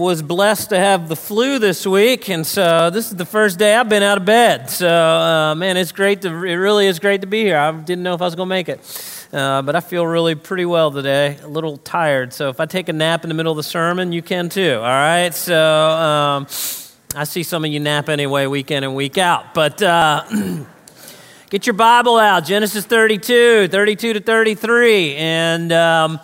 Was 0.00 0.22
blessed 0.22 0.70
to 0.70 0.78
have 0.78 1.10
the 1.10 1.14
flu 1.14 1.58
this 1.58 1.86
week, 1.86 2.30
and 2.30 2.46
so 2.46 2.88
this 2.88 3.10
is 3.10 3.16
the 3.16 3.26
first 3.26 3.58
day 3.58 3.74
I've 3.74 3.90
been 3.90 4.02
out 4.02 4.16
of 4.16 4.24
bed. 4.24 4.70
So, 4.70 4.88
uh, 4.88 5.54
man, 5.54 5.76
it's 5.76 5.92
great 5.92 6.22
to, 6.22 6.28
it 6.28 6.54
really 6.54 6.86
is 6.86 6.98
great 6.98 7.20
to 7.20 7.26
be 7.26 7.42
here. 7.42 7.58
I 7.58 7.70
didn't 7.70 8.02
know 8.02 8.14
if 8.14 8.22
I 8.22 8.24
was 8.24 8.34
going 8.34 8.48
to 8.48 8.48
make 8.48 8.70
it, 8.70 9.28
uh, 9.30 9.60
but 9.60 9.76
I 9.76 9.80
feel 9.80 10.06
really 10.06 10.34
pretty 10.36 10.64
well 10.64 10.90
today, 10.90 11.36
a 11.42 11.46
little 11.46 11.76
tired. 11.76 12.32
So, 12.32 12.48
if 12.48 12.60
I 12.60 12.64
take 12.64 12.88
a 12.88 12.94
nap 12.94 13.24
in 13.24 13.28
the 13.28 13.34
middle 13.34 13.52
of 13.52 13.58
the 13.58 13.62
sermon, 13.62 14.10
you 14.10 14.22
can 14.22 14.48
too, 14.48 14.76
all 14.76 14.80
right? 14.80 15.34
So, 15.34 15.54
um, 15.54 16.46
I 17.14 17.24
see 17.24 17.42
some 17.42 17.66
of 17.66 17.70
you 17.70 17.78
nap 17.78 18.08
anyway, 18.08 18.46
week 18.46 18.70
in 18.70 18.84
and 18.84 18.94
week 18.94 19.18
out. 19.18 19.52
But 19.52 19.82
uh, 19.82 20.24
get 21.50 21.66
your 21.66 21.74
Bible 21.74 22.16
out, 22.16 22.46
Genesis 22.46 22.86
32, 22.86 23.68
32 23.68 24.14
to 24.14 24.20
33, 24.20 25.16
and. 25.16 25.72
Um, 25.72 26.20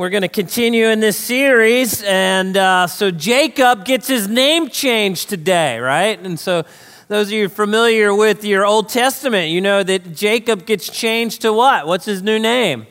we're 0.00 0.08
going 0.08 0.22
to 0.22 0.28
continue 0.28 0.86
in 0.86 1.00
this 1.00 1.18
series. 1.18 2.02
And 2.04 2.56
uh, 2.56 2.86
so 2.86 3.10
Jacob 3.10 3.84
gets 3.84 4.08
his 4.08 4.28
name 4.28 4.70
changed 4.70 5.28
today, 5.28 5.78
right? 5.78 6.18
And 6.18 6.40
so 6.40 6.64
those 7.08 7.26
of 7.26 7.32
you 7.32 7.50
familiar 7.50 8.14
with 8.14 8.42
your 8.42 8.64
Old 8.64 8.88
Testament, 8.88 9.50
you 9.50 9.60
know 9.60 9.82
that 9.82 10.16
Jacob 10.16 10.64
gets 10.64 10.88
changed 10.88 11.42
to 11.42 11.52
what? 11.52 11.86
What's 11.86 12.06
his 12.06 12.22
new 12.22 12.38
name? 12.38 12.86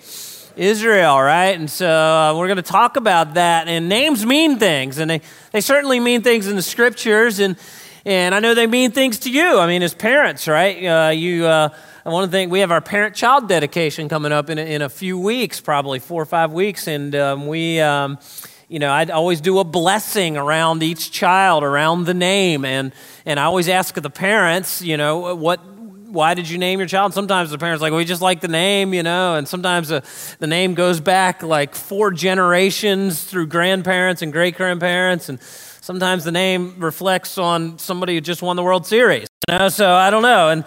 Israel, 0.56 1.20
right? 1.20 1.58
And 1.58 1.68
so 1.68 1.90
uh, 1.90 2.38
we're 2.38 2.46
going 2.46 2.58
to 2.58 2.62
talk 2.62 2.96
about 2.96 3.34
that. 3.34 3.68
And 3.68 3.90
names 3.90 4.24
mean 4.24 4.60
things, 4.60 5.00
and 5.00 5.10
they, 5.10 5.22
they 5.52 5.62
certainly 5.62 6.00
mean 6.00 6.22
things 6.22 6.46
in 6.46 6.56
the 6.56 6.62
scriptures. 6.62 7.40
And, 7.40 7.58
and 8.06 8.34
I 8.36 8.40
know 8.40 8.54
they 8.54 8.68
mean 8.68 8.92
things 8.92 9.20
to 9.20 9.32
you. 9.32 9.60
I 9.60 9.68
mean, 9.68 9.84
as 9.84 9.94
parents, 9.94 10.48
right? 10.48 10.86
Uh, 10.86 11.10
you. 11.10 11.46
Uh, 11.46 11.70
I 12.06 12.12
want 12.12 12.26
to 12.26 12.32
think 12.32 12.50
we 12.50 12.62
have 12.62 12.72
our 12.72 12.82
parent 12.82 13.14
child 13.14 13.50
dedication 13.50 14.10
coming 14.10 14.32
up 14.32 14.50
in 14.50 14.58
a, 14.58 14.64
in 14.64 14.82
a 14.82 14.90
few 14.90 15.20
weeks, 15.20 15.60
probably 15.60 16.00
four 16.00 16.22
or 16.22 16.26
five 16.26 16.52
weeks. 16.52 16.88
And 16.88 17.14
um, 17.14 17.46
we, 17.46 17.80
um, 17.82 18.18
you 18.68 18.80
know, 18.80 18.92
I'd 18.92 19.12
always 19.12 19.42
do 19.42 19.60
a 19.60 19.64
blessing 19.64 20.38
around 20.38 20.82
each 20.82 21.12
child, 21.12 21.62
around 21.62 22.06
the 22.06 22.14
name. 22.14 22.64
And, 22.64 22.94
and 23.26 23.40
I 23.40 23.44
always 23.44 23.68
ask 23.68 23.94
the 23.94 24.10
parents, 24.10 24.82
you 24.82 24.96
know, 24.96 25.36
what, 25.36 25.60
why 26.10 26.34
did 26.34 26.50
you 26.50 26.58
name 26.58 26.80
your 26.80 26.88
child? 26.88 27.14
Sometimes 27.14 27.52
the 27.52 27.60
parents 27.60 27.82
like, 27.82 27.94
we 27.94 28.06
just 28.06 28.22
like 28.22 28.40
the 28.40 28.48
name, 28.48 28.94
you 28.94 29.04
know, 29.04 29.36
and 29.36 29.48
sometimes 29.48 29.90
the, 29.90 30.04
the 30.40 30.48
name 30.48 30.74
goes 30.74 31.00
back 31.00 31.44
like 31.44 31.76
four 31.76 32.12
generations 32.12 33.24
through 33.24 33.48
grandparents 33.48 34.22
and 34.22 34.32
great 34.32 34.56
grandparents, 34.56 35.30
and 35.30 35.40
sometimes 35.90 36.24
the 36.24 36.32
name 36.32 36.76
reflects 36.78 37.40
on 37.40 37.80
somebody 37.80 38.14
who 38.14 38.22
just 38.22 38.44
won 38.44 38.56
the 38.56 38.62
World 38.62 38.86
Series. 38.86 39.28
You 39.50 39.58
know, 39.58 39.70
so 39.70 39.92
I 39.92 40.12
don't 40.12 40.22
know, 40.22 40.50
and 40.50 40.64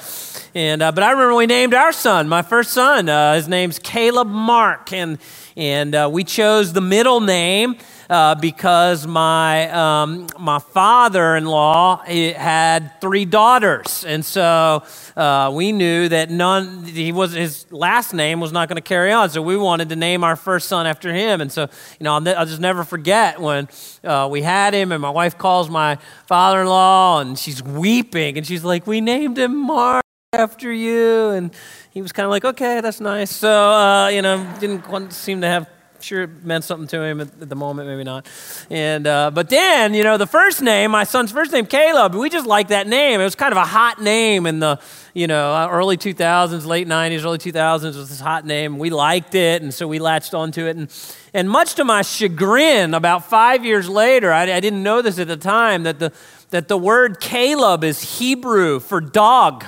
and 0.53 0.83
uh, 0.83 0.91
but 0.91 1.05
I 1.05 1.13
remember 1.13 1.37
we 1.37 1.47
named 1.47 1.75
our 1.75 1.93
son, 1.93 2.29
my 2.29 2.43
first 2.43 2.73
son. 2.73 3.09
Uh, 3.09 3.35
his 3.35 3.47
name's 3.47 3.79
Caleb 3.79 4.27
Mark, 4.27 4.93
and 4.93 5.19
and 5.57 5.95
uh, 5.95 6.11
we 6.11 6.25
chose 6.25 6.73
the 6.73 6.81
middle 6.81 7.21
name 7.21 7.77
uh, 8.13 8.35
because 8.35 9.07
my 9.07 9.71
um, 9.71 10.27
my 10.39 10.59
father-in-law 10.59 12.05
had 12.05 13.01
three 13.01 13.25
daughters, 13.25 14.05
and 14.05 14.23
so 14.23 14.83
uh, 15.17 15.51
we 15.55 15.73
knew 15.73 16.11
that 16.11 16.29
none 16.31 16.85
he 16.85 17.11
was 17.11 17.33
his 17.33 17.65
last 17.73 18.13
name 18.13 18.39
was 18.39 18.53
not 18.53 18.69
going 18.69 18.77
to 18.77 18.83
carry 18.83 19.13
on. 19.13 19.31
So 19.31 19.41
we 19.41 19.57
wanted 19.57 19.89
to 19.89 19.97
name 19.97 20.25
our 20.25 20.37
first 20.37 20.69
son 20.69 20.87
after 20.87 21.11
him, 21.15 21.41
and 21.41 21.51
so 21.51 21.63
you 21.99 22.05
know 22.05 22.13
I'll, 22.13 22.29
I'll 22.41 22.45
just 22.45 22.61
never 22.61 22.85
forget 22.85 23.41
when 23.41 23.67
uh, 24.05 24.29
we 24.31 24.43
had 24.43 24.75
him, 24.75 24.93
and 24.93 25.01
my 25.01 25.11
wife 25.11 25.39
calls 25.39 25.71
my 25.71 25.97
father-in-law, 26.27 27.21
and 27.21 27.39
she's 27.39 27.63
weeping, 27.63 28.37
and 28.37 28.47
she's 28.47 28.63
like, 28.63 28.87
"We 28.87 29.01
named 29.01 29.39
him 29.39 29.57
Mark." 29.57 30.03
after 30.35 30.73
you. 30.73 31.29
And 31.29 31.55
he 31.91 32.01
was 32.01 32.11
kind 32.11 32.25
of 32.25 32.31
like, 32.31 32.47
okay, 32.47 32.81
that's 32.81 33.01
nice. 33.01 33.31
So, 33.31 33.51
uh, 33.51 34.09
you 34.09 34.23
know, 34.23 34.47
didn't 34.61 35.13
seem 35.13 35.43
to 35.43 35.47
have, 35.47 35.69
sure 36.03 36.23
it 36.23 36.45
meant 36.45 36.65
something 36.65 36.87
to 36.89 37.03
him 37.03 37.21
at, 37.21 37.49
the 37.49 37.55
moment, 37.55 37.89
maybe 37.89 38.05
not. 38.05 38.29
And, 38.71 39.07
uh, 39.07 39.31
but 39.31 39.49
then, 39.49 39.95
you 39.95 40.03
know, 40.03 40.17
the 40.17 40.27
first 40.27 40.63
name, 40.63 40.91
my 40.91 41.05
son's 41.05 41.33
first 41.33 41.53
name, 41.53 41.67
Caleb, 41.67 42.15
we 42.15 42.31
just 42.31 42.47
liked 42.47 42.71
that 42.71 42.87
name. 42.87 43.21
It 43.21 43.25
was 43.25 43.35
kind 43.35 43.53
of 43.53 43.59
a 43.59 43.65
hot 43.65 44.01
name 44.01 44.47
in 44.47 44.61
the, 44.61 44.81
you 45.15 45.27
know, 45.27 45.55
uh, 45.55 45.69
early 45.71 45.97
2000s, 45.97 46.67
late 46.67 46.87
90s, 46.87 47.25
early 47.25 47.39
2000s 47.39 47.97
was 47.97 48.09
this 48.09 48.21
hot 48.21 48.47
name. 48.47 48.79
We 48.79 48.91
liked 48.91 49.35
it, 49.35 49.63
and 49.63 49.73
so 49.73 49.87
we 49.87 49.99
latched 49.99 50.35
onto 50.35 50.67
it. 50.67 50.77
And, 50.77 50.89
and 51.35 51.49
much 51.49 51.75
to 51.75 51.85
my 51.85 52.03
chagrin, 52.03 52.95
about 52.95 53.25
five 53.25 53.65
years 53.65 53.89
later, 53.89 54.33
I, 54.33 54.43
I 54.43 54.61
didn't 54.61 54.83
know 54.83 55.03
this 55.03 55.19
at 55.19 55.29
the 55.29 55.37
time, 55.37 55.85
that 55.85 55.99
the, 55.99 56.13
that 56.51 56.69
the 56.69 56.77
word 56.79 57.21
Caleb 57.21 57.85
is 57.85 58.19
Hebrew 58.19 58.81
for 58.81 59.01
dog. 59.01 59.65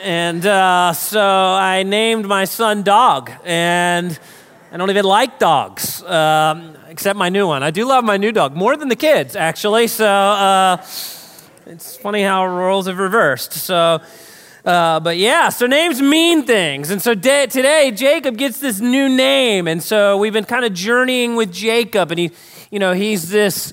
And 0.00 0.46
uh, 0.46 0.94
so 0.94 1.20
I 1.20 1.82
named 1.82 2.24
my 2.24 2.46
son 2.46 2.82
Dog. 2.82 3.30
And 3.44 4.18
I 4.72 4.78
don't 4.78 4.88
even 4.88 5.04
like 5.04 5.38
dogs, 5.38 6.02
um, 6.04 6.74
except 6.88 7.18
my 7.18 7.28
new 7.28 7.46
one. 7.46 7.62
I 7.62 7.70
do 7.70 7.84
love 7.84 8.04
my 8.04 8.16
new 8.16 8.32
dog 8.32 8.56
more 8.56 8.74
than 8.74 8.88
the 8.88 8.96
kids, 8.96 9.36
actually. 9.36 9.86
So 9.86 10.06
uh, 10.06 10.78
it's 11.66 11.96
funny 11.98 12.22
how 12.22 12.46
roles 12.46 12.86
have 12.86 12.98
reversed. 12.98 13.52
So. 13.52 14.00
Uh, 14.64 15.00
but 15.00 15.16
yeah, 15.16 15.48
so 15.48 15.66
names 15.66 16.00
mean 16.00 16.44
things. 16.44 16.90
And 16.90 17.02
so 17.02 17.14
de- 17.16 17.48
today, 17.48 17.90
Jacob 17.90 18.36
gets 18.36 18.60
this 18.60 18.78
new 18.78 19.08
name. 19.08 19.66
And 19.66 19.82
so 19.82 20.16
we've 20.18 20.32
been 20.32 20.44
kind 20.44 20.64
of 20.64 20.72
journeying 20.72 21.34
with 21.34 21.52
Jacob. 21.52 22.12
And 22.12 22.20
he, 22.20 22.30
you 22.70 22.78
know, 22.78 22.92
he's 22.92 23.28
this 23.28 23.72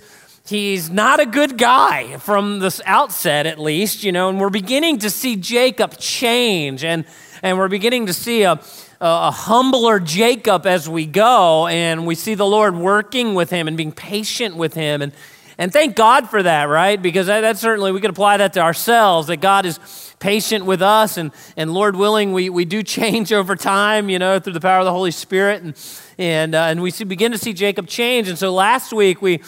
He's 0.50 0.90
not 0.90 1.20
a 1.20 1.28
good 1.28 1.60
guy 1.60 2.18
from 2.18 2.58
the 2.58 2.82
outset, 2.88 3.46
at 3.46 3.60
least, 3.60 4.04
you 4.04 4.12
know, 4.12 4.30
and 4.30 4.40
we're 4.40 4.50
beginning 4.50 4.98
to 5.00 5.12
see 5.12 5.36
Jacob 5.36 6.00
change, 6.00 6.84
and, 6.84 7.06
and 7.44 7.56
we're 7.56 7.68
beginning 7.68 8.08
to 8.08 8.14
see 8.14 8.42
a, 8.42 8.60
a 9.02 9.32
humbler 9.32 10.00
Jacob 10.00 10.66
as 10.66 10.90
we 10.90 11.06
go, 11.06 11.68
and 11.68 12.06
we 12.06 12.16
see 12.16 12.36
the 12.36 12.46
Lord 12.46 12.76
working 12.76 13.34
with 13.34 13.50
him 13.50 13.68
and 13.68 13.78
being 13.78 13.94
patient 13.94 14.56
with 14.58 14.74
him. 14.74 15.02
And, 15.02 15.14
and 15.58 15.72
thank 15.72 15.96
God 15.96 16.30
for 16.30 16.44
that, 16.44 16.66
right? 16.66 17.02
Because 17.02 17.28
that, 17.28 17.42
that 17.42 17.58
certainly, 17.58 17.94
we 17.94 18.02
could 18.02 18.10
apply 18.10 18.38
that 18.38 18.54
to 18.54 18.60
ourselves, 18.60 19.28
that 19.28 19.38
God 19.38 19.66
is 19.66 19.80
patient 20.20 20.66
with 20.66 20.82
us, 20.82 21.18
and, 21.18 21.32
and 21.56 21.74
Lord 21.74 21.96
willing, 21.96 22.34
we, 22.34 22.50
we 22.50 22.66
do 22.66 22.84
change 22.84 23.32
over 23.32 23.56
time, 23.56 24.10
you 24.10 24.20
know, 24.20 24.40
through 24.40 24.54
the 24.54 24.60
power 24.60 24.80
of 24.80 24.86
the 24.86 24.92
Holy 24.92 25.12
Spirit. 25.12 25.64
And, 25.64 25.76
and, 26.18 26.56
uh, 26.56 26.64
and 26.64 26.82
we 26.82 26.92
see, 26.92 27.06
begin 27.06 27.32
to 27.32 27.38
see 27.38 27.54
Jacob 27.54 27.88
change. 27.88 28.28
And 28.28 28.38
so 28.38 28.54
last 28.54 28.92
week, 28.92 29.22
we 29.22 29.42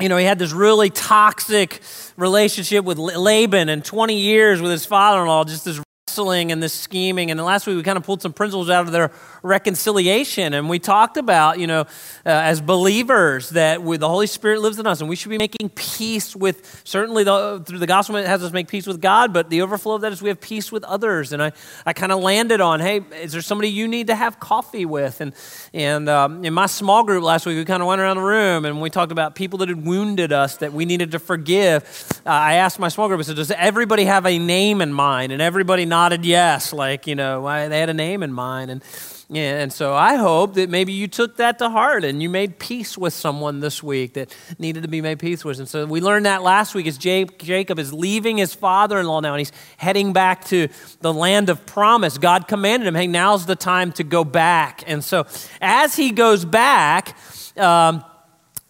you 0.00 0.08
know, 0.08 0.16
he 0.16 0.24
had 0.24 0.38
this 0.38 0.52
really 0.52 0.90
toxic 0.90 1.80
relationship 2.16 2.84
with 2.84 2.98
Laban 2.98 3.68
and 3.68 3.84
20 3.84 4.16
years 4.16 4.62
with 4.62 4.70
his 4.70 4.86
father 4.86 5.22
in 5.22 5.26
law, 5.26 5.42
just 5.42 5.64
this 5.64 5.80
wrestling 6.08 6.52
and 6.52 6.62
this 6.62 6.72
scheming. 6.72 7.30
And 7.30 7.38
last 7.44 7.66
week 7.66 7.76
we 7.76 7.82
kind 7.82 7.98
of 7.98 8.02
pulled 8.02 8.22
some 8.22 8.32
principles 8.32 8.70
out 8.70 8.86
of 8.86 8.92
their 8.92 9.10
reconciliation. 9.42 10.54
And 10.54 10.66
we 10.66 10.78
talked 10.78 11.18
about, 11.18 11.58
you 11.58 11.66
know, 11.66 11.80
uh, 11.80 11.86
as 12.24 12.62
believers, 12.62 13.50
that 13.50 13.82
we, 13.82 13.98
the 13.98 14.08
Holy 14.08 14.26
Spirit 14.26 14.62
lives 14.62 14.78
in 14.78 14.86
us 14.86 15.00
and 15.00 15.08
we 15.10 15.16
should 15.16 15.28
be 15.28 15.36
making 15.36 15.68
peace 15.68 16.34
with, 16.34 16.80
certainly 16.84 17.24
the, 17.24 17.62
through 17.66 17.78
the 17.78 17.86
gospel, 17.86 18.16
it 18.16 18.26
has 18.26 18.42
us 18.42 18.52
make 18.52 18.68
peace 18.68 18.86
with 18.86 19.02
God, 19.02 19.34
but 19.34 19.50
the 19.50 19.60
overflow 19.60 19.96
of 19.96 20.00
that 20.00 20.12
is 20.12 20.22
we 20.22 20.30
have 20.30 20.40
peace 20.40 20.72
with 20.72 20.82
others. 20.84 21.34
And 21.34 21.42
I, 21.42 21.52
I 21.84 21.92
kind 21.92 22.10
of 22.10 22.20
landed 22.20 22.62
on, 22.62 22.80
hey, 22.80 23.02
is 23.20 23.32
there 23.32 23.42
somebody 23.42 23.68
you 23.68 23.86
need 23.86 24.06
to 24.06 24.14
have 24.14 24.40
coffee 24.40 24.86
with? 24.86 25.20
And, 25.20 25.34
and 25.74 26.08
um, 26.08 26.42
in 26.42 26.54
my 26.54 26.66
small 26.66 27.04
group 27.04 27.22
last 27.22 27.44
week, 27.44 27.58
we 27.58 27.66
kind 27.66 27.82
of 27.82 27.86
went 27.86 28.00
around 28.00 28.16
the 28.16 28.22
room 28.22 28.64
and 28.64 28.80
we 28.80 28.88
talked 28.88 29.12
about 29.12 29.34
people 29.34 29.58
that 29.58 29.68
had 29.68 29.84
wounded 29.84 30.32
us 30.32 30.56
that 30.56 30.72
we 30.72 30.86
needed 30.86 31.10
to 31.10 31.18
forgive. 31.18 31.84
Uh, 32.24 32.30
I 32.30 32.54
asked 32.54 32.78
my 32.78 32.88
small 32.88 33.08
group, 33.08 33.20
I 33.20 33.24
said, 33.24 33.36
does 33.36 33.50
everybody 33.50 34.04
have 34.04 34.24
a 34.24 34.38
name 34.38 34.80
in 34.80 34.90
mind? 34.90 35.32
And 35.32 35.42
everybody 35.42 35.84
nodded 35.84 35.97
yes, 36.22 36.72
like, 36.72 37.06
you 37.06 37.14
know, 37.14 37.42
they 37.68 37.80
had 37.80 37.90
a 37.90 37.94
name 37.94 38.22
in 38.22 38.32
mind. 38.32 38.70
And 38.70 38.82
yeah, 39.30 39.60
and 39.60 39.70
so 39.70 39.94
I 39.94 40.14
hope 40.14 40.54
that 40.54 40.70
maybe 40.70 40.94
you 40.94 41.06
took 41.06 41.36
that 41.36 41.58
to 41.58 41.68
heart 41.68 42.02
and 42.02 42.22
you 42.22 42.30
made 42.30 42.58
peace 42.58 42.96
with 42.96 43.12
someone 43.12 43.60
this 43.60 43.82
week 43.82 44.14
that 44.14 44.34
needed 44.58 44.84
to 44.84 44.88
be 44.88 45.02
made 45.02 45.18
peace 45.18 45.44
with. 45.44 45.58
And 45.58 45.68
so 45.68 45.84
we 45.84 46.00
learned 46.00 46.24
that 46.24 46.42
last 46.42 46.74
week 46.74 46.86
as 46.86 46.96
Jacob 46.96 47.78
is 47.78 47.92
leaving 47.92 48.38
his 48.38 48.54
father 48.54 48.98
in 48.98 49.06
law 49.06 49.20
now 49.20 49.34
and 49.34 49.40
he's 49.40 49.52
heading 49.76 50.14
back 50.14 50.46
to 50.46 50.68
the 51.02 51.12
land 51.12 51.50
of 51.50 51.66
promise. 51.66 52.16
God 52.16 52.48
commanded 52.48 52.86
him, 52.88 52.94
hey, 52.94 53.06
now's 53.06 53.44
the 53.44 53.56
time 53.56 53.92
to 53.92 54.04
go 54.04 54.24
back. 54.24 54.82
And 54.86 55.04
so 55.04 55.26
as 55.60 55.94
he 55.94 56.10
goes 56.10 56.46
back, 56.46 57.14
um, 57.58 58.02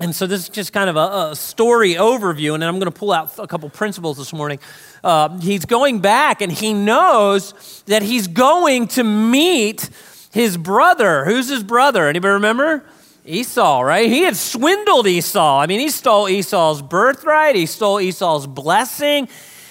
and 0.00 0.14
so 0.14 0.26
this 0.26 0.42
is 0.42 0.48
just 0.48 0.72
kind 0.72 0.88
of 0.88 0.96
a, 0.96 1.30
a, 1.30 1.36
story 1.36 1.94
overview, 1.94 2.54
and 2.54 2.64
I'm 2.64 2.78
going 2.78 2.90
to 2.90 2.96
pull 2.96 3.12
out 3.12 3.36
a 3.36 3.48
couple 3.48 3.68
principles 3.68 4.16
this 4.16 4.32
morning. 4.32 4.60
Uh, 5.02 5.38
he's 5.38 5.64
going 5.64 6.00
back, 6.00 6.42
and 6.42 6.50
he 6.50 6.74
knows 6.74 7.82
that 7.86 8.02
he's 8.02 8.26
going 8.26 8.88
to 8.88 9.04
meet 9.04 9.88
his 10.32 10.56
brother. 10.56 11.24
Who's 11.24 11.48
his 11.48 11.62
brother? 11.62 12.08
Anybody 12.08 12.32
remember? 12.34 12.84
Esau, 13.24 13.80
right? 13.82 14.08
He 14.08 14.22
had 14.22 14.36
swindled 14.36 15.06
Esau. 15.06 15.58
I 15.60 15.66
mean, 15.66 15.80
he 15.80 15.90
stole 15.90 16.28
Esau's 16.28 16.80
birthright, 16.80 17.54
he 17.54 17.66
stole 17.66 18.00
Esau's 18.00 18.46
blessing. 18.46 19.28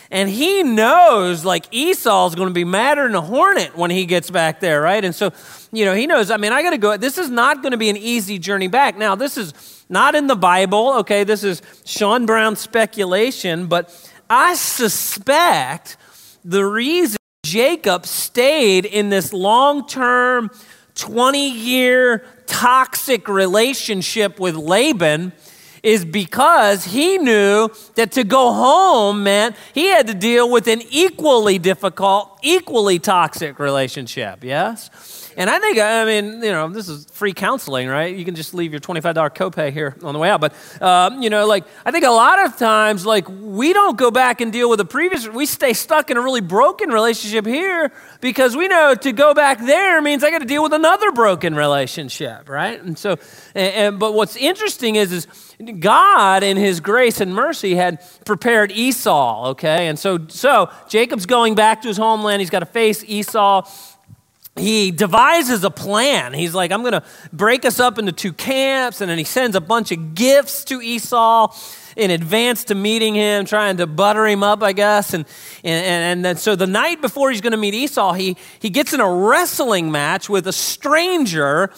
And 0.10 0.30
he 0.30 0.64
knows 0.64 1.44
like 1.44 1.66
Esau's 1.72 2.34
going 2.34 2.48
to 2.48 2.54
be 2.54 2.64
madder 2.64 3.04
than 3.04 3.16
a 3.16 3.22
hornet 3.22 3.76
when 3.76 3.92
he 3.92 4.06
gets 4.06 4.30
back 4.30 4.62
there, 4.62 4.82
right? 4.82 5.04
And 5.04 5.14
so, 5.14 5.34
you 5.74 5.84
know, 5.84 5.94
he 5.94 6.08
knows, 6.08 6.32
I 6.32 6.38
mean, 6.38 6.54
I 6.54 6.64
got 6.64 6.70
to 6.70 6.78
go. 6.78 6.96
This 6.96 7.18
is 7.18 7.30
not 7.30 7.62
going 7.62 7.72
to 7.72 7.78
be 7.78 7.90
an 7.90 7.98
easy 7.98 8.40
journey 8.40 8.70
back. 8.70 8.98
Now, 8.98 9.16
this 9.16 9.38
is 9.38 9.54
not 9.90 10.16
in 10.16 10.28
the 10.28 10.36
Bible, 10.36 10.94
okay? 11.00 11.24
This 11.24 11.44
is 11.44 11.62
Sean 11.86 12.26
Brown 12.26 12.56
speculation, 12.56 13.68
but 13.68 13.94
I 14.30 14.56
suspect 14.56 15.98
the 16.44 16.66
reason 16.66 17.18
Jacob 17.44 18.06
stayed 18.06 18.86
in 18.86 19.10
this 19.10 19.32
long 19.32 19.88
term, 19.88 20.50
20 20.96 21.50
year 21.50 22.26
toxic 22.46 23.28
relationship 23.28 24.40
with 24.40 24.56
Laban 24.56 25.32
is 25.84 26.04
because 26.04 26.84
he 26.86 27.18
knew 27.18 27.70
that 27.96 28.12
to 28.14 28.24
go 28.24 28.52
home 28.52 29.24
meant 29.24 29.56
he 29.74 29.88
had 29.88 30.08
to 30.08 30.14
deal 30.14 30.50
with 30.52 30.68
an 30.68 30.82
equally 30.90 31.60
difficult, 31.60 32.38
equally 32.42 33.00
toxic 33.00 33.60
relationship. 33.60 34.44
Yes? 34.44 35.27
And 35.38 35.52
I 35.52 35.60
think, 35.60 35.78
I 35.78 36.04
mean, 36.04 36.42
you 36.42 36.52
know, 36.52 36.68
this 36.68 36.90
is 36.90 37.06
free 37.12 37.32
counseling, 37.32 37.88
right? 37.88 38.14
You 38.14 38.26
can 38.26 38.34
just 38.34 38.56
leave 38.56 38.72
your 38.72 38.80
$25 38.80 39.14
copay 39.36 39.72
here 39.72 39.96
on 40.04 40.14
the 40.14 40.20
way 40.20 40.32
out. 40.32 40.42
But, 40.42 40.54
um, 40.82 41.22
you 41.22 41.30
know, 41.30 41.46
like, 41.46 41.64
I 41.86 41.92
think 41.92 42.06
a 42.06 42.10
lot 42.10 42.44
of 42.44 42.58
times, 42.58 43.06
like, 43.06 43.30
we 43.30 43.72
don't 43.72 43.96
go 43.96 44.10
back 44.10 44.42
and 44.42 44.52
deal 44.52 44.68
with 44.68 44.80
the 44.80 44.86
previous, 44.86 45.28
we 45.28 45.46
stay 45.46 45.74
stuck 45.74 46.10
in 46.10 46.18
a 46.18 46.22
really 46.22 46.42
broken 46.42 46.90
relationship 46.90 47.46
here 47.46 47.92
because 48.20 48.58
we 48.58 48.68
know 48.68 48.96
to 48.96 49.12
go 49.12 49.36
back 49.36 49.60
there 49.60 50.02
means 50.02 50.24
I 50.24 50.32
got 50.32 50.40
to 50.40 50.46
deal 50.46 50.64
with 50.64 50.74
another 50.74 51.12
broken 51.12 51.54
relationship, 51.54 52.50
right? 52.50 52.82
And 52.82 52.98
so, 52.98 53.12
and, 53.54 53.74
and, 53.76 54.00
but 54.00 54.16
what's 54.16 54.36
interesting 54.38 54.96
is, 54.96 55.12
is 55.12 55.28
God 55.80 56.42
in 56.42 56.58
his 56.58 56.80
grace 56.80 57.22
and 57.22 57.36
mercy 57.36 57.76
had 57.76 58.04
prepared 58.26 58.72
Esau, 58.72 59.50
okay? 59.50 59.88
And 59.88 60.00
so, 60.00 60.26
so 60.30 60.72
Jacob's 60.90 61.28
going 61.28 61.54
back 61.54 61.84
to 61.84 61.90
his 61.90 61.98
homeland. 61.98 62.40
He's 62.40 62.50
got 62.50 62.60
to 62.60 62.66
face 62.66 63.04
Esau 63.06 63.70
he 64.58 64.92
devises 64.92 65.64
a 65.64 65.70
plan. 65.70 66.34
He's 66.34 66.54
like, 66.54 66.72
I'm 66.72 66.82
going 66.82 66.94
to 66.94 67.04
break 67.32 67.66
us 67.66 67.80
up 67.80 67.98
into 67.98 68.12
two 68.12 68.34
camps. 68.34 69.02
And 69.02 69.10
then 69.10 69.18
he 69.18 69.24
sends 69.24 69.56
a 69.56 69.62
bunch 69.62 69.92
of 69.92 70.16
gifts 70.16 70.64
to 70.66 70.82
Esau 70.82 71.54
in 71.96 72.12
advance 72.12 72.64
to 72.66 72.76
meeting 72.76 73.16
him, 73.16 73.46
trying 73.46 73.78
to 73.78 73.88
butter 73.88 74.28
him 74.28 74.44
up, 74.44 74.62
I 74.62 74.72
guess. 74.72 75.14
And, 75.14 75.26
and, 75.64 75.86
and 75.86 76.26
then, 76.26 76.38
so 76.38 76.56
the 76.56 76.68
night 76.68 77.02
before 77.02 77.32
he's 77.32 77.42
going 77.42 77.52
to 77.52 77.58
meet 77.58 77.74
Esau, 77.74 78.14
he, 78.14 78.38
he 78.60 78.70
gets 78.70 78.94
in 78.94 79.00
a 79.00 79.12
wrestling 79.12 79.92
match 79.92 80.30
with 80.30 80.48
a 80.48 80.54
stranger 80.54 81.72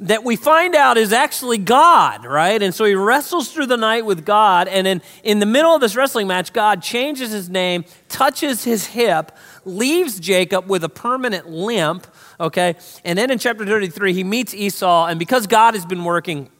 that 0.00 0.24
we 0.24 0.36
find 0.36 0.74
out 0.74 0.96
is 0.98 1.12
actually 1.12 1.58
God, 1.58 2.24
right? 2.24 2.60
And 2.62 2.74
so 2.74 2.84
he 2.84 2.94
wrestles 2.94 3.52
through 3.52 3.66
the 3.66 3.76
night 3.76 4.04
with 4.04 4.24
God. 4.24 4.68
And 4.68 4.86
then 4.86 5.02
in 5.22 5.38
the 5.40 5.46
middle 5.46 5.74
of 5.74 5.80
this 5.80 5.94
wrestling 5.94 6.26
match, 6.26 6.52
God 6.52 6.82
changes 6.82 7.30
his 7.30 7.48
name, 7.48 7.84
touches 8.08 8.64
his 8.64 8.86
hip, 8.86 9.32
leaves 9.66 10.18
Jacob 10.20 10.70
with 10.70 10.84
a 10.84 10.88
permanent 10.88 11.50
limp 11.50 12.06
okay? 12.40 12.74
And 13.04 13.18
then 13.18 13.30
in 13.30 13.38
chapter 13.38 13.64
33, 13.64 14.12
he 14.12 14.24
meets 14.24 14.54
Esau, 14.54 15.06
and 15.06 15.18
because 15.18 15.46
God 15.46 15.74
has 15.74 15.86
been 15.86 16.04
working, 16.04 16.50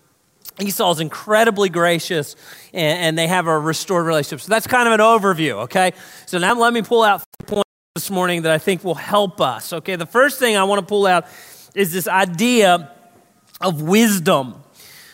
Esau 0.61 0.91
is 0.93 1.01
incredibly 1.01 1.69
gracious, 1.69 2.37
and, 2.73 2.99
and, 3.01 3.19
they 3.19 3.27
have 3.27 3.47
a 3.47 3.59
restored 3.59 4.07
relationship. 4.07 4.41
So 4.41 4.49
that's 4.49 4.67
kind 4.67 4.89
of 4.89 4.95
an 4.95 5.01
overview, 5.01 5.65
okay? 5.65 5.93
So 6.27 6.39
now 6.39 6.55
let 6.55 6.73
me 6.73 6.83
pull 6.83 7.03
out 7.03 7.23
points 7.47 7.69
this 7.95 8.11
morning 8.11 8.43
that 8.43 8.53
I 8.53 8.59
think 8.59 8.83
will 8.83 8.95
help 8.95 9.41
us, 9.41 9.73
okay? 9.73 9.97
The 9.97 10.07
first 10.07 10.39
thing 10.39 10.57
I 10.57 10.65
want 10.65 10.81
to 10.81 10.87
pull 10.87 11.07
out 11.07 11.27
is 11.75 11.93
this 11.93 12.09
idea 12.09 12.91
of 13.61 13.83
wisdom, 13.83 14.63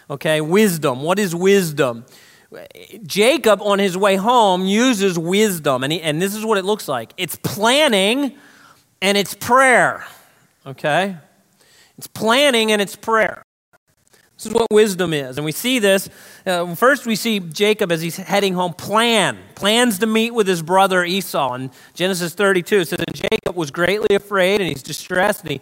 okay? 0.09 0.41
Wisdom. 0.41 1.03
What 1.03 1.19
is 1.19 1.35
wisdom? 1.35 2.05
Jacob, 3.05 3.63
on 3.63 3.79
his 3.79 3.97
way 3.97 4.17
home, 4.17 4.67
uses 4.67 5.19
wisdom, 5.19 5.85
and, 5.85 5.93
he, 5.93 6.01
and 6.01 6.21
this 6.21 6.35
is 6.35 6.45
what 6.45 6.59
it 6.59 6.65
looks 6.65 6.89
like 6.89 7.13
it's 7.17 7.37
planning 7.37 8.37
and 9.01 9.19
it's 9.19 9.35
prayer 9.35 10.05
okay? 10.67 11.17
It's 11.99 12.07
planning 12.07 12.73
and 12.73 12.81
it's 12.81 12.97
prayer. 12.97 13.43
This 14.37 14.47
is 14.47 14.55
what 14.55 14.67
wisdom 14.73 15.13
is. 15.13 15.39
And 15.39 15.45
we 15.45 15.53
see 15.53 15.79
this. 15.79 16.09
Uh, 16.45 16.75
first, 16.75 17.07
we 17.07 17.15
see 17.15 17.39
Jacob 17.39 17.93
as 17.93 18.03
he's 18.03 18.17
heading 18.17 18.55
home 18.55 18.73
plan, 18.73 19.39
plans 19.55 20.01
to 20.01 20.07
meet 20.07 20.33
with 20.33 20.49
his 20.49 20.63
brother 20.63 21.05
Esau. 21.05 21.55
In 21.55 21.71
Genesis 21.95 22.35
32, 22.35 22.81
it 22.81 22.89
says, 22.89 22.99
And 23.07 23.15
Jacob 23.15 23.55
was 23.55 23.71
greatly 23.71 24.17
afraid 24.17 24.61
and 24.61 24.69
he's 24.69 24.83
distressed. 24.83 25.43
And 25.43 25.53
he, 25.53 25.61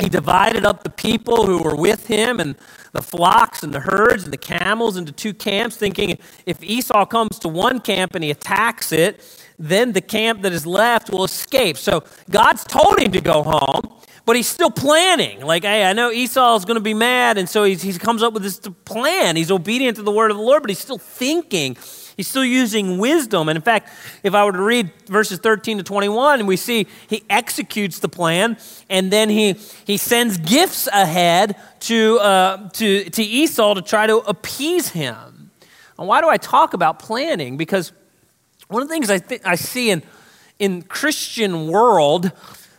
he 0.00 0.08
divided 0.08 0.64
up 0.64 0.82
the 0.82 0.90
people 0.90 1.46
who 1.46 1.62
were 1.62 1.76
with 1.76 2.06
him 2.06 2.40
and 2.40 2.56
the 2.92 3.02
flocks 3.02 3.62
and 3.62 3.72
the 3.72 3.80
herds 3.80 4.24
and 4.24 4.32
the 4.32 4.38
camels 4.38 4.96
into 4.96 5.12
two 5.12 5.32
camps, 5.32 5.76
thinking 5.76 6.18
if 6.46 6.62
Esau 6.62 7.06
comes 7.06 7.38
to 7.40 7.48
one 7.48 7.80
camp 7.80 8.14
and 8.14 8.24
he 8.24 8.30
attacks 8.30 8.92
it, 8.92 9.20
then 9.58 9.92
the 9.92 10.00
camp 10.00 10.42
that 10.42 10.52
is 10.52 10.66
left 10.66 11.10
will 11.10 11.24
escape. 11.24 11.76
So 11.76 12.02
God's 12.30 12.64
told 12.64 12.98
him 12.98 13.12
to 13.12 13.20
go 13.20 13.42
home, 13.42 13.92
but 14.24 14.34
he's 14.36 14.48
still 14.48 14.70
planning. 14.70 15.40
Like, 15.42 15.64
hey, 15.64 15.84
I 15.84 15.92
know 15.92 16.10
Esau 16.10 16.56
is 16.56 16.64
going 16.64 16.76
to 16.76 16.80
be 16.80 16.94
mad, 16.94 17.36
and 17.38 17.48
so 17.48 17.64
he 17.64 17.92
comes 17.94 18.22
up 18.22 18.32
with 18.32 18.42
this 18.42 18.58
plan. 18.84 19.36
He's 19.36 19.50
obedient 19.50 19.96
to 19.98 20.02
the 20.02 20.10
word 20.10 20.30
of 20.30 20.36
the 20.36 20.42
Lord, 20.42 20.62
but 20.62 20.70
he's 20.70 20.78
still 20.78 20.98
thinking. 20.98 21.76
He's 22.20 22.28
still 22.28 22.44
using 22.44 22.98
wisdom. 22.98 23.48
And 23.48 23.56
in 23.56 23.62
fact, 23.62 23.88
if 24.22 24.34
I 24.34 24.44
were 24.44 24.52
to 24.52 24.62
read 24.62 24.92
verses 25.06 25.38
13 25.38 25.78
to 25.78 25.82
21, 25.82 26.44
we 26.44 26.58
see 26.58 26.86
he 27.08 27.24
executes 27.30 27.98
the 27.98 28.10
plan, 28.10 28.58
and 28.90 29.10
then 29.10 29.30
he, 29.30 29.54
he 29.86 29.96
sends 29.96 30.36
gifts 30.36 30.86
ahead 30.88 31.56
to, 31.80 32.18
uh, 32.18 32.68
to, 32.74 33.08
to 33.08 33.22
Esau 33.22 33.72
to 33.72 33.80
try 33.80 34.06
to 34.06 34.18
appease 34.18 34.90
him. 34.90 35.50
And 35.98 36.06
why 36.06 36.20
do 36.20 36.28
I 36.28 36.36
talk 36.36 36.74
about 36.74 36.98
planning? 36.98 37.56
Because 37.56 37.90
one 38.68 38.82
of 38.82 38.88
the 38.88 38.92
things 38.92 39.08
I, 39.08 39.16
th- 39.16 39.40
I 39.46 39.54
see 39.54 39.88
in, 39.88 40.02
in 40.58 40.82
Christian 40.82 41.68
world 41.68 42.32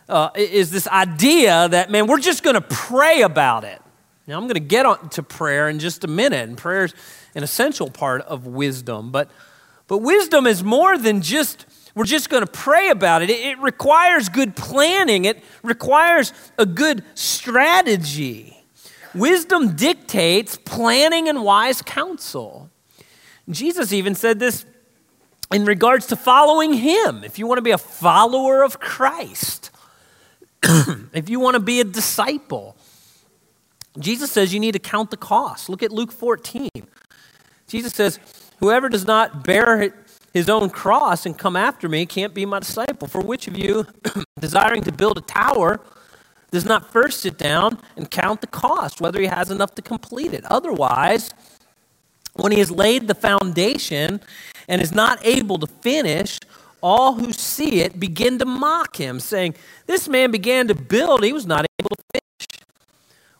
uh, 0.08 0.30
is 0.36 0.70
this 0.70 0.86
idea 0.86 1.68
that, 1.68 1.90
man, 1.90 2.06
we're 2.06 2.20
just 2.20 2.44
going 2.44 2.54
to 2.54 2.60
pray 2.60 3.22
about 3.22 3.64
it. 3.64 3.81
Now, 4.26 4.38
I'm 4.38 4.44
going 4.44 4.54
to 4.54 4.60
get 4.60 4.86
on 4.86 5.08
to 5.10 5.22
prayer 5.22 5.68
in 5.68 5.80
just 5.80 6.04
a 6.04 6.08
minute, 6.08 6.48
and 6.48 6.56
prayer 6.56 6.84
is 6.84 6.94
an 7.34 7.42
essential 7.42 7.90
part 7.90 8.22
of 8.22 8.46
wisdom. 8.46 9.10
But, 9.10 9.30
but 9.88 9.98
wisdom 9.98 10.46
is 10.46 10.62
more 10.62 10.96
than 10.96 11.22
just, 11.22 11.66
we're 11.96 12.04
just 12.04 12.30
going 12.30 12.44
to 12.44 12.50
pray 12.50 12.90
about 12.90 13.22
it. 13.22 13.30
it. 13.30 13.40
It 13.40 13.58
requires 13.58 14.28
good 14.28 14.54
planning, 14.54 15.24
it 15.24 15.42
requires 15.62 16.32
a 16.56 16.66
good 16.66 17.02
strategy. 17.14 18.58
Wisdom 19.14 19.74
dictates 19.76 20.56
planning 20.56 21.28
and 21.28 21.42
wise 21.42 21.82
counsel. 21.82 22.70
Jesus 23.50 23.92
even 23.92 24.14
said 24.14 24.38
this 24.38 24.64
in 25.52 25.64
regards 25.64 26.06
to 26.06 26.16
following 26.16 26.72
Him. 26.74 27.24
If 27.24 27.38
you 27.38 27.46
want 27.46 27.58
to 27.58 27.62
be 27.62 27.72
a 27.72 27.78
follower 27.78 28.62
of 28.62 28.80
Christ, 28.80 29.70
if 30.62 31.28
you 31.28 31.40
want 31.40 31.54
to 31.54 31.60
be 31.60 31.80
a 31.80 31.84
disciple, 31.84 32.76
Jesus 33.98 34.32
says 34.32 34.54
you 34.54 34.60
need 34.60 34.72
to 34.72 34.78
count 34.78 35.10
the 35.10 35.16
cost. 35.16 35.68
Look 35.68 35.82
at 35.82 35.92
Luke 35.92 36.12
14. 36.12 36.68
Jesus 37.66 37.92
says, 37.92 38.18
Whoever 38.60 38.88
does 38.88 39.06
not 39.06 39.44
bear 39.44 39.92
his 40.32 40.48
own 40.48 40.70
cross 40.70 41.26
and 41.26 41.36
come 41.36 41.56
after 41.56 41.88
me 41.88 42.06
can't 42.06 42.34
be 42.34 42.46
my 42.46 42.60
disciple. 42.60 43.08
For 43.08 43.20
which 43.20 43.46
of 43.48 43.58
you, 43.58 43.86
desiring 44.40 44.82
to 44.82 44.92
build 44.92 45.18
a 45.18 45.22
tower, 45.22 45.80
does 46.50 46.64
not 46.64 46.92
first 46.92 47.20
sit 47.20 47.38
down 47.38 47.78
and 47.96 48.10
count 48.10 48.40
the 48.40 48.46
cost, 48.46 49.00
whether 49.00 49.20
he 49.20 49.26
has 49.26 49.50
enough 49.50 49.74
to 49.74 49.82
complete 49.82 50.32
it? 50.32 50.44
Otherwise, 50.46 51.30
when 52.34 52.52
he 52.52 52.58
has 52.58 52.70
laid 52.70 53.08
the 53.08 53.14
foundation 53.14 54.20
and 54.68 54.80
is 54.80 54.92
not 54.92 55.18
able 55.24 55.58
to 55.58 55.66
finish, 55.66 56.38
all 56.82 57.14
who 57.14 57.32
see 57.32 57.80
it 57.80 57.98
begin 57.98 58.38
to 58.38 58.44
mock 58.44 58.96
him, 58.96 59.20
saying, 59.20 59.54
This 59.86 60.08
man 60.08 60.30
began 60.30 60.68
to 60.68 60.74
build, 60.74 61.24
he 61.24 61.32
was 61.32 61.46
not 61.46 61.66
able 61.78 61.90
to 61.90 62.02
finish. 62.12 62.61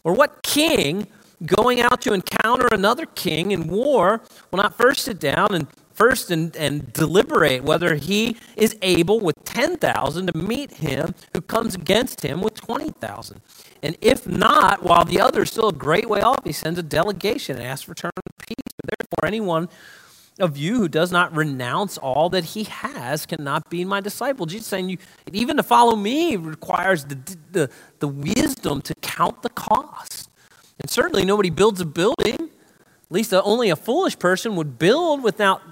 Or 0.04 0.12
what 0.14 0.42
king 0.42 1.06
going 1.44 1.80
out 1.80 2.00
to 2.02 2.12
encounter 2.12 2.68
another 2.70 3.06
king 3.06 3.50
in 3.50 3.68
war 3.68 4.22
will 4.50 4.58
not 4.58 4.76
first 4.76 5.04
sit 5.04 5.18
down 5.18 5.54
and 5.54 5.66
first 5.92 6.30
and, 6.30 6.56
and 6.56 6.92
deliberate 6.92 7.62
whether 7.62 7.96
he 7.96 8.36
is 8.56 8.76
able 8.82 9.20
with 9.20 9.36
10,000 9.44 10.26
to 10.26 10.36
meet 10.38 10.72
him 10.72 11.14
who 11.34 11.40
comes 11.40 11.74
against 11.74 12.22
him 12.22 12.40
with 12.40 12.54
20,000? 12.54 13.40
And 13.82 13.96
if 14.00 14.26
not, 14.26 14.82
while 14.82 15.04
the 15.04 15.20
other 15.20 15.42
is 15.42 15.50
still 15.50 15.68
a 15.68 15.72
great 15.72 16.08
way 16.08 16.20
off, 16.20 16.44
he 16.44 16.52
sends 16.52 16.78
a 16.78 16.82
delegation 16.82 17.56
and 17.56 17.66
asks 17.66 17.84
for 17.84 17.94
terms 17.94 18.12
of 18.16 18.46
peace. 18.46 18.56
But 18.76 18.94
therefore, 18.98 19.26
anyone 19.26 19.68
of 20.42 20.56
you 20.56 20.76
who 20.76 20.88
does 20.88 21.12
not 21.12 21.34
renounce 21.34 21.96
all 21.96 22.28
that 22.30 22.44
he 22.44 22.64
has 22.64 23.24
cannot 23.26 23.70
be 23.70 23.84
my 23.84 24.00
disciple. 24.00 24.44
Jesus 24.44 24.66
saying, 24.66 24.88
you, 24.88 24.98
even 25.32 25.56
to 25.56 25.62
follow 25.62 25.94
me 25.94 26.34
requires 26.34 27.04
the, 27.04 27.36
the, 27.52 27.70
the 28.00 28.08
wisdom 28.08 28.82
to 28.82 28.94
count 28.96 29.42
the 29.42 29.50
cost. 29.50 30.28
And 30.80 30.90
certainly 30.90 31.24
nobody 31.24 31.48
builds 31.48 31.80
a 31.80 31.86
building, 31.86 32.34
at 32.34 33.10
least 33.10 33.32
only 33.32 33.70
a 33.70 33.76
foolish 33.76 34.18
person 34.18 34.56
would 34.56 34.80
build 34.80 35.22
without 35.22 35.62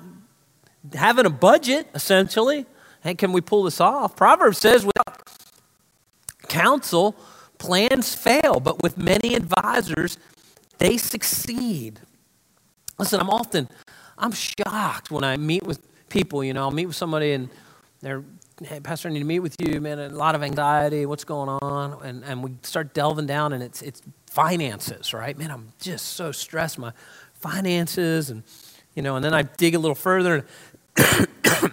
having 0.95 1.27
a 1.27 1.31
budget, 1.31 1.89
essentially. 1.93 2.65
Hey, 3.03 3.17
can 3.17 3.33
we 3.33 3.41
pull 3.41 3.65
this 3.65 3.81
off? 3.81 4.15
Proverbs 4.15 4.59
says, 4.59 4.87
without 4.87 5.29
counsel, 6.47 7.17
plans 7.59 8.15
fail, 8.15 8.61
but 8.61 8.85
with 8.85 8.97
many 8.97 9.35
advisors, 9.35 10.17
they 10.79 10.97
succeed. 10.97 11.99
Listen, 12.99 13.19
I'm 13.19 13.31
often 13.31 13.69
I'm 14.21 14.33
shocked 14.33 15.11
when 15.11 15.25
I 15.25 15.37
meet 15.39 15.65
with 15.65 15.81
people. 16.11 16.45
You 16.45 16.53
know, 16.53 16.61
I'll 16.61 16.71
meet 16.71 16.87
with 16.87 16.97
somebody 16.97 17.33
and 17.33 17.49
they're, 18.03 18.23
hey, 18.63 18.79
Pastor, 18.81 19.09
I 19.09 19.13
need 19.13 19.21
to 19.21 19.25
meet 19.25 19.41
with 19.41 19.57
you, 19.59 19.81
man. 19.81 19.99
A 19.99 20.11
lot 20.11 20.35
of 20.35 20.43
anxiety. 20.43 21.07
What's 21.07 21.25
going 21.25 21.49
on? 21.49 22.03
And, 22.05 22.23
and 22.25 22.45
we 22.45 22.53
start 22.63 22.95
delving 22.95 23.27
down, 23.27 23.53
and 23.53 23.63
it's, 23.63 23.83
it's 23.83 24.03
finances, 24.27 25.13
right? 25.15 25.37
Man, 25.37 25.51
I'm 25.51 25.73
just 25.81 26.09
so 26.09 26.33
stressed. 26.33 26.79
My 26.79 26.93
finances, 27.35 28.31
and, 28.31 28.43
you 28.95 29.03
know, 29.03 29.17
and 29.17 29.25
then 29.25 29.35
I 29.35 29.43
dig 29.43 29.75
a 29.75 29.79
little 29.79 29.95
further. 29.95 30.47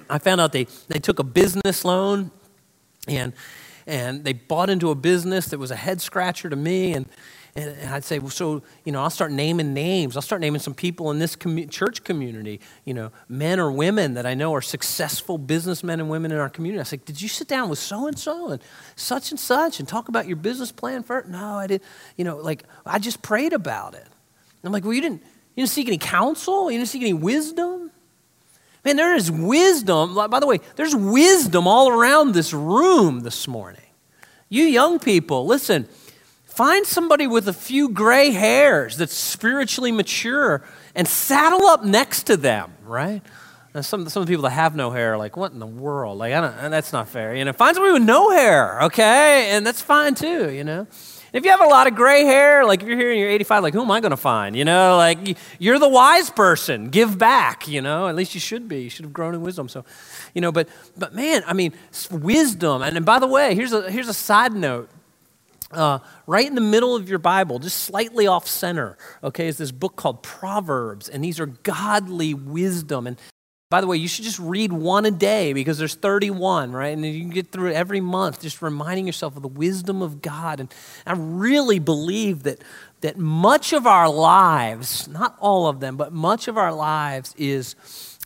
I 0.09 0.19
found 0.19 0.39
out 0.41 0.53
they, 0.53 0.67
they 0.87 0.99
took 0.99 1.19
a 1.19 1.23
business 1.23 1.83
loan 1.83 2.31
and, 3.07 3.33
and 3.85 4.23
they 4.23 4.33
bought 4.33 4.69
into 4.69 4.89
a 4.89 4.95
business 4.95 5.47
that 5.47 5.59
was 5.59 5.71
a 5.71 5.75
head 5.75 6.01
scratcher 6.01 6.49
to 6.49 6.55
me. 6.55 6.93
And, 6.93 7.07
And, 7.57 7.75
and 7.79 7.89
I'd 7.89 8.03
say, 8.03 8.19
well, 8.19 8.29
so, 8.29 8.61
you 8.85 8.91
know, 8.91 9.01
I'll 9.01 9.09
start 9.09 9.31
naming 9.31 9.73
names. 9.73 10.15
I'll 10.15 10.21
start 10.21 10.41
naming 10.41 10.61
some 10.61 10.75
people 10.75 11.09
in 11.09 11.17
this 11.17 11.35
church 11.69 12.03
community, 12.03 12.61
you 12.85 12.93
know, 12.93 13.11
men 13.27 13.59
or 13.59 13.71
women 13.71 14.13
that 14.13 14.27
I 14.27 14.35
know 14.35 14.53
are 14.53 14.61
successful 14.61 15.39
businessmen 15.39 15.99
and 15.99 16.07
women 16.07 16.31
in 16.31 16.37
our 16.37 16.49
community. 16.49 16.79
I 16.79 16.83
say, 16.83 16.97
did 16.97 17.19
you 17.19 17.27
sit 17.27 17.47
down 17.47 17.67
with 17.69 17.79
so 17.79 18.05
and 18.05 18.17
so 18.17 18.49
and 18.49 18.61
such 18.95 19.31
and 19.31 19.39
such 19.39 19.79
and 19.79 19.87
talk 19.87 20.07
about 20.07 20.27
your 20.27 20.35
business 20.35 20.71
plan 20.71 21.01
first? 21.01 21.29
No, 21.29 21.55
I 21.55 21.65
didn't. 21.65 21.83
You 22.15 22.25
know, 22.25 22.37
like, 22.37 22.63
I 22.85 22.99
just 22.99 23.23
prayed 23.23 23.53
about 23.53 23.95
it. 23.95 24.05
I'm 24.63 24.71
like, 24.71 24.83
well, 24.83 24.93
you 24.93 25.01
didn't, 25.01 25.23
you 25.55 25.63
didn't 25.63 25.71
seek 25.71 25.87
any 25.87 25.97
counsel? 25.97 26.69
You 26.69 26.77
didn't 26.77 26.89
seek 26.89 27.01
any 27.01 27.13
wisdom? 27.13 27.89
Man, 28.85 28.97
there 28.97 29.15
is 29.15 29.31
wisdom. 29.31 30.13
By 30.13 30.39
the 30.39 30.45
way, 30.45 30.59
there's 30.75 30.95
wisdom 30.95 31.67
all 31.67 31.89
around 31.89 32.33
this 32.33 32.53
room 32.53 33.21
this 33.21 33.47
morning. 33.47 33.81
You 34.47 34.65
young 34.65 34.99
people, 34.99 35.47
listen, 35.47 35.87
find 36.57 36.87
somebody 36.87 37.27
with 37.27 37.47
a 37.47 37.53
few 37.53 37.87
gray 37.87 38.31
hairs 38.31 38.97
that's 38.97 39.13
spiritually 39.13 39.91
mature 39.91 40.63
and 40.95 41.07
saddle 41.07 41.67
up 41.67 41.85
next 41.85 42.23
to 42.23 42.35
them, 42.35 42.73
right? 42.83 43.21
And 43.75 43.85
some, 43.85 44.09
some 44.09 44.21
of 44.21 44.27
the 44.27 44.31
people 44.31 44.41
that 44.45 44.49
have 44.49 44.75
no 44.75 44.89
hair 44.89 45.13
are 45.13 45.17
like, 45.19 45.37
what 45.37 45.51
in 45.51 45.59
the 45.59 45.67
world? 45.67 46.17
Like, 46.17 46.33
I 46.33 46.41
don't, 46.41 46.71
that's 46.71 46.91
not 46.91 47.09
fair. 47.09 47.35
You 47.35 47.45
know, 47.45 47.53
find 47.53 47.75
somebody 47.75 47.93
with 47.93 48.07
no 48.07 48.31
hair, 48.31 48.81
okay? 48.85 49.51
And 49.51 49.67
that's 49.67 49.83
fine 49.83 50.15
too, 50.15 50.49
you 50.49 50.63
know? 50.63 50.87
If 51.31 51.45
you 51.45 51.51
have 51.51 51.61
a 51.61 51.67
lot 51.67 51.85
of 51.85 51.93
gray 51.93 52.23
hair, 52.23 52.65
like 52.65 52.81
if 52.81 52.87
you're 52.87 52.97
here 52.97 53.11
and 53.11 53.19
you're 53.19 53.29
85, 53.29 53.61
like 53.61 53.73
who 53.75 53.83
am 53.83 53.91
I 53.91 53.99
going 53.99 54.09
to 54.09 54.17
find? 54.17 54.55
You 54.55 54.65
know, 54.65 54.97
like 54.97 55.37
you're 55.59 55.77
the 55.77 55.87
wise 55.87 56.31
person. 56.31 56.89
Give 56.89 57.19
back, 57.19 57.67
you 57.67 57.83
know, 57.83 58.07
at 58.07 58.15
least 58.15 58.33
you 58.33 58.39
should 58.39 58.67
be. 58.67 58.81
You 58.81 58.89
should 58.89 59.05
have 59.05 59.13
grown 59.13 59.35
in 59.35 59.41
wisdom. 59.41 59.69
So, 59.69 59.85
you 60.33 60.41
know, 60.41 60.51
but, 60.51 60.69
but 60.97 61.13
man, 61.13 61.43
I 61.45 61.53
mean, 61.53 61.73
wisdom. 62.09 62.81
And, 62.81 62.97
and 62.97 63.05
by 63.05 63.19
the 63.19 63.27
way, 63.27 63.53
here's 63.53 63.73
a, 63.73 63.91
here's 63.91 64.07
a 64.07 64.13
side 64.13 64.53
note. 64.53 64.89
Uh, 65.71 65.99
right 66.25 66.47
in 66.47 66.55
the 66.55 66.61
middle 66.61 66.95
of 66.95 67.09
your 67.09 67.19
Bible, 67.19 67.59
just 67.59 67.83
slightly 67.83 68.25
off 68.25 68.47
center, 68.47 68.97
okay, 69.21 69.47
is 69.47 69.57
this 69.57 69.71
book 69.71 69.97
called 69.97 70.23
Proverbs. 70.23 71.09
And 71.09 71.23
these 71.23 71.39
are 71.39 71.45
godly 71.45 72.33
wisdom. 72.33 73.05
And 73.05 73.19
by 73.69 73.81
the 73.81 73.87
way, 73.87 73.97
you 73.97 74.07
should 74.07 74.23
just 74.23 74.39
read 74.39 74.71
one 74.71 75.05
a 75.05 75.11
day 75.11 75.51
because 75.51 75.77
there's 75.77 75.95
31, 75.95 76.71
right? 76.71 76.93
And 76.95 77.05
you 77.05 77.19
can 77.19 77.31
get 77.31 77.51
through 77.51 77.71
it 77.71 77.75
every 77.75 77.99
month, 77.99 78.41
just 78.41 78.61
reminding 78.61 79.05
yourself 79.05 79.35
of 79.35 79.41
the 79.41 79.49
wisdom 79.49 80.01
of 80.01 80.21
God. 80.21 80.61
And 80.61 80.73
I 81.05 81.13
really 81.17 81.79
believe 81.79 82.43
that, 82.43 82.63
that 83.01 83.17
much 83.17 83.73
of 83.73 83.85
our 83.85 84.09
lives, 84.09 85.09
not 85.09 85.35
all 85.41 85.67
of 85.67 85.81
them, 85.81 85.97
but 85.97 86.13
much 86.13 86.47
of 86.47 86.57
our 86.57 86.73
lives 86.73 87.35
is, 87.37 87.75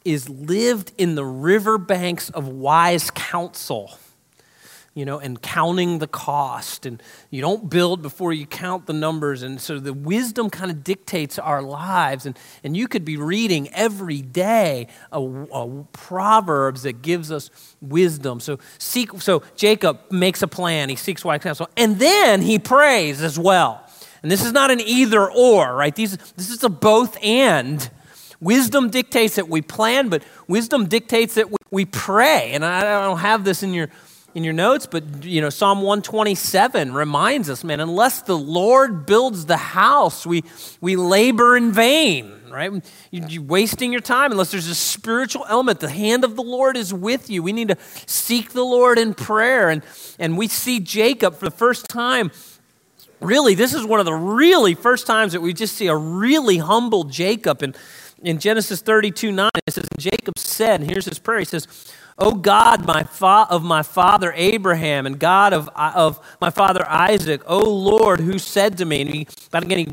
is 0.05 0.29
lived 0.29 0.91
in 1.00 1.15
the 1.15 1.25
riverbanks 1.25 2.29
of 2.29 2.48
wise 2.48 3.10
counsel 3.10 3.98
you 4.93 5.05
know, 5.05 5.19
and 5.19 5.41
counting 5.41 6.00
the 6.00 6.07
cost. 6.07 6.86
And 6.86 7.01
you 7.29 7.41
don't 7.41 7.69
build 7.69 8.01
before 8.01 8.33
you 8.33 8.45
count 8.45 8.88
the 8.88 8.93
numbers. 8.93 9.41
And 9.41 9.62
so 9.62 9.79
the 9.79 9.93
wisdom 9.93 10.50
kind 10.50 10.69
of 10.69 10.83
dictates 10.83 11.39
our 11.39 11.62
lives. 11.62 12.25
And, 12.25 12.38
and 12.63 12.75
you 12.75 12.88
could 12.88 13.05
be 13.05 13.15
reading 13.15 13.69
every 13.69 14.21
day 14.21 14.88
a, 15.12 15.21
a 15.21 15.86
Proverbs 15.93 16.83
that 16.83 17.01
gives 17.01 17.31
us 17.31 17.50
wisdom. 17.79 18.41
So 18.41 18.60
seek, 18.79 19.21
so 19.21 19.43
Jacob 19.55 20.00
makes 20.12 20.41
a 20.41 20.48
plan. 20.48 20.89
He 20.89 20.98
seeks 20.98 21.24
wise 21.24 21.41
counsel. 21.41 21.69
And 21.77 21.98
then 21.98 22.41
he 22.41 22.60
prays 22.60 23.21
as 23.21 23.39
well. 23.39 23.86
And 24.24 24.31
this 24.31 24.45
is 24.45 24.51
not 24.51 24.71
an 24.71 24.81
either 24.81 25.31
or, 25.31 25.74
right? 25.74 25.95
These, 25.95 26.17
this 26.36 26.50
is 26.50 26.63
a 26.63 26.69
both 26.69 27.17
and. 27.24 27.89
Wisdom 28.41 28.89
dictates 28.89 29.36
that 29.36 29.48
we 29.48 29.62
plan, 29.62 30.10
but 30.10 30.24
wisdom 30.48 30.88
dictates 30.88 31.36
that 31.36 31.50
we, 31.50 31.57
we 31.69 31.86
pray. 31.86 32.51
And 32.53 32.65
I 32.65 32.81
don't 33.05 33.19
have 33.19 33.43
this 33.43 33.62
in 33.62 33.71
your 33.74 33.89
in 34.34 34.44
your 34.44 34.54
notes, 34.54 34.86
but 34.86 35.24
you 35.24 35.42
know, 35.42 35.50
Psalm 35.50 35.80
127 35.80 36.94
reminds 36.94 37.50
us, 37.50 37.64
man, 37.64 37.80
unless 37.80 38.22
the 38.22 38.38
Lord 38.38 39.06
builds 39.06 39.46
the 39.46 39.58
house, 39.58 40.26
we, 40.26 40.44
we 40.80 40.96
labor 40.96 41.58
in 41.58 41.72
vain, 41.74 42.32
right? 42.50 42.72
You, 43.12 43.42
are 43.42 43.44
wasting 43.44 43.92
your 43.92 44.02
time 44.02 44.32
unless 44.32 44.52
there's 44.52 44.68
a 44.68 44.76
spiritual 44.76 45.46
element. 45.50 45.82
The 45.82 45.90
hand 45.90 46.24
of 46.24 46.36
the 46.36 46.44
Lord 46.44 46.78
is 46.78 46.94
with 46.94 47.30
you. 47.30 47.44
We 47.44 47.52
need 47.52 47.70
to 47.70 47.78
seek 48.06 48.52
the 48.52 48.64
Lord 48.64 48.98
in 48.98 49.14
prayer. 49.14 49.70
And, 49.70 49.84
and 50.18 50.38
we 50.38 50.48
see 50.48 50.80
Jacob 50.80 51.36
for 51.36 51.46
the 51.46 51.52
first 51.52 51.90
time. 51.90 52.32
Really, 53.20 53.54
this 53.54 53.74
is 53.74 53.86
one 53.86 54.00
of 54.00 54.06
the 54.06 54.14
really 54.14 54.76
first 54.76 55.06
times 55.06 55.34
that 55.34 55.42
we 55.42 55.54
just 55.54 55.76
see 55.76 55.88
a 55.88 55.96
really 55.96 56.58
humble 56.58 57.04
Jacob. 57.04 57.62
And 57.62 57.78
in 58.24 58.40
Genesis 58.40 58.82
32 58.82 59.32
9, 59.32 59.50
it 59.66 59.74
says, 59.74 59.88
Jacob 59.98 60.38
said, 60.38 60.82
and 60.82 60.90
here's 60.90 61.06
his 61.06 61.20
prayer, 61.20 61.40
he 61.40 61.46
says, 61.46 61.68
O 62.18 62.36
God, 62.36 62.86
my 62.86 63.04
fa- 63.04 63.48
of 63.50 63.63
my 63.63 63.82
father 63.82 64.32
Abraham, 64.36 65.06
and 65.06 65.18
God 65.18 65.54
of, 65.54 65.70
of 65.75 66.20
my 66.40 66.50
father 66.50 66.88
Isaac, 66.88 67.42
O 67.48 67.60
Lord, 67.60 68.20
who 68.20 68.38
said 68.38 68.78
to 68.78 68.86
me, 68.86 69.01
and 69.01 69.10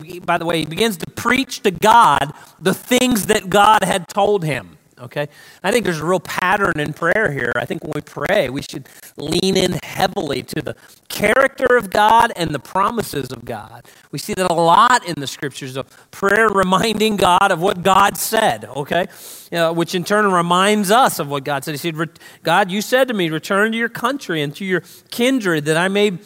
he, 0.04 0.20
by 0.20 0.36
the 0.36 0.44
way, 0.44 0.58
he 0.60 0.66
begins 0.66 0.96
to 0.98 1.10
preach 1.12 1.60
to 1.60 1.70
God 1.70 2.32
the 2.60 2.74
things 2.74 3.26
that 3.26 3.48
God 3.48 3.82
had 3.82 4.08
told 4.08 4.44
him 4.44 4.77
okay? 5.00 5.28
I 5.62 5.72
think 5.72 5.84
there's 5.84 6.00
a 6.00 6.04
real 6.04 6.20
pattern 6.20 6.78
in 6.78 6.92
prayer 6.92 7.32
here. 7.32 7.52
I 7.56 7.64
think 7.64 7.82
when 7.84 7.92
we 7.94 8.00
pray, 8.00 8.48
we 8.48 8.62
should 8.62 8.88
lean 9.16 9.56
in 9.56 9.78
heavily 9.82 10.42
to 10.42 10.62
the 10.62 10.76
character 11.08 11.76
of 11.76 11.90
God 11.90 12.32
and 12.36 12.50
the 12.50 12.58
promises 12.58 13.30
of 13.30 13.44
God. 13.44 13.86
We 14.12 14.18
see 14.18 14.34
that 14.34 14.50
a 14.50 14.54
lot 14.54 15.04
in 15.06 15.14
the 15.18 15.26
scriptures 15.26 15.76
of 15.76 15.86
prayer 16.10 16.48
reminding 16.48 17.16
God 17.16 17.50
of 17.50 17.60
what 17.60 17.82
God 17.82 18.16
said, 18.16 18.64
okay? 18.64 19.06
Which 19.50 19.94
in 19.94 20.04
turn 20.04 20.30
reminds 20.32 20.90
us 20.90 21.18
of 21.18 21.28
what 21.28 21.44
God 21.44 21.64
said. 21.64 21.72
He 21.72 21.78
said, 21.78 22.18
God, 22.42 22.70
you 22.70 22.82
said 22.82 23.08
to 23.08 23.14
me, 23.14 23.28
return 23.30 23.72
to 23.72 23.78
your 23.78 23.88
country 23.88 24.42
and 24.42 24.54
to 24.56 24.64
your 24.64 24.82
kindred 25.10 25.64
that 25.66 25.76
I 25.76 25.88
may 25.88 26.18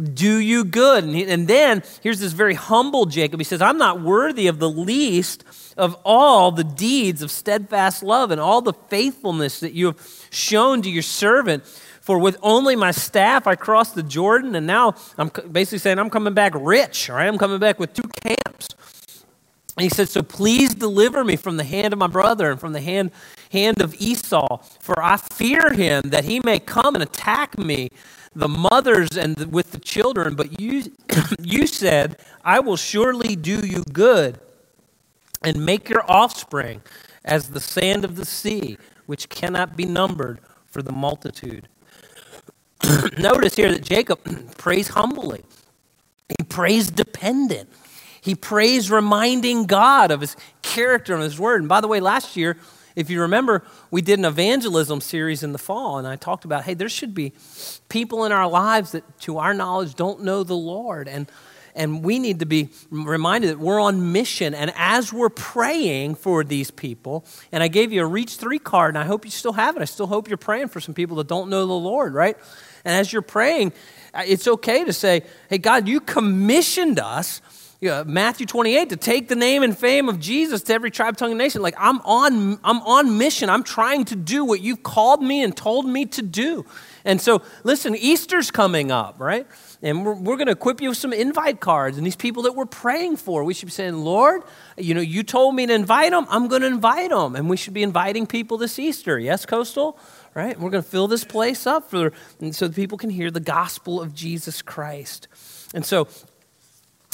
do 0.00 0.38
you 0.38 0.64
good. 0.64 1.04
And, 1.04 1.14
he, 1.14 1.26
and 1.26 1.46
then 1.46 1.82
here's 2.02 2.20
this 2.20 2.32
very 2.32 2.54
humble 2.54 3.06
Jacob. 3.06 3.40
He 3.40 3.44
says, 3.44 3.60
I'm 3.60 3.78
not 3.78 4.00
worthy 4.00 4.46
of 4.46 4.58
the 4.58 4.70
least 4.70 5.44
of 5.76 5.96
all 6.04 6.52
the 6.52 6.64
deeds 6.64 7.22
of 7.22 7.30
steadfast 7.30 8.02
love 8.02 8.30
and 8.30 8.40
all 8.40 8.62
the 8.62 8.72
faithfulness 8.88 9.60
that 9.60 9.72
you 9.72 9.86
have 9.86 10.26
shown 10.30 10.82
to 10.82 10.90
your 10.90 11.02
servant. 11.02 11.64
For 12.00 12.18
with 12.18 12.36
only 12.42 12.74
my 12.74 12.90
staff 12.90 13.46
I 13.46 13.54
crossed 13.54 13.94
the 13.94 14.02
Jordan, 14.02 14.56
and 14.56 14.66
now 14.66 14.94
I'm 15.16 15.30
basically 15.52 15.78
saying 15.78 16.00
I'm 16.00 16.10
coming 16.10 16.34
back 16.34 16.52
rich, 16.56 17.08
all 17.08 17.16
right? 17.16 17.28
I'm 17.28 17.38
coming 17.38 17.60
back 17.60 17.78
with 17.78 17.94
two 17.94 18.08
camps. 18.24 18.68
And 19.76 19.84
he 19.84 19.88
said, 19.88 20.08
So 20.08 20.22
please 20.22 20.74
deliver 20.74 21.22
me 21.22 21.36
from 21.36 21.56
the 21.56 21.64
hand 21.64 21.92
of 21.92 21.98
my 21.98 22.08
brother 22.08 22.50
and 22.50 22.58
from 22.58 22.72
the 22.72 22.80
hand, 22.80 23.12
hand 23.52 23.80
of 23.80 23.94
Esau, 24.00 24.58
for 24.80 25.00
I 25.00 25.16
fear 25.16 25.72
him 25.72 26.02
that 26.06 26.24
he 26.24 26.40
may 26.44 26.58
come 26.58 26.94
and 26.94 27.04
attack 27.04 27.56
me 27.56 27.90
the 28.34 28.48
mothers 28.48 29.16
and 29.16 29.36
the, 29.36 29.48
with 29.48 29.72
the 29.72 29.78
children, 29.78 30.34
but 30.34 30.60
you, 30.60 30.92
you 31.42 31.66
said, 31.66 32.18
I 32.44 32.60
will 32.60 32.76
surely 32.76 33.36
do 33.36 33.66
you 33.66 33.84
good 33.92 34.40
and 35.42 35.64
make 35.64 35.88
your 35.88 36.04
offspring 36.10 36.82
as 37.24 37.50
the 37.50 37.60
sand 37.60 38.04
of 38.04 38.16
the 38.16 38.24
sea, 38.24 38.78
which 39.06 39.28
cannot 39.28 39.76
be 39.76 39.84
numbered 39.84 40.40
for 40.66 40.82
the 40.82 40.92
multitude. 40.92 41.68
Notice 43.18 43.54
here 43.54 43.70
that 43.70 43.82
Jacob 43.82 44.20
prays 44.56 44.88
humbly, 44.88 45.42
he 46.38 46.44
prays 46.44 46.90
dependent. 46.90 47.68
He 48.20 48.36
prays 48.36 48.90
reminding 48.90 49.66
God 49.66 50.12
of 50.12 50.20
his 50.20 50.36
character 50.62 51.14
and 51.14 51.22
his 51.22 51.40
word. 51.40 51.60
And 51.60 51.68
by 51.68 51.80
the 51.80 51.88
way, 51.88 51.98
last 51.98 52.36
year, 52.36 52.56
if 52.96 53.10
you 53.10 53.20
remember, 53.22 53.64
we 53.90 54.02
did 54.02 54.18
an 54.18 54.24
evangelism 54.24 55.00
series 55.00 55.42
in 55.42 55.52
the 55.52 55.58
fall, 55.58 55.98
and 55.98 56.06
I 56.06 56.16
talked 56.16 56.44
about 56.44 56.64
hey, 56.64 56.74
there 56.74 56.88
should 56.88 57.14
be 57.14 57.32
people 57.88 58.24
in 58.24 58.32
our 58.32 58.48
lives 58.48 58.92
that, 58.92 59.20
to 59.20 59.38
our 59.38 59.54
knowledge, 59.54 59.94
don't 59.94 60.22
know 60.22 60.42
the 60.42 60.56
Lord. 60.56 61.08
And, 61.08 61.30
and 61.74 62.04
we 62.04 62.18
need 62.18 62.40
to 62.40 62.46
be 62.46 62.68
reminded 62.90 63.50
that 63.50 63.58
we're 63.58 63.80
on 63.80 64.12
mission. 64.12 64.54
And 64.54 64.72
as 64.76 65.12
we're 65.12 65.30
praying 65.30 66.16
for 66.16 66.44
these 66.44 66.70
people, 66.70 67.24
and 67.50 67.62
I 67.62 67.68
gave 67.68 67.92
you 67.92 68.02
a 68.02 68.06
Reach 68.06 68.36
3 68.36 68.58
card, 68.58 68.94
and 68.94 69.02
I 69.02 69.06
hope 69.06 69.24
you 69.24 69.30
still 69.30 69.54
have 69.54 69.76
it. 69.76 69.82
I 69.82 69.86
still 69.86 70.06
hope 70.06 70.28
you're 70.28 70.36
praying 70.36 70.68
for 70.68 70.80
some 70.80 70.94
people 70.94 71.16
that 71.16 71.28
don't 71.28 71.48
know 71.48 71.66
the 71.66 71.72
Lord, 71.72 72.14
right? 72.14 72.36
And 72.84 72.94
as 72.94 73.12
you're 73.12 73.22
praying, 73.22 73.72
it's 74.14 74.46
okay 74.46 74.84
to 74.84 74.92
say, 74.92 75.22
hey, 75.48 75.58
God, 75.58 75.88
you 75.88 76.00
commissioned 76.00 76.98
us 76.98 77.40
Matthew 77.82 78.46
28, 78.46 78.90
to 78.90 78.96
take 78.96 79.26
the 79.26 79.34
name 79.34 79.64
and 79.64 79.76
fame 79.76 80.08
of 80.08 80.20
Jesus 80.20 80.62
to 80.62 80.72
every 80.72 80.90
tribe, 80.90 81.16
tongue, 81.16 81.32
and 81.32 81.38
nation. 81.38 81.62
Like 81.62 81.74
I'm 81.76 82.00
on, 82.02 82.60
I'm 82.62 82.80
on 82.82 83.18
mission. 83.18 83.50
I'm 83.50 83.64
trying 83.64 84.04
to 84.06 84.16
do 84.16 84.44
what 84.44 84.60
you've 84.60 84.84
called 84.84 85.20
me 85.20 85.42
and 85.42 85.56
told 85.56 85.86
me 85.86 86.06
to 86.06 86.22
do. 86.22 86.64
And 87.04 87.20
so, 87.20 87.42
listen, 87.64 87.96
Easter's 87.96 88.52
coming 88.52 88.92
up, 88.92 89.16
right? 89.18 89.48
And 89.82 90.06
we're, 90.06 90.14
we're 90.14 90.36
going 90.36 90.46
to 90.46 90.52
equip 90.52 90.80
you 90.80 90.90
with 90.90 90.98
some 90.98 91.12
invite 91.12 91.58
cards. 91.58 91.96
And 91.96 92.06
these 92.06 92.14
people 92.14 92.44
that 92.44 92.54
we're 92.54 92.66
praying 92.66 93.16
for, 93.16 93.42
we 93.42 93.52
should 93.52 93.66
be 93.66 93.72
saying, 93.72 93.96
Lord, 93.96 94.42
you 94.76 94.94
know, 94.94 95.00
you 95.00 95.24
told 95.24 95.56
me 95.56 95.66
to 95.66 95.74
invite 95.74 96.12
them. 96.12 96.26
I'm 96.30 96.46
going 96.46 96.62
to 96.62 96.68
invite 96.68 97.10
them. 97.10 97.34
And 97.34 97.50
we 97.50 97.56
should 97.56 97.74
be 97.74 97.82
inviting 97.82 98.28
people 98.28 98.58
this 98.58 98.78
Easter. 98.78 99.18
Yes, 99.18 99.44
Coastal? 99.44 99.98
Right? 100.34 100.58
We're 100.58 100.70
going 100.70 100.84
to 100.84 100.88
fill 100.88 101.08
this 101.08 101.24
place 101.24 101.66
up 101.66 101.90
for, 101.90 102.12
so 102.52 102.68
people 102.68 102.96
can 102.96 103.10
hear 103.10 103.32
the 103.32 103.40
gospel 103.40 104.00
of 104.00 104.14
Jesus 104.14 104.62
Christ. 104.62 105.26
And 105.74 105.84
so 105.84 106.06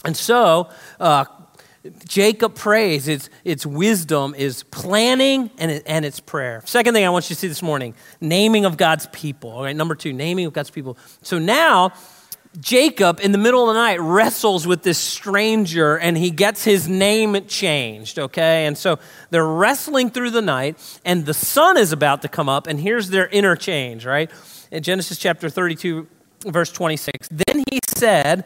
and 0.05 0.17
so, 0.17 0.71
uh, 1.01 1.25
Jacob 2.07 2.55
prays. 2.55 3.09
Its, 3.09 3.31
its 3.45 3.65
wisdom 3.65 4.35
is 4.37 4.63
planning 4.65 5.51
and, 5.59 5.71
it, 5.71 5.83
and 5.87 6.05
it's 6.05 6.21
prayer. 6.21 6.63
Second 6.65 6.95
thing 6.95 7.05
I 7.05 7.11
want 7.11 7.31
you 7.31 7.35
to 7.35 7.41
see 7.41 7.49
this 7.49 7.63
morning 7.63 7.95
naming 8.21 8.65
of 8.65 8.77
God's 8.77 9.07
people. 9.13 9.51
All 9.51 9.63
right, 9.63 9.77
number 9.77 9.95
two, 9.95 10.13
naming 10.13 10.47
of 10.47 10.53
God's 10.53 10.71
people. 10.71 10.99
So 11.23 11.39
now, 11.39 11.93
Jacob, 12.61 13.21
in 13.21 13.33
the 13.33 13.39
middle 13.39 13.69
of 13.69 13.75
the 13.75 13.81
night, 13.81 14.01
wrestles 14.01 14.67
with 14.67 14.83
this 14.83 14.99
stranger 14.99 15.97
and 15.97 16.17
he 16.17 16.31
gets 16.31 16.65
his 16.65 16.89
name 16.89 17.47
changed, 17.47 18.19
okay? 18.19 18.67
And 18.67 18.77
so 18.77 18.99
they're 19.31 19.47
wrestling 19.47 20.11
through 20.11 20.31
the 20.31 20.43
night, 20.43 20.79
and 21.05 21.27
the 21.27 21.35
sun 21.35 21.77
is 21.77 21.93
about 21.93 22.23
to 22.23 22.29
come 22.29 22.49
up, 22.49 22.67
and 22.67 22.81
here's 22.81 23.11
their 23.11 23.29
interchange, 23.29 24.05
right? 24.05 24.31
In 24.71 24.83
Genesis 24.83 25.19
chapter 25.19 25.49
32, 25.49 26.09
verse 26.47 26.73
26. 26.73 27.29
Then 27.31 27.65
he 27.71 27.81
said, 27.97 28.45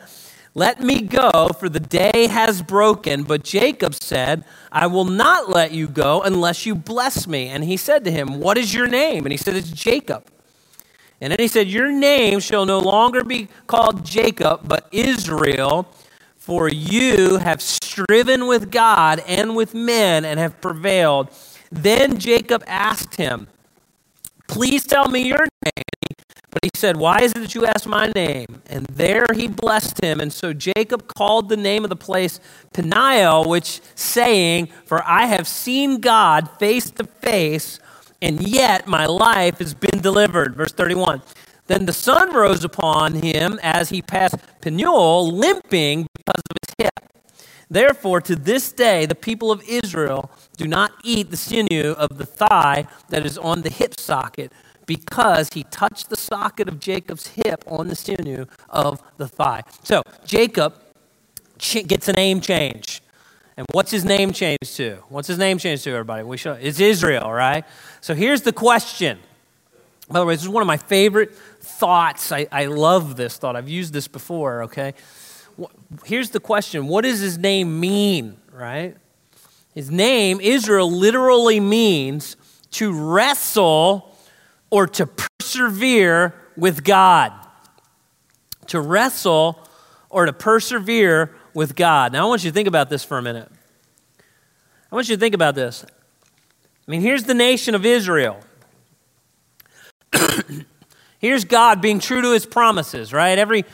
Let 0.54 0.80
me 0.80 1.00
go, 1.00 1.48
for 1.58 1.68
the 1.70 1.80
day 1.80 2.26
has 2.26 2.60
broken. 2.60 3.22
But 3.22 3.42
Jacob 3.42 3.94
said, 3.94 4.44
I 4.70 4.86
will 4.86 5.06
not 5.06 5.48
let 5.48 5.72
you 5.72 5.88
go 5.88 6.20
unless 6.22 6.66
you 6.66 6.74
bless 6.74 7.26
me. 7.26 7.48
And 7.48 7.64
he 7.64 7.78
said 7.78 8.04
to 8.04 8.10
him, 8.10 8.38
What 8.38 8.58
is 8.58 8.74
your 8.74 8.86
name? 8.86 9.24
And 9.24 9.32
he 9.32 9.38
said, 9.38 9.56
It's 9.56 9.70
Jacob. 9.70 10.24
And 11.22 11.30
then 11.30 11.38
he 11.38 11.48
said, 11.48 11.68
Your 11.68 11.90
name 11.90 12.40
shall 12.40 12.66
no 12.66 12.80
longer 12.80 13.24
be 13.24 13.48
called 13.66 14.04
Jacob, 14.04 14.60
but 14.64 14.88
Israel, 14.92 15.88
for 16.36 16.68
you 16.68 17.38
have 17.38 17.62
striven 17.62 18.46
with 18.46 18.70
God 18.70 19.22
and 19.26 19.56
with 19.56 19.72
men 19.72 20.24
and 20.24 20.38
have 20.38 20.60
prevailed. 20.60 21.30
Then 21.70 22.18
Jacob 22.18 22.62
asked 22.66 23.16
him, 23.16 23.46
Please 24.48 24.84
tell 24.86 25.08
me 25.08 25.26
your 25.26 25.46
name. 25.64 25.84
But 26.50 26.64
he 26.64 26.70
said, 26.74 26.96
Why 26.96 27.20
is 27.20 27.32
it 27.32 27.40
that 27.40 27.54
you 27.54 27.64
ask 27.64 27.86
my 27.86 28.12
name? 28.14 28.62
And 28.68 28.86
there 28.86 29.26
he 29.34 29.48
blessed 29.48 30.02
him. 30.02 30.20
And 30.20 30.32
so 30.32 30.52
Jacob 30.52 31.06
called 31.06 31.48
the 31.48 31.56
name 31.56 31.84
of 31.84 31.90
the 31.90 31.96
place 31.96 32.40
Peniel, 32.74 33.48
which 33.48 33.80
saying, 33.94 34.68
For 34.84 35.02
I 35.04 35.26
have 35.26 35.48
seen 35.48 36.00
God 36.00 36.50
face 36.58 36.90
to 36.90 37.04
face 37.04 37.80
and 38.22 38.40
yet 38.46 38.86
my 38.86 39.04
life 39.04 39.58
has 39.58 39.74
been 39.74 40.00
delivered. 40.00 40.54
Verse 40.54 40.72
31. 40.72 41.20
Then 41.66 41.86
the 41.86 41.92
sun 41.92 42.32
rose 42.32 42.64
upon 42.64 43.14
him 43.14 43.58
as 43.62 43.90
he 43.90 44.00
passed 44.00 44.36
Peniel, 44.60 45.32
limping 45.32 46.06
because 46.14 46.42
of 46.50 46.56
his 46.62 46.74
hip. 46.78 47.10
Therefore, 47.70 48.20
to 48.20 48.36
this 48.36 48.72
day, 48.72 49.06
the 49.06 49.14
people 49.14 49.50
of 49.50 49.62
Israel 49.68 50.30
do 50.56 50.66
not 50.66 50.92
eat 51.02 51.30
the 51.30 51.36
sinew 51.36 51.92
of 51.92 52.18
the 52.18 52.26
thigh 52.26 52.86
that 53.08 53.24
is 53.24 53.38
on 53.38 53.62
the 53.62 53.70
hip 53.70 53.98
socket, 53.98 54.52
because 54.86 55.48
he 55.54 55.64
touched 55.64 56.10
the 56.10 56.16
socket 56.16 56.68
of 56.68 56.80
Jacob's 56.80 57.28
hip 57.28 57.64
on 57.66 57.88
the 57.88 57.96
sinew 57.96 58.46
of 58.68 59.02
the 59.16 59.28
thigh. 59.28 59.62
So, 59.84 60.02
Jacob 60.24 60.74
gets 61.58 62.08
a 62.08 62.12
name 62.12 62.40
change. 62.40 63.00
And 63.56 63.66
what's 63.72 63.90
his 63.90 64.04
name 64.04 64.32
changed 64.32 64.76
to? 64.76 64.96
What's 65.08 65.28
his 65.28 65.38
name 65.38 65.58
changed 65.58 65.84
to, 65.84 65.90
everybody? 65.90 66.24
We 66.24 66.36
show, 66.36 66.54
it's 66.54 66.80
Israel, 66.80 67.30
right? 67.30 67.64
So 68.00 68.14
here's 68.14 68.42
the 68.42 68.52
question. 68.52 69.18
By 70.08 70.20
the 70.20 70.26
way, 70.26 70.34
this 70.34 70.42
is 70.42 70.48
one 70.48 70.62
of 70.62 70.66
my 70.66 70.78
favorite 70.78 71.34
thoughts. 71.34 72.32
I, 72.32 72.46
I 72.50 72.64
love 72.64 73.16
this 73.16 73.36
thought. 73.36 73.54
I've 73.54 73.68
used 73.68 73.92
this 73.92 74.08
before, 74.08 74.64
okay? 74.64 74.94
Here's 76.04 76.30
the 76.30 76.40
question 76.40 76.86
What 76.86 77.02
does 77.02 77.20
his 77.20 77.38
name 77.38 77.80
mean, 77.80 78.36
right? 78.52 78.96
His 79.74 79.90
name, 79.90 80.40
Israel, 80.40 80.90
literally 80.90 81.60
means 81.60 82.36
to 82.72 82.92
wrestle 82.92 84.14
or 84.70 84.86
to 84.86 85.06
persevere 85.06 86.34
with 86.56 86.84
God. 86.84 87.32
To 88.68 88.80
wrestle 88.80 89.58
or 90.10 90.26
to 90.26 90.32
persevere 90.32 91.34
with 91.54 91.74
God. 91.74 92.12
Now, 92.12 92.26
I 92.26 92.28
want 92.28 92.44
you 92.44 92.50
to 92.50 92.54
think 92.54 92.68
about 92.68 92.90
this 92.90 93.04
for 93.04 93.18
a 93.18 93.22
minute. 93.22 93.50
I 94.90 94.94
want 94.94 95.08
you 95.08 95.16
to 95.16 95.20
think 95.20 95.34
about 95.34 95.54
this. 95.54 95.84
I 96.86 96.90
mean, 96.90 97.00
here's 97.00 97.24
the 97.24 97.34
nation 97.34 97.74
of 97.74 97.86
Israel. 97.86 98.40
here's 101.18 101.44
God 101.44 101.80
being 101.80 101.98
true 101.98 102.20
to 102.20 102.32
his 102.32 102.44
promises, 102.44 103.12
right? 103.12 103.38
Every 103.38 103.64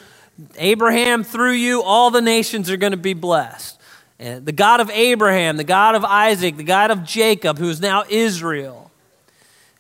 Abraham 0.57 1.25
through 1.25 1.53
you, 1.53 1.83
all 1.83 2.11
the 2.11 2.21
nations 2.21 2.71
are 2.71 2.77
going 2.77 2.93
to 2.93 2.97
be 2.97 3.15
blessed. 3.15 3.81
And 4.19 4.45
the 4.45 4.53
God 4.53 4.81
of 4.81 4.91
Abraham, 4.91 5.57
the 5.57 5.65
God 5.65 5.95
of 5.95 6.05
Isaac, 6.05 6.57
the 6.57 6.65
God 6.65 6.91
of 6.91 7.05
Jacob, 7.05 7.59
who 7.59 7.69
is 7.69 7.81
now 7.81 8.05
Israel. 8.09 8.91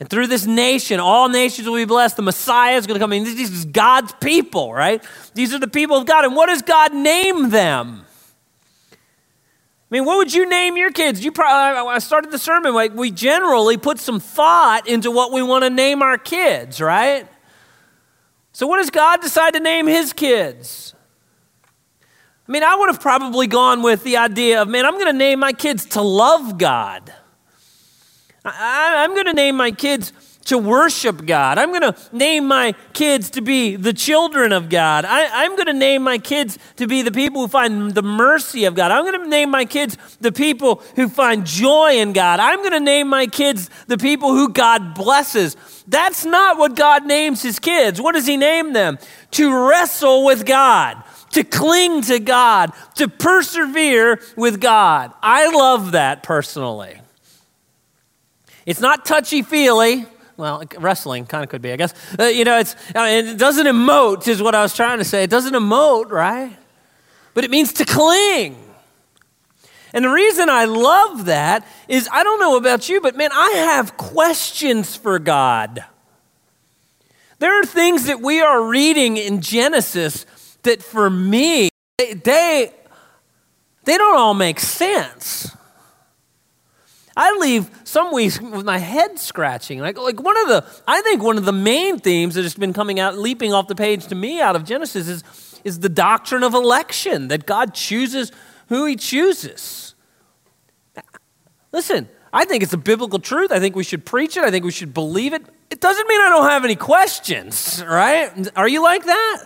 And 0.00 0.08
through 0.08 0.28
this 0.28 0.46
nation, 0.46 1.00
all 1.00 1.28
nations 1.28 1.68
will 1.68 1.76
be 1.76 1.84
blessed. 1.84 2.16
The 2.16 2.22
Messiah 2.22 2.76
is 2.76 2.86
going 2.86 2.94
to 2.94 3.02
come 3.02 3.12
in. 3.12 3.24
These 3.24 3.50
is 3.50 3.64
God's 3.64 4.12
people, 4.20 4.72
right? 4.72 5.02
These 5.34 5.52
are 5.52 5.58
the 5.58 5.66
people 5.66 5.96
of 5.96 6.06
God. 6.06 6.24
And 6.24 6.36
what 6.36 6.46
does 6.46 6.62
God 6.62 6.94
name 6.94 7.50
them? 7.50 8.04
I 8.92 9.94
mean, 9.94 10.04
what 10.04 10.18
would 10.18 10.32
you 10.32 10.48
name 10.48 10.76
your 10.76 10.92
kids? 10.92 11.24
You 11.24 11.32
probably, 11.32 11.90
I 11.90 11.98
started 11.98 12.30
the 12.30 12.38
sermon 12.38 12.74
like 12.74 12.94
we 12.94 13.10
generally 13.10 13.76
put 13.76 13.98
some 13.98 14.20
thought 14.20 14.86
into 14.86 15.10
what 15.10 15.32
we 15.32 15.42
want 15.42 15.64
to 15.64 15.70
name 15.70 16.02
our 16.02 16.18
kids, 16.18 16.80
right? 16.80 17.26
So, 18.58 18.66
what 18.66 18.78
does 18.78 18.90
God 18.90 19.20
decide 19.20 19.54
to 19.54 19.60
name 19.60 19.86
his 19.86 20.12
kids? 20.12 20.92
I 22.02 22.50
mean, 22.50 22.64
I 22.64 22.74
would 22.74 22.88
have 22.88 23.00
probably 23.00 23.46
gone 23.46 23.84
with 23.84 24.02
the 24.02 24.16
idea 24.16 24.60
of, 24.60 24.66
man, 24.66 24.84
I'm 24.84 24.94
going 24.94 25.06
to 25.06 25.12
name 25.12 25.38
my 25.38 25.52
kids 25.52 25.86
to 25.90 26.02
love 26.02 26.58
God. 26.58 27.14
I, 28.44 29.04
am 29.04 29.14
going 29.14 29.26
to 29.26 29.32
name 29.32 29.56
my 29.56 29.70
kids 29.70 30.12
to 30.48 30.56
worship 30.56 31.26
God. 31.26 31.58
I'm 31.58 31.70
going 31.70 31.92
to 31.92 31.96
name 32.12 32.46
my 32.46 32.74
kids 32.94 33.30
to 33.30 33.42
be 33.42 33.76
the 33.76 33.92
children 33.92 34.52
of 34.52 34.68
God. 34.68 35.04
I, 35.04 35.44
am 35.44 35.56
going 35.56 35.66
to 35.66 35.74
name 35.74 36.02
my 36.02 36.16
kids 36.16 36.58
to 36.76 36.86
be 36.86 37.02
the 37.02 37.12
people 37.12 37.42
who 37.42 37.48
find 37.48 37.94
the 37.94 38.02
mercy 38.02 38.64
of 38.64 38.74
God. 38.74 38.90
I'm 38.90 39.04
going 39.04 39.22
to 39.22 39.28
name 39.28 39.50
my 39.50 39.66
kids 39.66 39.98
the 40.20 40.32
people 40.32 40.82
who 40.96 41.08
find 41.08 41.44
joy 41.44 41.98
in 41.98 42.14
God. 42.14 42.40
I'm 42.40 42.60
going 42.60 42.72
to 42.72 42.80
name 42.80 43.08
my 43.08 43.26
kids 43.26 43.68
the 43.88 43.98
people 43.98 44.30
who 44.30 44.48
God 44.48 44.94
blesses. 44.94 45.56
That's 45.86 46.24
not 46.24 46.56
what 46.56 46.74
God 46.74 47.06
names 47.06 47.42
his 47.42 47.58
kids. 47.58 48.00
What 48.00 48.14
does 48.14 48.26
he 48.26 48.38
name 48.38 48.72
them? 48.72 48.98
To 49.32 49.68
wrestle 49.68 50.24
with 50.24 50.46
God 50.46 51.02
to 51.30 51.44
cling 51.44 52.00
to 52.00 52.18
God, 52.18 52.72
to 52.94 53.06
persevere 53.06 54.18
with 54.34 54.62
God. 54.62 55.12
I 55.22 55.54
love 55.54 55.92
that 55.92 56.22
personally. 56.22 56.98
It's 58.64 58.80
not 58.80 59.04
touchy 59.04 59.42
feely. 59.42 60.06
Well, 60.38 60.62
wrestling 60.78 61.26
kind 61.26 61.42
of 61.42 61.50
could 61.50 61.62
be, 61.62 61.72
I 61.72 61.76
guess. 61.76 61.92
Uh, 62.16 62.26
you 62.26 62.44
know, 62.44 62.60
it's, 62.60 62.76
mean, 62.94 63.26
it 63.26 63.38
doesn't 63.38 63.66
emote, 63.66 64.28
is 64.28 64.40
what 64.40 64.54
I 64.54 64.62
was 64.62 64.72
trying 64.72 64.98
to 64.98 65.04
say. 65.04 65.24
It 65.24 65.30
doesn't 65.30 65.52
emote, 65.52 66.12
right? 66.12 66.56
But 67.34 67.42
it 67.42 67.50
means 67.50 67.72
to 67.74 67.84
cling. 67.84 68.56
And 69.92 70.04
the 70.04 70.10
reason 70.10 70.48
I 70.48 70.66
love 70.66 71.24
that 71.24 71.66
is 71.88 72.08
I 72.12 72.22
don't 72.22 72.38
know 72.38 72.56
about 72.56 72.88
you, 72.88 73.00
but 73.00 73.16
man, 73.16 73.30
I 73.32 73.50
have 73.50 73.96
questions 73.96 74.94
for 74.94 75.18
God. 75.18 75.84
There 77.40 77.60
are 77.60 77.64
things 77.64 78.06
that 78.06 78.20
we 78.20 78.40
are 78.40 78.62
reading 78.62 79.16
in 79.16 79.40
Genesis 79.40 80.24
that 80.62 80.84
for 80.84 81.10
me, 81.10 81.70
they, 81.98 82.14
they, 82.14 82.72
they 83.82 83.98
don't 83.98 84.16
all 84.16 84.34
make 84.34 84.60
sense. 84.60 85.50
I 87.18 87.36
leave 87.40 87.68
some 87.82 88.14
weeks 88.14 88.40
with 88.40 88.64
my 88.64 88.78
head 88.78 89.18
scratching. 89.18 89.80
Like, 89.80 89.98
like 89.98 90.22
one 90.22 90.40
of 90.40 90.46
the, 90.46 90.64
I 90.86 91.00
think 91.00 91.20
one 91.20 91.36
of 91.36 91.44
the 91.44 91.52
main 91.52 91.98
themes 91.98 92.36
that 92.36 92.44
has 92.44 92.54
been 92.54 92.72
coming 92.72 93.00
out, 93.00 93.18
leaping 93.18 93.52
off 93.52 93.66
the 93.66 93.74
page 93.74 94.06
to 94.06 94.14
me 94.14 94.40
out 94.40 94.54
of 94.54 94.64
Genesis 94.64 95.08
is, 95.08 95.60
is 95.64 95.80
the 95.80 95.88
doctrine 95.88 96.44
of 96.44 96.54
election, 96.54 97.26
that 97.28 97.44
God 97.44 97.74
chooses 97.74 98.30
who 98.68 98.84
he 98.84 98.94
chooses. 98.94 99.96
Listen, 101.72 102.08
I 102.32 102.44
think 102.44 102.62
it's 102.62 102.72
a 102.72 102.78
biblical 102.78 103.18
truth. 103.18 103.50
I 103.50 103.58
think 103.58 103.74
we 103.74 103.82
should 103.82 104.06
preach 104.06 104.36
it. 104.36 104.44
I 104.44 104.52
think 104.52 104.64
we 104.64 104.70
should 104.70 104.94
believe 104.94 105.32
it. 105.32 105.42
It 105.70 105.80
doesn't 105.80 106.06
mean 106.06 106.20
I 106.20 106.28
don't 106.28 106.48
have 106.48 106.64
any 106.64 106.76
questions, 106.76 107.82
right? 107.84 108.30
Are 108.54 108.68
you 108.68 108.80
like 108.80 109.04
that? 109.04 109.44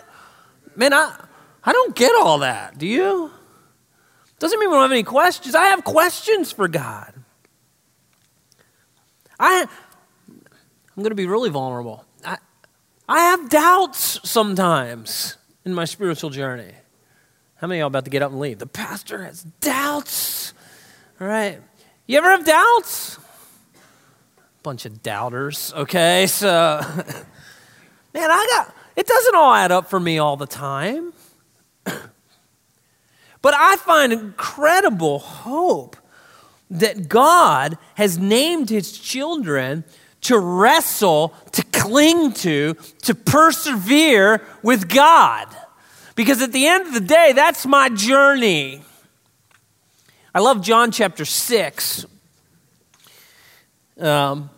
Man, 0.76 0.92
I, 0.92 1.16
I 1.64 1.72
don't 1.72 1.96
get 1.96 2.12
all 2.20 2.40
that. 2.40 2.76
Do 2.76 2.86
you? 2.86 3.30
Doesn't 4.38 4.60
mean 4.60 4.68
we 4.68 4.74
don't 4.74 4.82
have 4.82 4.92
any 4.92 5.04
questions. 5.04 5.54
I 5.54 5.68
have 5.68 5.84
questions 5.84 6.52
for 6.52 6.68
God. 6.68 7.14
I, 9.42 9.66
I'm 10.28 11.02
going 11.02 11.10
to 11.10 11.16
be 11.16 11.26
really 11.26 11.50
vulnerable. 11.50 12.04
I, 12.24 12.38
I 13.08 13.18
have 13.22 13.50
doubts 13.50 14.20
sometimes 14.22 15.36
in 15.64 15.74
my 15.74 15.84
spiritual 15.84 16.30
journey. 16.30 16.70
How 17.56 17.66
many 17.66 17.80
of 17.80 17.82
y'all 17.82 17.86
about 17.88 18.04
to 18.04 18.10
get 18.10 18.22
up 18.22 18.30
and 18.30 18.38
leave? 18.38 18.60
The 18.60 18.68
pastor 18.68 19.24
has 19.24 19.42
doubts. 19.60 20.54
All 21.20 21.26
right. 21.26 21.60
You 22.06 22.18
ever 22.18 22.30
have 22.30 22.44
doubts? 22.44 23.18
Bunch 24.62 24.86
of 24.86 25.02
doubters, 25.02 25.72
okay? 25.74 26.26
So, 26.28 26.80
man, 28.14 28.30
I 28.30 28.46
got, 28.50 28.76
it 28.94 29.08
doesn't 29.08 29.34
all 29.34 29.54
add 29.54 29.72
up 29.72 29.90
for 29.90 29.98
me 29.98 30.18
all 30.18 30.36
the 30.36 30.46
time. 30.46 31.12
but 31.84 33.54
I 33.54 33.74
find 33.74 34.12
incredible 34.12 35.18
hope 35.18 35.96
that 36.72 37.08
God 37.08 37.76
has 37.94 38.18
named 38.18 38.70
his 38.70 38.98
children 38.98 39.84
to 40.22 40.38
wrestle, 40.38 41.34
to 41.52 41.62
cling 41.64 42.32
to, 42.32 42.74
to 43.02 43.14
persevere 43.14 44.42
with 44.62 44.88
God. 44.88 45.48
Because 46.14 46.40
at 46.40 46.52
the 46.52 46.66
end 46.66 46.86
of 46.86 46.94
the 46.94 47.00
day, 47.00 47.32
that's 47.34 47.66
my 47.66 47.88
journey. 47.88 48.82
I 50.34 50.40
love 50.40 50.62
John 50.62 50.90
chapter 50.92 51.24
6. 51.24 52.06
Um, 54.00 54.48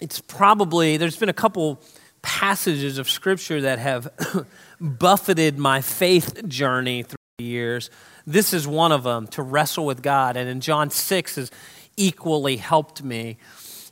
it's 0.00 0.20
probably, 0.20 0.96
there's 0.98 1.16
been 1.16 1.28
a 1.28 1.34
couple 1.34 1.80
passages 2.22 2.98
of 2.98 3.10
Scripture 3.10 3.62
that 3.62 3.80
have 3.80 4.08
buffeted 4.80 5.58
my 5.58 5.80
faith 5.80 6.46
journey 6.46 7.02
through 7.02 7.16
the 7.38 7.44
years. 7.44 7.90
This 8.26 8.52
is 8.52 8.66
one 8.66 8.92
of 8.92 9.02
them 9.02 9.26
to 9.28 9.42
wrestle 9.42 9.86
with 9.86 10.02
God. 10.02 10.36
And 10.36 10.48
in 10.48 10.60
John 10.60 10.90
6 10.90 11.36
has 11.36 11.50
equally 11.96 12.56
helped 12.56 13.02
me. 13.02 13.38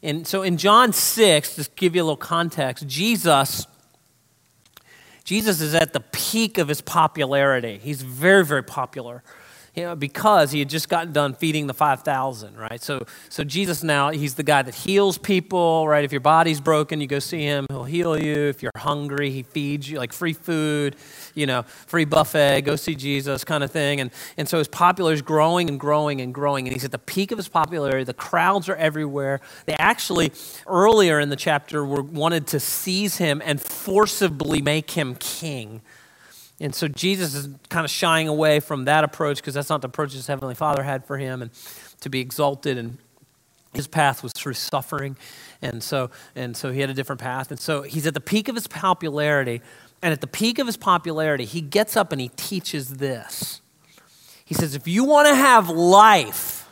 And 0.02 0.26
so 0.26 0.42
in 0.42 0.56
John 0.56 0.92
6, 0.92 1.56
just 1.56 1.76
give 1.76 1.94
you 1.94 2.02
a 2.02 2.04
little 2.04 2.16
context, 2.16 2.86
Jesus 2.86 3.66
Jesus 5.30 5.60
is 5.60 5.76
at 5.76 5.92
the 5.92 6.00
peak 6.00 6.58
of 6.58 6.66
his 6.66 6.80
popularity. 6.80 7.78
He's 7.80 8.02
very, 8.02 8.44
very 8.44 8.64
popular 8.64 9.22
you 9.74 9.84
know, 9.84 9.94
because 9.94 10.50
he 10.50 10.58
had 10.58 10.68
just 10.68 10.88
gotten 10.88 11.12
done 11.12 11.32
feeding 11.32 11.68
the 11.68 11.74
5,000, 11.74 12.56
right? 12.56 12.82
So, 12.82 13.06
so 13.28 13.44
Jesus 13.44 13.84
now, 13.84 14.10
he's 14.10 14.34
the 14.34 14.42
guy 14.42 14.62
that 14.62 14.74
heals 14.74 15.16
people, 15.16 15.86
right? 15.86 16.04
If 16.04 16.10
your 16.10 16.20
body's 16.20 16.60
broken, 16.60 17.00
you 17.00 17.06
go 17.06 17.20
see 17.20 17.42
him, 17.42 17.66
he'll 17.70 17.84
heal 17.84 18.20
you. 18.20 18.34
If 18.34 18.62
you're 18.62 18.72
hungry, 18.76 19.30
he 19.30 19.44
feeds 19.44 19.88
you, 19.88 19.98
like 19.98 20.12
free 20.12 20.32
food, 20.32 20.96
you 21.34 21.46
know, 21.46 21.62
free 21.62 22.04
buffet, 22.04 22.62
go 22.62 22.74
see 22.74 22.96
Jesus 22.96 23.44
kind 23.44 23.62
of 23.62 23.70
thing. 23.70 24.00
And, 24.00 24.10
and 24.36 24.48
so 24.48 24.58
his 24.58 24.66
popularity 24.66 25.18
is 25.18 25.22
growing 25.22 25.68
and 25.68 25.78
growing 25.78 26.20
and 26.20 26.34
growing. 26.34 26.66
And 26.66 26.74
he's 26.74 26.84
at 26.84 26.92
the 26.92 26.98
peak 26.98 27.30
of 27.30 27.38
his 27.38 27.48
popularity. 27.48 28.02
The 28.02 28.14
crowds 28.14 28.68
are 28.68 28.76
everywhere. 28.76 29.40
They 29.66 29.74
actually, 29.74 30.32
earlier 30.66 31.20
in 31.20 31.28
the 31.28 31.36
chapter, 31.36 31.84
were, 31.84 32.02
wanted 32.02 32.48
to 32.48 32.60
seize 32.60 33.18
him 33.18 33.40
and 33.44 33.60
forcibly 33.60 34.62
make 34.62 34.90
him 34.90 35.14
king. 35.14 35.80
And 36.60 36.74
so 36.74 36.88
Jesus 36.88 37.34
is 37.34 37.48
kind 37.70 37.84
of 37.84 37.90
shying 37.90 38.28
away 38.28 38.60
from 38.60 38.84
that 38.84 39.02
approach 39.02 39.38
because 39.38 39.54
that's 39.54 39.70
not 39.70 39.80
the 39.80 39.88
approach 39.88 40.12
his 40.12 40.26
Heavenly 40.26 40.54
Father 40.54 40.82
had 40.82 41.06
for 41.06 41.16
him 41.16 41.40
and 41.40 41.50
to 42.00 42.10
be 42.10 42.20
exalted. 42.20 42.76
And 42.76 42.98
his 43.72 43.86
path 43.86 44.22
was 44.22 44.32
through 44.34 44.54
suffering. 44.54 45.16
And 45.62 45.82
so, 45.82 46.10
and 46.36 46.54
so 46.54 46.70
he 46.70 46.80
had 46.80 46.90
a 46.90 46.94
different 46.94 47.20
path. 47.20 47.50
And 47.50 47.58
so 47.58 47.82
he's 47.82 48.06
at 48.06 48.12
the 48.12 48.20
peak 48.20 48.48
of 48.48 48.54
his 48.54 48.66
popularity. 48.66 49.62
And 50.02 50.12
at 50.12 50.20
the 50.20 50.26
peak 50.26 50.58
of 50.58 50.66
his 50.66 50.76
popularity, 50.76 51.46
he 51.46 51.62
gets 51.62 51.96
up 51.96 52.12
and 52.12 52.20
he 52.20 52.28
teaches 52.28 52.94
this. 52.94 53.62
He 54.44 54.54
says, 54.54 54.74
If 54.74 54.86
you 54.86 55.04
want 55.04 55.28
to 55.28 55.34
have 55.34 55.70
life, 55.70 56.68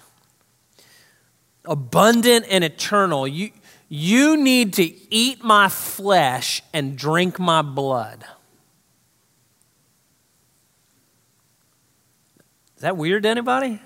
abundant 1.65 2.47
and 2.51 2.63
eternal, 2.63 3.27
you, 3.27 3.51
you 3.89 4.37
need 4.37 4.75
to 4.75 5.15
eat 5.15 5.43
my 5.43 5.69
flesh 5.69 6.63
and 6.75 6.97
drink 6.97 7.39
my 7.39 7.63
blood. 7.63 8.25
Is 12.79 12.83
that 12.83 12.97
weird 12.97 13.25
to 13.25 13.29
anybody? 13.29 13.83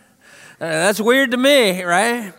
Uh, 0.60 0.68
that's 0.68 1.00
weird 1.00 1.30
to 1.30 1.38
me, 1.38 1.82
right? 1.82 2.34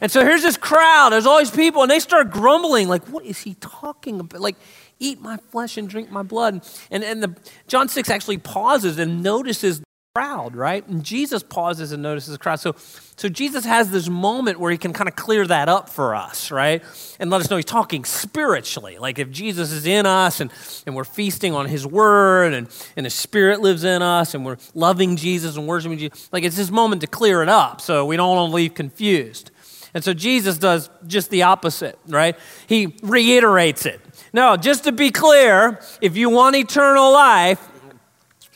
And 0.00 0.12
so 0.12 0.24
here's 0.24 0.42
this 0.42 0.56
crowd. 0.56 1.10
There's 1.10 1.26
all 1.26 1.40
these 1.40 1.50
people, 1.50 1.82
and 1.82 1.90
they 1.90 1.98
start 1.98 2.30
grumbling, 2.30 2.86
like, 2.86 3.04
what 3.08 3.24
is 3.24 3.40
he 3.40 3.54
talking 3.54 4.20
about? 4.20 4.40
Like, 4.40 4.54
eat 5.00 5.20
my 5.20 5.36
flesh 5.50 5.76
and 5.76 5.88
drink 5.88 6.12
my 6.12 6.22
blood. 6.22 6.64
And, 6.92 7.02
and 7.02 7.24
the, 7.24 7.34
John 7.66 7.88
6 7.88 8.08
actually 8.08 8.38
pauses 8.38 9.00
and 9.00 9.20
notices 9.20 9.82
crowd, 10.16 10.56
right? 10.56 10.88
And 10.88 11.04
Jesus 11.04 11.42
pauses 11.42 11.92
and 11.92 12.02
notices 12.02 12.32
the 12.32 12.38
crowd. 12.38 12.58
So, 12.58 12.74
so 13.16 13.28
Jesus 13.28 13.66
has 13.66 13.90
this 13.90 14.08
moment 14.08 14.58
where 14.58 14.72
he 14.72 14.78
can 14.78 14.94
kind 14.94 15.08
of 15.08 15.14
clear 15.14 15.46
that 15.46 15.68
up 15.68 15.90
for 15.90 16.14
us, 16.14 16.50
right? 16.50 16.82
And 17.20 17.28
let 17.28 17.42
us 17.42 17.50
know 17.50 17.56
he's 17.56 17.66
talking 17.66 18.02
spiritually. 18.06 18.96
Like 18.96 19.18
if 19.18 19.30
Jesus 19.30 19.72
is 19.72 19.84
in 19.84 20.06
us 20.06 20.40
and, 20.40 20.50
and 20.86 20.96
we're 20.96 21.04
feasting 21.04 21.52
on 21.52 21.66
his 21.66 21.86
word 21.86 22.54
and, 22.54 22.66
and 22.96 23.04
his 23.04 23.12
spirit 23.12 23.60
lives 23.60 23.84
in 23.84 24.00
us 24.00 24.32
and 24.32 24.46
we're 24.46 24.56
loving 24.72 25.16
Jesus 25.16 25.58
and 25.58 25.66
worshiping 25.66 25.98
Jesus, 25.98 26.30
like 26.32 26.44
it's 26.44 26.56
his 26.56 26.72
moment 26.72 27.02
to 27.02 27.06
clear 27.06 27.42
it 27.42 27.50
up 27.50 27.82
so 27.82 28.06
we 28.06 28.16
don't 28.16 28.52
leave 28.52 28.72
confused. 28.72 29.50
And 29.92 30.02
so 30.02 30.14
Jesus 30.14 30.56
does 30.56 30.88
just 31.06 31.28
the 31.28 31.42
opposite, 31.42 31.98
right? 32.08 32.38
He 32.66 32.96
reiterates 33.02 33.84
it. 33.84 34.00
No, 34.32 34.56
just 34.56 34.84
to 34.84 34.92
be 34.92 35.10
clear, 35.10 35.78
if 36.00 36.16
you 36.16 36.30
want 36.30 36.56
eternal 36.56 37.12
life, 37.12 37.60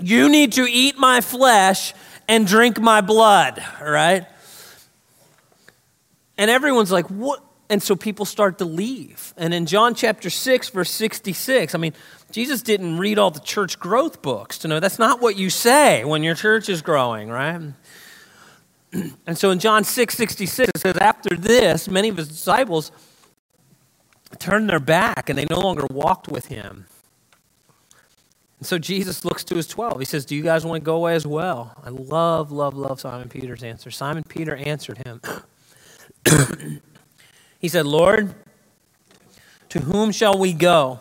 you 0.00 0.28
need 0.28 0.52
to 0.52 0.66
eat 0.68 0.98
my 0.98 1.20
flesh 1.20 1.94
and 2.28 2.46
drink 2.46 2.80
my 2.80 3.00
blood, 3.00 3.62
right? 3.80 4.26
And 6.38 6.50
everyone's 6.50 6.92
like, 6.92 7.06
what? 7.06 7.44
And 7.68 7.82
so 7.82 7.94
people 7.94 8.24
start 8.24 8.58
to 8.58 8.64
leave. 8.64 9.32
And 9.36 9.54
in 9.54 9.66
John 9.66 9.94
chapter 9.94 10.28
6, 10.28 10.70
verse 10.70 10.90
66, 10.90 11.74
I 11.74 11.78
mean, 11.78 11.92
Jesus 12.32 12.62
didn't 12.62 12.98
read 12.98 13.18
all 13.18 13.30
the 13.30 13.40
church 13.40 13.78
growth 13.78 14.22
books 14.22 14.58
to 14.58 14.68
know 14.68 14.80
that's 14.80 14.98
not 14.98 15.20
what 15.20 15.36
you 15.36 15.50
say 15.50 16.04
when 16.04 16.22
your 16.22 16.34
church 16.34 16.68
is 16.68 16.82
growing, 16.82 17.28
right? 17.28 17.60
And 19.24 19.38
so 19.38 19.50
in 19.50 19.60
John 19.60 19.84
6, 19.84 20.16
66, 20.16 20.70
it 20.74 20.80
says, 20.80 20.96
After 20.96 21.36
this, 21.36 21.88
many 21.88 22.08
of 22.08 22.16
his 22.16 22.26
disciples 22.26 22.90
turned 24.40 24.68
their 24.68 24.80
back 24.80 25.28
and 25.28 25.38
they 25.38 25.46
no 25.48 25.60
longer 25.60 25.86
walked 25.90 26.26
with 26.26 26.46
him. 26.46 26.86
And 28.60 28.66
so 28.66 28.78
Jesus 28.78 29.24
looks 29.24 29.42
to 29.44 29.54
his 29.54 29.66
12. 29.66 29.98
He 29.98 30.04
says, 30.04 30.26
Do 30.26 30.36
you 30.36 30.42
guys 30.42 30.66
want 30.66 30.82
to 30.82 30.84
go 30.84 30.96
away 30.96 31.14
as 31.14 31.26
well? 31.26 31.74
I 31.82 31.88
love, 31.88 32.52
love, 32.52 32.74
love 32.74 33.00
Simon 33.00 33.30
Peter's 33.30 33.62
answer. 33.62 33.90
Simon 33.90 34.22
Peter 34.22 34.54
answered 34.54 34.98
him. 34.98 35.22
he 37.58 37.68
said, 37.68 37.86
Lord, 37.86 38.34
to 39.70 39.80
whom 39.80 40.12
shall 40.12 40.38
we 40.38 40.52
go? 40.52 41.00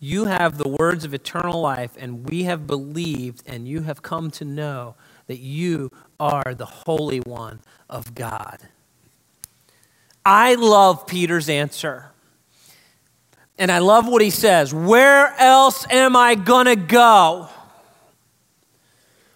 You 0.00 0.24
have 0.24 0.58
the 0.58 0.68
words 0.68 1.04
of 1.04 1.14
eternal 1.14 1.60
life, 1.60 1.92
and 1.96 2.28
we 2.28 2.42
have 2.42 2.66
believed, 2.66 3.44
and 3.46 3.68
you 3.68 3.82
have 3.82 4.02
come 4.02 4.32
to 4.32 4.44
know 4.44 4.96
that 5.28 5.38
you 5.38 5.92
are 6.18 6.54
the 6.54 6.66
Holy 6.66 7.20
One 7.20 7.60
of 7.88 8.16
God. 8.16 8.58
I 10.26 10.56
love 10.56 11.06
Peter's 11.06 11.48
answer. 11.48 12.10
And 13.58 13.70
I 13.70 13.78
love 13.78 14.08
what 14.08 14.22
he 14.22 14.30
says 14.30 14.74
Where 14.74 15.34
else 15.38 15.86
am 15.90 16.16
I 16.16 16.34
going 16.34 16.66
to 16.66 16.76
go? 16.76 17.48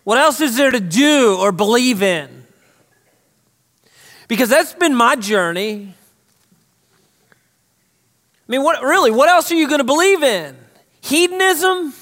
What 0.04 0.18
else 0.18 0.40
is 0.40 0.57
there 0.57 0.70
to 0.70 0.81
do 0.81 1.37
or 1.38 1.52
believe 1.52 2.02
in? 2.02 2.46
Because 4.26 4.48
that's 4.48 4.72
been 4.72 4.94
my 4.94 5.16
journey. 5.16 5.94
I 8.48 8.52
mean, 8.52 8.62
what 8.62 8.83
really, 8.83 9.11
what 9.11 9.28
else 9.28 9.52
are 9.52 9.54
you 9.54 9.68
going 9.68 9.81
to 9.81 9.85
believe 9.85 10.22
in? 10.22 10.57
Hedonism? 11.02 11.92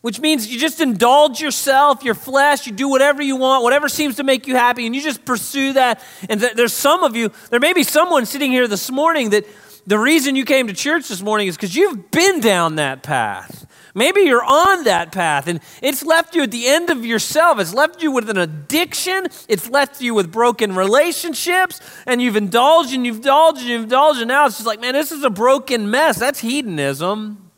Which 0.00 0.20
means 0.20 0.46
you 0.46 0.58
just 0.58 0.80
indulge 0.80 1.40
yourself, 1.40 2.04
your 2.04 2.14
flesh, 2.14 2.66
you 2.66 2.72
do 2.72 2.88
whatever 2.88 3.22
you 3.22 3.36
want, 3.36 3.64
whatever 3.64 3.88
seems 3.88 4.16
to 4.16 4.24
make 4.24 4.46
you 4.46 4.54
happy, 4.54 4.86
and 4.86 4.94
you 4.94 5.02
just 5.02 5.24
pursue 5.24 5.72
that. 5.72 6.02
And 6.28 6.40
th- 6.40 6.54
there's 6.54 6.72
some 6.72 7.02
of 7.02 7.16
you, 7.16 7.32
there 7.50 7.60
may 7.60 7.72
be 7.72 7.82
someone 7.82 8.26
sitting 8.26 8.52
here 8.52 8.68
this 8.68 8.90
morning 8.90 9.30
that 9.30 9.46
the 9.86 9.98
reason 9.98 10.34
you 10.34 10.44
came 10.44 10.66
to 10.66 10.72
church 10.72 11.08
this 11.08 11.22
morning 11.22 11.46
is 11.46 11.56
because 11.56 11.76
you've 11.76 12.10
been 12.10 12.40
down 12.40 12.76
that 12.76 13.02
path. 13.02 13.66
Maybe 13.94 14.22
you're 14.22 14.44
on 14.44 14.84
that 14.84 15.10
path 15.10 15.46
and 15.46 15.60
it's 15.80 16.04
left 16.04 16.34
you 16.34 16.42
at 16.42 16.50
the 16.50 16.66
end 16.66 16.90
of 16.90 17.06
yourself. 17.06 17.58
It's 17.58 17.72
left 17.72 18.02
you 18.02 18.10
with 18.10 18.28
an 18.28 18.36
addiction. 18.36 19.26
It's 19.48 19.70
left 19.70 20.02
you 20.02 20.12
with 20.12 20.30
broken 20.30 20.74
relationships 20.74 21.80
and 22.04 22.20
you've 22.20 22.36
indulged 22.36 22.92
and 22.92 23.06
you've 23.06 23.16
indulged 23.16 23.60
and 23.60 23.68
you've 23.68 23.82
indulged 23.84 24.20
and 24.20 24.28
now 24.28 24.44
it's 24.46 24.56
just 24.56 24.66
like, 24.66 24.80
man, 24.80 24.92
this 24.92 25.12
is 25.12 25.24
a 25.24 25.30
broken 25.30 25.90
mess. 25.90 26.18
That's 26.18 26.40
hedonism. 26.40 27.50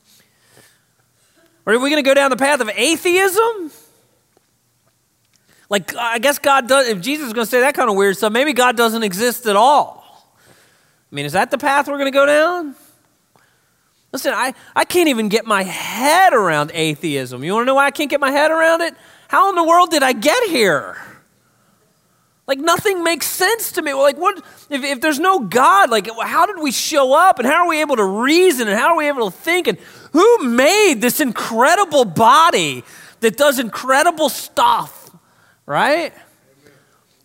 Or 1.67 1.75
are 1.75 1.79
we 1.79 1.91
going 1.91 2.03
to 2.03 2.09
go 2.09 2.15
down 2.15 2.31
the 2.31 2.37
path 2.37 2.61
of 2.61 2.71
atheism? 2.73 3.73
Like, 5.69 5.95
I 5.97 6.19
guess 6.19 6.39
God 6.39 6.69
does, 6.69 6.89
if 6.89 7.01
Jesus 7.01 7.27
is 7.27 7.33
going 7.33 7.47
to 7.47 7.51
say 7.51 7.61
that 7.61 7.75
kind 7.75 7.91
of 7.91 7.97
weird 7.97 8.17
stuff, 8.17 8.33
maybe 8.33 8.53
God 8.53 8.77
doesn't 8.77 9.03
exist 9.03 9.47
at 9.47 9.57
all. 9.57 9.98
I 11.11 11.15
mean, 11.15 11.25
is 11.25 11.33
that 11.33 11.51
the 11.51 11.59
path 11.59 11.89
we're 11.89 11.99
going 11.99 12.13
to 12.13 12.17
go 12.17 12.27
down? 12.27 12.75
Listen, 14.13 14.33
I, 14.35 14.55
I 14.75 14.85
can't 14.85 15.09
even 15.09 15.29
get 15.29 15.47
my 15.47 15.63
head 15.63 16.33
around 16.33 16.71
atheism. 16.75 17.45
You 17.45 17.53
want 17.53 17.63
to 17.63 17.67
know 17.67 17.75
why 17.75 17.87
I 17.87 17.91
can't 17.91 18.11
get 18.11 18.21
my 18.21 18.31
head 18.31 18.51
around 18.51 18.81
it? 18.81 18.95
How 19.29 19.51
in 19.51 19.55
the 19.55 19.65
world 19.65 19.91
did 19.91 20.03
I 20.03 20.13
get 20.13 20.49
here? 20.49 20.97
Like, 22.47 22.59
nothing 22.59 23.05
makes 23.05 23.27
sense 23.27 23.73
to 23.73 23.83
me. 23.83 23.93
Like, 23.93 24.17
what, 24.17 24.43
if, 24.71 24.83
if 24.83 25.03
there's 25.03 25.21
no 25.21 25.41
God, 25.41 25.91
like, 25.91 26.09
how 26.23 26.47
did 26.47 26.59
we 26.59 26.73
show 26.73 27.13
up 27.13 27.39
and 27.39 27.47
how 27.47 27.65
are 27.65 27.69
we 27.69 27.83
able 27.83 27.97
to 27.97 28.05
reason 28.05 28.69
and 28.69 28.79
how 28.79 28.89
are 28.89 28.97
we 28.97 29.09
able 29.09 29.31
to 29.31 29.37
think? 29.37 29.67
And 29.67 29.77
who 30.13 30.45
made 30.45 31.03
this 31.03 31.21
incredible 31.21 32.07
body 32.07 32.85
that 33.21 33.37
does 33.37 33.59
incredible 33.59 34.31
stuff, 34.31 35.11
right? 35.67 36.15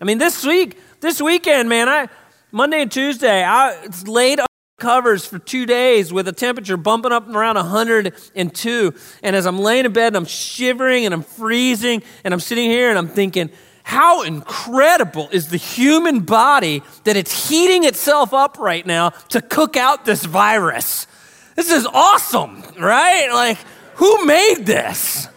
I 0.01 0.03
mean, 0.03 0.17
this 0.17 0.45
week, 0.45 0.77
this 0.99 1.21
weekend, 1.21 1.69
man, 1.69 1.87
I, 1.87 2.09
Monday 2.55 2.83
and 2.83 2.91
Tuesday, 2.91 3.43
I 3.43 3.83
laid 4.05 4.39
under 4.39 4.47
covers 4.77 5.25
for 5.25 5.39
two 5.39 5.65
days 5.65 6.13
with 6.13 6.27
a 6.27 6.31
temperature 6.31 6.77
bumping 6.77 7.11
up 7.11 7.27
around 7.27 7.55
102. 7.55 8.93
And 9.23 9.35
as 9.35 9.47
I'm 9.47 9.57
laying 9.57 9.85
in 9.85 9.91
bed 9.91 10.09
and 10.09 10.17
I'm 10.17 10.25
shivering 10.25 11.05
and 11.05 11.15
I'm 11.15 11.23
freezing 11.23 12.03
and 12.23 12.31
I'm 12.31 12.39
sitting 12.39 12.69
here 12.69 12.89
and 12.89 12.99
I'm 12.99 13.07
thinking, 13.07 13.49
how 13.81 14.21
incredible 14.21 15.29
is 15.31 15.49
the 15.49 15.57
human 15.57 16.19
body 16.19 16.83
that 17.05 17.17
it's 17.17 17.49
heating 17.49 17.85
itself 17.85 18.35
up 18.35 18.59
right 18.59 18.85
now 18.85 19.09
to 19.29 19.41
cook 19.41 19.75
out 19.75 20.05
this 20.05 20.23
virus? 20.23 21.07
This 21.55 21.71
is 21.71 21.87
awesome, 21.87 22.61
right? 22.79 23.29
Like, 23.33 23.57
who 23.95 24.25
made 24.27 24.65
this? 24.67 25.27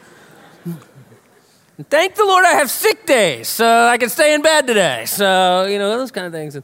thank 1.88 2.14
the 2.14 2.24
Lord 2.24 2.44
I 2.44 2.52
have 2.52 2.70
sick 2.70 3.06
days 3.06 3.48
so 3.48 3.66
I 3.66 3.96
can 3.96 4.10
stay 4.10 4.34
in 4.34 4.42
bed 4.42 4.66
today. 4.66 5.04
So, 5.06 5.64
you 5.64 5.78
know, 5.78 5.96
those 5.96 6.10
kind 6.10 6.26
of 6.26 6.32
things. 6.32 6.58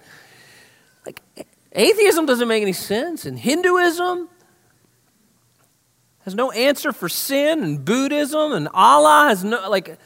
Atheism 1.73 2.27
doesn't 2.27 2.49
make 2.49 2.63
any 2.63 2.73
sense, 2.73 3.25
and 3.25 3.39
Hinduism 3.39 4.29
has 6.25 6.35
no 6.35 6.51
answer 6.53 6.93
for 6.93 7.09
sin, 7.09 7.63
and 7.63 7.85
Buddhism 7.85 8.53
and 8.53 8.69
Allah 8.73 9.27
has 9.29 9.43
no, 9.43 9.69
like, 9.69 9.99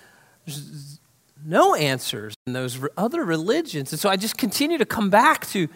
no 1.45 1.75
answers 1.75 2.35
in 2.47 2.53
those 2.53 2.79
other 2.97 3.25
religions. 3.25 3.93
And 3.93 4.01
so 4.01 4.09
I 4.09 4.17
just 4.17 4.39
continue 4.39 4.79
to 4.79 4.87
come 4.87 5.11
back 5.11 5.47
to 5.49 5.69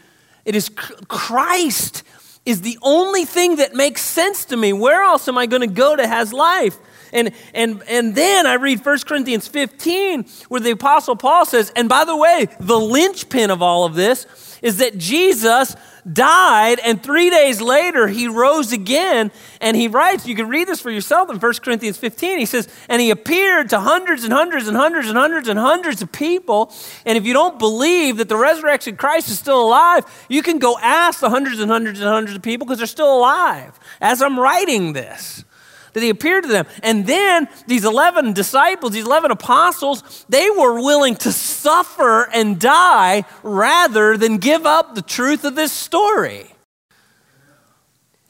it 0.44 0.54
is 0.54 0.70
Christ 1.08 2.02
is 2.46 2.62
the 2.62 2.78
only 2.80 3.26
thing 3.26 3.56
that 3.56 3.74
makes 3.74 4.00
sense 4.00 4.46
to 4.46 4.56
me. 4.56 4.72
Where 4.72 5.02
else 5.02 5.28
am 5.28 5.36
I 5.36 5.46
going 5.46 5.60
to 5.60 5.74
go 5.74 5.94
to 5.94 6.06
has 6.06 6.32
life? 6.32 6.78
And, 7.12 7.32
and, 7.52 7.82
and 7.88 8.14
then 8.14 8.46
I 8.46 8.54
read 8.54 8.84
1 8.84 8.98
Corinthians 9.00 9.46
15, 9.46 10.24
where 10.48 10.60
the 10.60 10.70
Apostle 10.70 11.16
Paul 11.16 11.44
says, 11.44 11.70
and 11.76 11.88
by 11.88 12.04
the 12.04 12.16
way, 12.16 12.46
the 12.58 12.78
linchpin 12.78 13.50
of 13.50 13.62
all 13.62 13.84
of 13.84 13.94
this 13.94 14.26
is 14.62 14.78
that 14.78 14.98
Jesus 14.98 15.74
died, 16.10 16.78
and 16.84 17.02
three 17.02 17.30
days 17.30 17.60
later 17.60 18.08
he 18.08 18.28
rose 18.28 18.72
again. 18.72 19.30
And 19.60 19.76
he 19.76 19.88
writes, 19.88 20.26
you 20.26 20.34
can 20.34 20.48
read 20.48 20.68
this 20.68 20.80
for 20.80 20.90
yourself 20.90 21.30
in 21.30 21.38
1 21.38 21.52
Corinthians 21.62 21.96
15. 21.96 22.38
He 22.38 22.46
says, 22.46 22.68
And 22.88 23.00
he 23.00 23.10
appeared 23.10 23.70
to 23.70 23.80
hundreds 23.80 24.24
and 24.24 24.32
hundreds 24.32 24.68
and 24.68 24.76
hundreds 24.76 25.08
and 25.08 25.18
hundreds 25.18 25.48
and 25.48 25.58
hundreds 25.58 26.02
of 26.02 26.12
people. 26.12 26.72
And 27.04 27.16
if 27.18 27.24
you 27.24 27.32
don't 27.32 27.58
believe 27.58 28.16
that 28.18 28.28
the 28.28 28.36
resurrection 28.36 28.96
Christ 28.96 29.28
is 29.28 29.38
still 29.38 29.62
alive, 29.62 30.04
you 30.28 30.42
can 30.42 30.58
go 30.58 30.78
ask 30.80 31.20
the 31.20 31.30
hundreds 31.30 31.60
and 31.60 31.70
hundreds 31.70 32.00
and 32.00 32.08
hundreds 32.08 32.36
of 32.36 32.42
people 32.42 32.66
because 32.66 32.78
they're 32.78 32.86
still 32.86 33.14
alive 33.14 33.78
as 34.00 34.22
I'm 34.22 34.38
writing 34.38 34.92
this 34.92 35.44
that 35.92 36.02
he 36.02 36.08
appeared 36.08 36.44
to 36.44 36.48
them. 36.48 36.66
And 36.82 37.06
then 37.06 37.48
these 37.66 37.84
11 37.84 38.32
disciples, 38.32 38.92
these 38.92 39.06
11 39.06 39.30
apostles, 39.30 40.24
they 40.28 40.50
were 40.50 40.74
willing 40.74 41.16
to 41.16 41.32
suffer 41.32 42.28
and 42.32 42.58
die 42.58 43.24
rather 43.42 44.16
than 44.16 44.38
give 44.38 44.66
up 44.66 44.94
the 44.94 45.02
truth 45.02 45.44
of 45.44 45.54
this 45.54 45.72
story. 45.72 46.46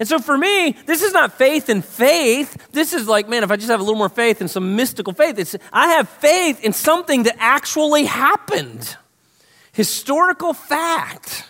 And 0.00 0.08
so 0.08 0.18
for 0.18 0.36
me, 0.36 0.76
this 0.86 1.02
is 1.02 1.12
not 1.12 1.34
faith 1.34 1.68
in 1.68 1.82
faith. 1.82 2.68
This 2.72 2.94
is 2.94 3.06
like, 3.06 3.28
man, 3.28 3.44
if 3.44 3.50
I 3.50 3.56
just 3.56 3.68
have 3.68 3.80
a 3.80 3.82
little 3.82 3.98
more 3.98 4.08
faith 4.08 4.40
in 4.40 4.48
some 4.48 4.74
mystical 4.74 5.12
faith, 5.12 5.38
it's, 5.38 5.54
I 5.72 5.88
have 5.88 6.08
faith 6.08 6.64
in 6.64 6.72
something 6.72 7.24
that 7.24 7.36
actually 7.38 8.06
happened. 8.06 8.96
Historical 9.72 10.54
fact. 10.54 11.44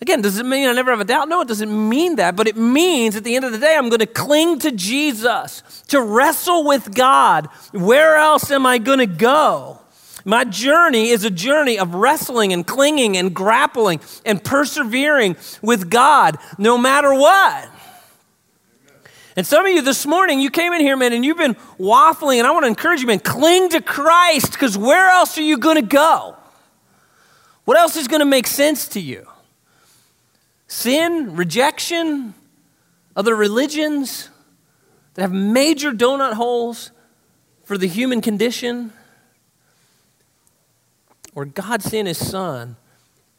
Again, 0.00 0.22
does 0.22 0.38
it 0.38 0.46
mean 0.46 0.66
I 0.66 0.72
never 0.72 0.90
have 0.90 1.00
a 1.00 1.04
doubt? 1.04 1.28
No, 1.28 1.42
it 1.42 1.48
doesn't 1.48 1.88
mean 1.88 2.16
that, 2.16 2.34
but 2.34 2.48
it 2.48 2.56
means 2.56 3.16
at 3.16 3.24
the 3.24 3.36
end 3.36 3.44
of 3.44 3.52
the 3.52 3.58
day, 3.58 3.76
I'm 3.76 3.90
going 3.90 4.00
to 4.00 4.06
cling 4.06 4.58
to 4.60 4.72
Jesus, 4.72 5.62
to 5.88 6.00
wrestle 6.00 6.64
with 6.64 6.94
God. 6.94 7.46
Where 7.72 8.16
else 8.16 8.50
am 8.50 8.64
I 8.64 8.78
going 8.78 9.00
to 9.00 9.06
go? 9.06 9.78
My 10.24 10.44
journey 10.44 11.10
is 11.10 11.24
a 11.24 11.30
journey 11.30 11.78
of 11.78 11.94
wrestling 11.94 12.52
and 12.52 12.66
clinging 12.66 13.16
and 13.16 13.34
grappling 13.34 14.00
and 14.24 14.42
persevering 14.42 15.36
with 15.60 15.90
God 15.90 16.38
no 16.56 16.78
matter 16.78 17.12
what. 17.12 17.68
And 19.36 19.46
some 19.46 19.64
of 19.64 19.72
you 19.72 19.82
this 19.82 20.06
morning, 20.06 20.40
you 20.40 20.50
came 20.50 20.72
in 20.72 20.80
here, 20.80 20.96
man, 20.96 21.12
and 21.12 21.24
you've 21.24 21.38
been 21.38 21.54
waffling, 21.78 22.38
and 22.38 22.46
I 22.46 22.50
want 22.50 22.64
to 22.64 22.68
encourage 22.68 23.00
you, 23.00 23.06
man, 23.06 23.20
cling 23.20 23.70
to 23.70 23.80
Christ 23.80 24.52
because 24.52 24.76
where 24.76 25.08
else 25.08 25.36
are 25.38 25.42
you 25.42 25.58
going 25.58 25.76
to 25.76 25.82
go? 25.82 26.36
What 27.64 27.78
else 27.78 27.96
is 27.96 28.08
going 28.08 28.20
to 28.20 28.26
make 28.26 28.46
sense 28.46 28.88
to 28.88 29.00
you? 29.00 29.26
Sin, 30.70 31.34
rejection, 31.34 32.32
other 33.16 33.34
religions 33.34 34.30
that 35.14 35.22
have 35.22 35.32
major 35.32 35.90
donut 35.90 36.34
holes 36.34 36.92
for 37.64 37.76
the 37.76 37.88
human 37.88 38.20
condition, 38.20 38.92
or 41.34 41.44
God 41.44 41.82
sent 41.82 42.06
his 42.06 42.24
son, 42.24 42.76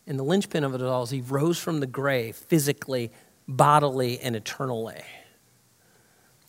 and 0.06 0.20
the 0.20 0.24
linchpin 0.24 0.66
of 0.66 0.76
it 0.76 0.82
all 0.82 1.04
is 1.04 1.10
he 1.10 1.22
rose 1.22 1.58
from 1.58 1.80
the 1.80 1.88
grave 1.88 2.36
physically, 2.36 3.12
bodily, 3.48 4.20
and 4.20 4.36
eternally. 4.36 5.02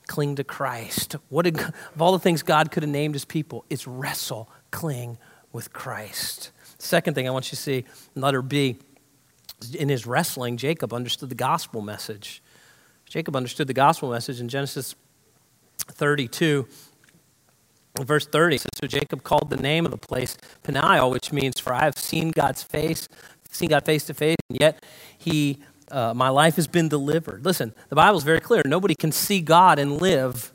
Cling 0.09 0.35
to 0.37 0.45
Christ. 0.45 1.15
What 1.29 1.45
did, 1.45 1.61
of 1.61 2.03
all 2.03 2.11
the 2.11 2.19
things 2.19 2.43
God 2.43 2.73
could 2.73 2.83
have 2.83 2.91
named 2.91 3.15
his 3.15 3.25
people, 3.25 3.65
it's 3.71 3.87
wrestle, 3.87 4.51
cling 4.73 5.17
with 5.53 5.73
Christ. 5.73 6.51
Second 6.79 7.15
thing 7.15 7.29
I 7.29 7.31
want 7.31 7.47
you 7.47 7.51
to 7.51 7.63
see, 7.63 7.85
letter 8.17 8.43
B 8.43 8.79
in 9.75 9.89
his 9.89 10.07
wrestling, 10.07 10.57
Jacob 10.57 10.93
understood 10.93 11.29
the 11.29 11.35
gospel 11.35 11.81
message. 11.81 12.43
Jacob 13.07 13.37
understood 13.37 13.67
the 13.67 13.75
gospel 13.75 14.11
message 14.11 14.41
in 14.41 14.49
Genesis 14.49 14.95
32, 15.89 16.67
verse 18.01 18.27
30. 18.27 18.59
Says, 18.59 18.69
so 18.81 18.87
Jacob 18.87 19.23
called 19.23 19.51
the 19.51 19.57
name 19.57 19.85
of 19.85 19.91
the 19.91 19.99
place 19.99 20.37
Peniel, 20.63 21.11
which 21.11 21.33
means, 21.33 21.61
For 21.61 21.75
I 21.75 21.85
have 21.85 21.99
seen 21.99 22.31
God's 22.31 22.63
face, 22.63 23.09
seen 23.51 23.69
God 23.69 23.85
face 23.85 24.05
to 24.07 24.15
face, 24.15 24.37
and 24.49 24.59
yet 24.61 24.83
he, 25.19 25.59
uh, 25.91 26.15
my 26.15 26.29
life 26.29 26.57
has 26.57 26.67
been 26.67 26.89
delivered. 26.89 27.45
Listen, 27.45 27.75
the 27.89 27.97
Bible 27.97 28.17
is 28.19 28.25
very 28.25 28.41
clear. 28.41 28.63
Nobody 28.65 28.95
can 28.95 29.13
see 29.13 29.41
God 29.41 29.79
and 29.79 30.01
live 30.01 30.53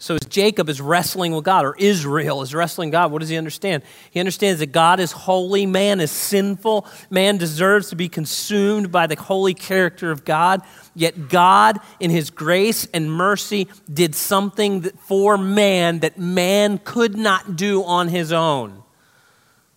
so 0.00 0.14
as 0.14 0.20
Jacob 0.28 0.68
is 0.68 0.80
wrestling 0.80 1.32
with 1.34 1.44
God, 1.44 1.64
or 1.64 1.74
Israel 1.76 2.40
is 2.42 2.54
wrestling 2.54 2.90
God, 2.90 3.10
what 3.10 3.18
does 3.18 3.30
he 3.30 3.36
understand? 3.36 3.82
He 4.12 4.20
understands 4.20 4.60
that 4.60 4.70
God 4.70 5.00
is 5.00 5.10
holy, 5.10 5.66
man 5.66 5.98
is 5.98 6.12
sinful, 6.12 6.86
man 7.10 7.36
deserves 7.36 7.90
to 7.90 7.96
be 7.96 8.08
consumed 8.08 8.92
by 8.92 9.08
the 9.08 9.16
holy 9.16 9.54
character 9.54 10.12
of 10.12 10.24
God. 10.24 10.62
Yet 10.94 11.28
God, 11.28 11.80
in 11.98 12.10
his 12.10 12.30
grace 12.30 12.86
and 12.94 13.10
mercy, 13.10 13.66
did 13.92 14.14
something 14.14 14.82
for 14.82 15.36
man 15.36 15.98
that 16.00 16.16
man 16.16 16.78
could 16.78 17.16
not 17.16 17.56
do 17.56 17.82
on 17.82 18.06
his 18.06 18.32
own, 18.32 18.84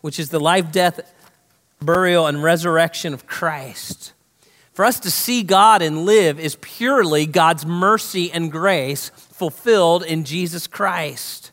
which 0.02 0.20
is 0.20 0.30
the 0.30 0.40
life, 0.40 0.72
death, 0.72 1.00
burial, 1.82 2.28
and 2.28 2.44
resurrection 2.44 3.16
of 3.16 3.26
Christ. 3.26 4.14
For 4.74 4.86
us 4.86 5.00
to 5.02 5.12
see 5.12 5.44
God 5.44 5.82
and 5.82 6.06
live 6.06 6.40
is 6.40 6.56
purely 6.56 7.26
God's 7.26 7.66
mercy 7.66 8.32
and 8.32 8.52
grace 8.52 9.12
fulfilled 9.42 10.04
in 10.04 10.24
Jesus 10.24 10.68
Christ. 10.68 11.52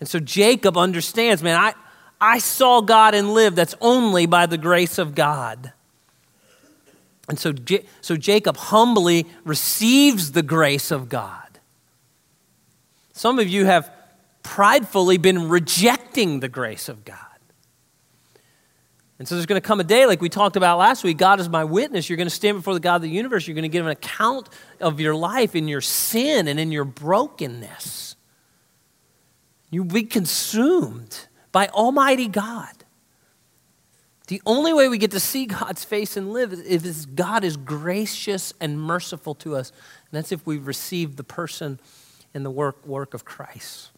And 0.00 0.08
so 0.08 0.18
Jacob 0.18 0.78
understands, 0.78 1.42
man, 1.42 1.60
I, 1.60 1.74
I 2.18 2.38
saw 2.38 2.80
God 2.80 3.14
and 3.14 3.34
lived. 3.34 3.56
That's 3.56 3.74
only 3.82 4.24
by 4.24 4.46
the 4.46 4.56
grace 4.56 4.96
of 4.96 5.14
God. 5.14 5.74
And 7.28 7.38
so, 7.38 7.52
so 8.00 8.16
Jacob 8.16 8.56
humbly 8.56 9.26
receives 9.44 10.32
the 10.32 10.42
grace 10.42 10.90
of 10.90 11.10
God. 11.10 11.58
Some 13.12 13.38
of 13.38 13.48
you 13.48 13.66
have 13.66 13.92
pridefully 14.42 15.18
been 15.18 15.50
rejecting 15.50 16.40
the 16.40 16.48
grace 16.48 16.88
of 16.88 17.04
God. 17.04 17.18
And 19.18 19.28
so 19.28 19.36
there's 19.36 19.46
going 19.46 19.60
to 19.60 19.66
come 19.66 19.78
a 19.78 19.84
day, 19.84 20.06
like 20.06 20.20
we 20.20 20.28
talked 20.28 20.56
about 20.56 20.78
last 20.78 21.04
week 21.04 21.18
God 21.18 21.38
is 21.38 21.48
my 21.48 21.64
witness. 21.64 22.08
You're 22.08 22.16
going 22.16 22.28
to 22.28 22.34
stand 22.34 22.58
before 22.58 22.74
the 22.74 22.80
God 22.80 22.96
of 22.96 23.02
the 23.02 23.08
universe. 23.08 23.46
You're 23.46 23.54
going 23.54 23.62
to 23.62 23.68
give 23.68 23.86
an 23.86 23.92
account 23.92 24.48
of 24.80 24.98
your 25.00 25.14
life 25.14 25.54
in 25.54 25.68
your 25.68 25.80
sin 25.80 26.48
and 26.48 26.58
in 26.58 26.72
your 26.72 26.84
brokenness. 26.84 28.16
You'll 29.70 29.84
be 29.84 30.02
consumed 30.02 31.28
by 31.52 31.68
Almighty 31.68 32.28
God. 32.28 32.72
The 34.26 34.40
only 34.46 34.72
way 34.72 34.88
we 34.88 34.98
get 34.98 35.10
to 35.10 35.20
see 35.20 35.46
God's 35.46 35.84
face 35.84 36.16
and 36.16 36.32
live 36.32 36.52
is 36.52 37.04
if 37.04 37.14
God 37.14 37.44
is 37.44 37.56
gracious 37.56 38.54
and 38.60 38.80
merciful 38.80 39.34
to 39.36 39.54
us. 39.54 39.70
And 39.70 40.12
that's 40.12 40.32
if 40.32 40.46
we've 40.46 40.66
received 40.66 41.18
the 41.18 41.24
person 41.24 41.78
and 42.32 42.44
the 42.44 42.50
work, 42.50 42.86
work 42.86 43.14
of 43.14 43.24
Christ. 43.24 43.90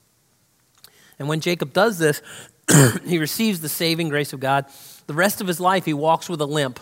And 1.19 1.29
when 1.29 1.41
Jacob 1.41 1.73
does 1.73 1.99
this, 1.99 2.23
he 3.07 3.19
receives 3.19 3.61
the 3.61 3.69
saving 3.69 4.09
grace 4.09 4.33
of 4.33 4.41
God. 4.41 4.67
The 5.07 5.15
rest 5.15 5.41
of 5.41 5.47
his 5.47 5.61
life, 5.61 5.85
he 5.85 5.95
walks 5.95 6.29
with 6.29 6.41
a 6.41 6.47
limp. 6.47 6.81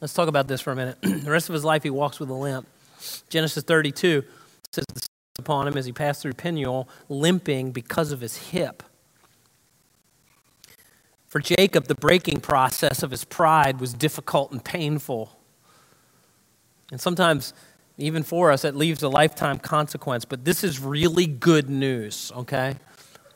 Let's 0.00 0.14
talk 0.14 0.28
about 0.28 0.48
this 0.48 0.60
for 0.60 0.72
a 0.72 0.76
minute. 0.76 0.98
the 1.02 1.30
rest 1.30 1.48
of 1.48 1.52
his 1.52 1.64
life, 1.64 1.82
he 1.82 1.90
walks 1.90 2.18
with 2.18 2.30
a 2.30 2.34
limp. 2.34 2.66
Genesis 3.28 3.62
32 3.64 4.24
says 4.72 4.84
upon 5.38 5.66
him 5.66 5.76
as 5.76 5.86
he 5.86 5.92
passed 5.92 6.22
through 6.22 6.34
Peniel, 6.34 6.88
limping 7.08 7.72
because 7.72 8.12
of 8.12 8.20
his 8.20 8.36
hip. 8.36 8.82
For 11.26 11.40
Jacob, 11.40 11.86
the 11.86 11.94
breaking 11.94 12.40
process 12.40 13.02
of 13.02 13.10
his 13.10 13.24
pride 13.24 13.80
was 13.80 13.94
difficult 13.94 14.52
and 14.52 14.64
painful. 14.64 15.38
And 16.90 17.00
sometimes, 17.00 17.54
even 17.98 18.22
for 18.22 18.50
us, 18.50 18.64
it 18.64 18.74
leaves 18.74 19.02
a 19.02 19.08
lifetime 19.08 19.58
consequence. 19.58 20.24
But 20.24 20.44
this 20.44 20.64
is 20.64 20.80
really 20.80 21.26
good 21.26 21.70
news, 21.70 22.32
okay? 22.36 22.76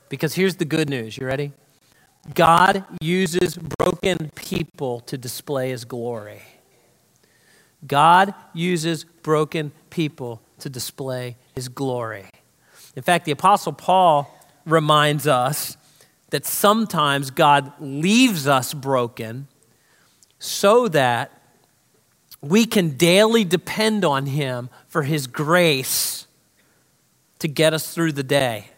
Because 0.09 0.35
here's 0.35 0.55
the 0.55 0.65
good 0.65 0.89
news. 0.89 1.17
You 1.17 1.25
ready? 1.25 1.51
God 2.33 2.83
uses 3.01 3.57
broken 3.57 4.31
people 4.35 5.01
to 5.01 5.17
display 5.17 5.69
his 5.69 5.85
glory. 5.85 6.41
God 7.85 8.33
uses 8.53 9.03
broken 9.03 9.71
people 9.89 10.41
to 10.59 10.69
display 10.69 11.37
his 11.55 11.67
glory. 11.67 12.25
In 12.95 13.03
fact, 13.03 13.25
the 13.25 13.31
Apostle 13.31 13.73
Paul 13.73 14.31
reminds 14.65 15.27
us 15.27 15.77
that 16.31 16.45
sometimes 16.45 17.29
God 17.29 17.73
leaves 17.79 18.47
us 18.47 18.73
broken 18.73 19.47
so 20.39 20.87
that 20.87 21.31
we 22.41 22.65
can 22.65 22.97
daily 22.97 23.43
depend 23.43 24.03
on 24.03 24.25
him 24.25 24.69
for 24.87 25.03
his 25.03 25.27
grace 25.27 26.27
to 27.39 27.47
get 27.47 27.73
us 27.73 27.93
through 27.93 28.11
the 28.13 28.23
day. 28.23 28.69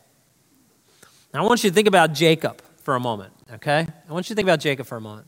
I 1.37 1.41
want 1.41 1.63
you 1.63 1.69
to 1.69 1.73
think 1.73 1.87
about 1.87 2.13
Jacob 2.13 2.61
for 2.83 2.95
a 2.95 2.99
moment, 2.99 3.33
okay? 3.53 3.87
I 4.09 4.13
want 4.13 4.29
you 4.29 4.33
to 4.33 4.35
think 4.35 4.45
about 4.45 4.59
Jacob 4.59 4.87
for 4.87 4.97
a 4.97 5.01
moment. 5.01 5.27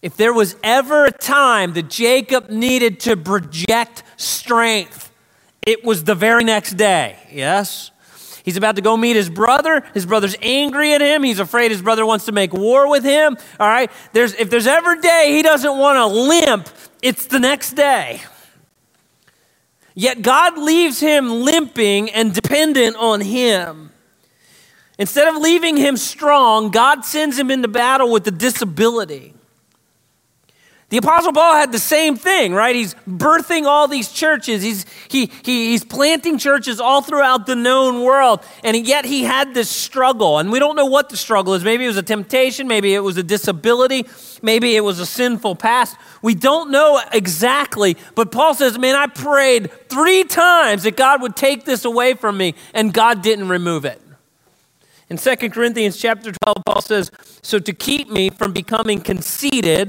If 0.00 0.16
there 0.16 0.32
was 0.32 0.56
ever 0.62 1.06
a 1.06 1.10
time 1.10 1.72
that 1.74 1.88
Jacob 1.90 2.50
needed 2.50 3.00
to 3.00 3.16
project 3.16 4.04
strength, 4.16 5.10
it 5.66 5.84
was 5.84 6.04
the 6.04 6.14
very 6.14 6.44
next 6.44 6.74
day. 6.74 7.16
Yes? 7.30 7.90
He's 8.44 8.56
about 8.56 8.76
to 8.76 8.82
go 8.82 8.96
meet 8.96 9.16
his 9.16 9.28
brother. 9.28 9.84
His 9.92 10.06
brother's 10.06 10.36
angry 10.40 10.94
at 10.94 11.00
him. 11.00 11.22
He's 11.22 11.40
afraid 11.40 11.70
his 11.70 11.82
brother 11.82 12.06
wants 12.06 12.24
to 12.26 12.32
make 12.32 12.52
war 12.52 12.88
with 12.88 13.04
him. 13.04 13.36
All 13.60 13.68
right? 13.68 13.90
There's, 14.12 14.34
if 14.34 14.48
there's 14.50 14.66
ever 14.66 14.92
a 14.92 15.00
day 15.00 15.32
he 15.32 15.42
doesn't 15.42 15.76
want 15.76 15.96
to 15.98 16.06
limp, 16.06 16.68
it's 17.02 17.26
the 17.26 17.40
next 17.40 17.72
day. 17.72 18.22
Yet 19.94 20.22
God 20.22 20.56
leaves 20.56 21.00
him 21.00 21.28
limping 21.28 22.08
and 22.10 22.32
dependent 22.32 22.96
on 22.96 23.20
him. 23.20 23.90
Instead 24.98 25.28
of 25.28 25.36
leaving 25.40 25.76
him 25.76 25.96
strong, 25.96 26.70
God 26.70 27.04
sends 27.04 27.38
him 27.38 27.50
into 27.50 27.68
battle 27.68 28.10
with 28.10 28.26
a 28.26 28.32
disability. 28.32 29.34
The 30.90 30.96
Apostle 30.96 31.34
Paul 31.34 31.54
had 31.54 31.70
the 31.70 31.78
same 31.78 32.16
thing, 32.16 32.54
right? 32.54 32.74
He's 32.74 32.94
birthing 33.06 33.66
all 33.66 33.88
these 33.88 34.10
churches. 34.10 34.62
He's, 34.62 34.86
he, 35.08 35.30
he, 35.42 35.68
he's 35.68 35.84
planting 35.84 36.38
churches 36.38 36.80
all 36.80 37.02
throughout 37.02 37.44
the 37.44 37.54
known 37.54 38.02
world. 38.02 38.42
And 38.64 38.74
yet 38.86 39.04
he 39.04 39.22
had 39.22 39.52
this 39.52 39.68
struggle. 39.68 40.38
And 40.38 40.50
we 40.50 40.58
don't 40.58 40.76
know 40.76 40.86
what 40.86 41.10
the 41.10 41.18
struggle 41.18 41.52
is. 41.52 41.62
Maybe 41.62 41.84
it 41.84 41.88
was 41.88 41.98
a 41.98 42.02
temptation. 42.02 42.66
Maybe 42.66 42.94
it 42.94 43.00
was 43.00 43.18
a 43.18 43.22
disability. 43.22 44.06
Maybe 44.40 44.76
it 44.76 44.80
was 44.80 44.98
a 44.98 45.04
sinful 45.04 45.56
past. 45.56 45.94
We 46.22 46.34
don't 46.34 46.70
know 46.70 47.02
exactly. 47.12 47.98
But 48.14 48.32
Paul 48.32 48.54
says, 48.54 48.78
Man, 48.78 48.94
I 48.94 49.08
prayed 49.08 49.70
three 49.90 50.24
times 50.24 50.84
that 50.84 50.96
God 50.96 51.20
would 51.20 51.36
take 51.36 51.66
this 51.66 51.84
away 51.84 52.14
from 52.14 52.38
me. 52.38 52.54
And 52.72 52.94
God 52.94 53.20
didn't 53.20 53.50
remove 53.50 53.84
it. 53.84 54.00
In 55.10 55.16
2 55.16 55.36
Corinthians 55.50 55.96
chapter 55.96 56.32
12, 56.32 56.56
Paul 56.66 56.82
says, 56.82 57.10
So 57.42 57.58
to 57.58 57.72
keep 57.72 58.10
me 58.10 58.28
from 58.28 58.52
becoming 58.52 59.00
conceited, 59.00 59.88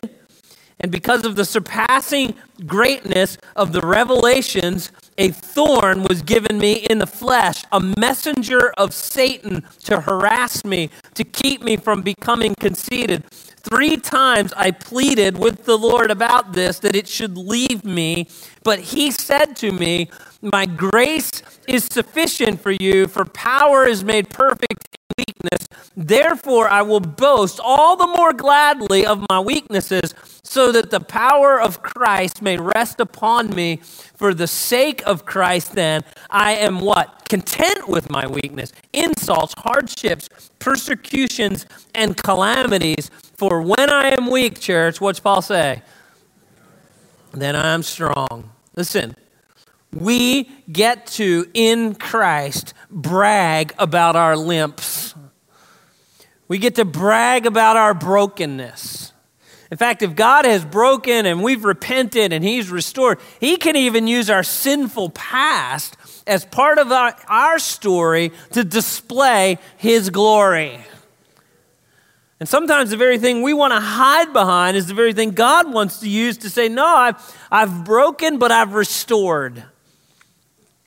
and 0.79 0.91
because 0.93 1.25
of 1.25 1.35
the 1.35 1.43
surpassing 1.43 2.35
greatness 2.65 3.37
of 3.57 3.73
the 3.73 3.81
revelations, 3.81 4.93
a 5.17 5.29
thorn 5.31 6.03
was 6.03 6.21
given 6.21 6.57
me 6.57 6.85
in 6.89 6.99
the 6.99 7.07
flesh, 7.07 7.65
a 7.73 7.81
messenger 7.81 8.71
of 8.77 8.93
Satan 8.93 9.65
to 9.83 9.99
harass 9.99 10.63
me, 10.63 10.89
to 11.15 11.25
keep 11.25 11.61
me 11.61 11.75
from 11.75 12.01
becoming 12.01 12.55
conceited. 12.55 13.25
Three 13.63 13.97
times 13.97 14.53
I 14.55 14.71
pleaded 14.71 15.37
with 15.37 15.65
the 15.65 15.77
Lord 15.77 16.11
about 16.11 16.53
this, 16.53 16.79
that 16.79 16.95
it 16.95 17.07
should 17.07 17.37
leave 17.37 17.83
me. 17.83 18.27
But 18.63 18.79
he 18.79 19.11
said 19.11 19.55
to 19.57 19.71
me, 19.71 20.09
My 20.41 20.65
grace 20.65 21.43
is 21.67 21.85
sufficient 21.85 22.61
for 22.61 22.71
you, 22.71 23.07
for 23.07 23.25
power 23.25 23.85
is 23.85 24.03
made 24.03 24.29
perfect 24.29 24.87
in 24.93 25.25
weakness. 25.25 25.67
Therefore, 25.95 26.69
I 26.69 26.81
will 26.81 27.01
boast 27.01 27.59
all 27.61 27.95
the 27.97 28.07
more 28.07 28.31
gladly 28.33 29.05
of 29.05 29.25
my 29.29 29.39
weaknesses 29.39 30.13
so 30.49 30.71
that 30.71 30.89
the 30.89 30.99
power 30.99 31.61
of 31.61 31.83
Christ 31.83 32.41
may 32.41 32.57
rest 32.57 32.99
upon 32.99 33.51
me. 33.51 33.75
For 34.15 34.33
the 34.33 34.47
sake 34.47 35.03
of 35.05 35.23
Christ, 35.23 35.73
then, 35.73 36.03
I 36.27 36.53
am 36.53 36.79
what? 36.79 37.29
Content 37.29 37.87
with 37.87 38.09
my 38.09 38.25
weakness, 38.25 38.73
insults, 38.91 39.53
hardships, 39.59 40.27
persecutions, 40.57 41.67
and 41.93 42.17
calamities. 42.17 43.11
For 43.37 43.61
when 43.61 43.91
I 43.91 44.09
am 44.09 44.25
weak, 44.31 44.59
church, 44.59 44.99
what's 44.99 45.19
Paul 45.19 45.43
say? 45.43 45.83
Then 47.31 47.55
I 47.55 47.75
am 47.75 47.83
strong. 47.83 48.49
Listen, 48.75 49.15
we 49.93 50.49
get 50.71 51.05
to, 51.17 51.45
in 51.53 51.93
Christ, 51.93 52.73
brag 52.89 53.75
about 53.77 54.15
our 54.15 54.35
limps. 54.35 55.13
We 56.47 56.57
get 56.57 56.73
to 56.75 56.85
brag 56.85 57.45
about 57.45 57.77
our 57.77 57.93
brokenness. 57.93 59.13
In 59.71 59.77
fact, 59.77 60.01
if 60.01 60.15
God 60.15 60.45
has 60.45 60.65
broken 60.65 61.25
and 61.25 61.43
we've 61.43 61.63
repented 61.63 62.33
and 62.33 62.43
He's 62.43 62.69
restored, 62.69 63.19
He 63.39 63.57
can 63.57 63.75
even 63.75 64.07
use 64.07 64.29
our 64.29 64.43
sinful 64.43 65.11
past 65.11 65.95
as 66.25 66.43
part 66.45 66.79
of 66.79 66.91
our, 66.91 67.15
our 67.27 67.59
story 67.59 68.31
to 68.53 68.63
display 68.63 69.59
His 69.77 70.09
glory. 70.09 70.79
And 72.39 72.47
sometimes 72.47 72.89
the 72.89 72.97
very 72.97 73.19
thing 73.19 73.41
we 73.41 73.53
want 73.53 73.73
to 73.73 73.79
hide 73.79 74.31
behind 74.31 74.77
is 74.77 74.87
the 74.87 74.93
very 74.93 75.13
thing 75.13 75.31
God 75.31 75.71
wants 75.71 75.99
to 75.99 76.09
use 76.09 76.37
to 76.39 76.49
say, 76.49 76.69
No, 76.69 76.85
I've, 76.85 77.37
I've 77.51 77.83
broken, 77.83 78.39
but 78.39 78.51
I've 78.51 78.73
restored. 78.73 79.63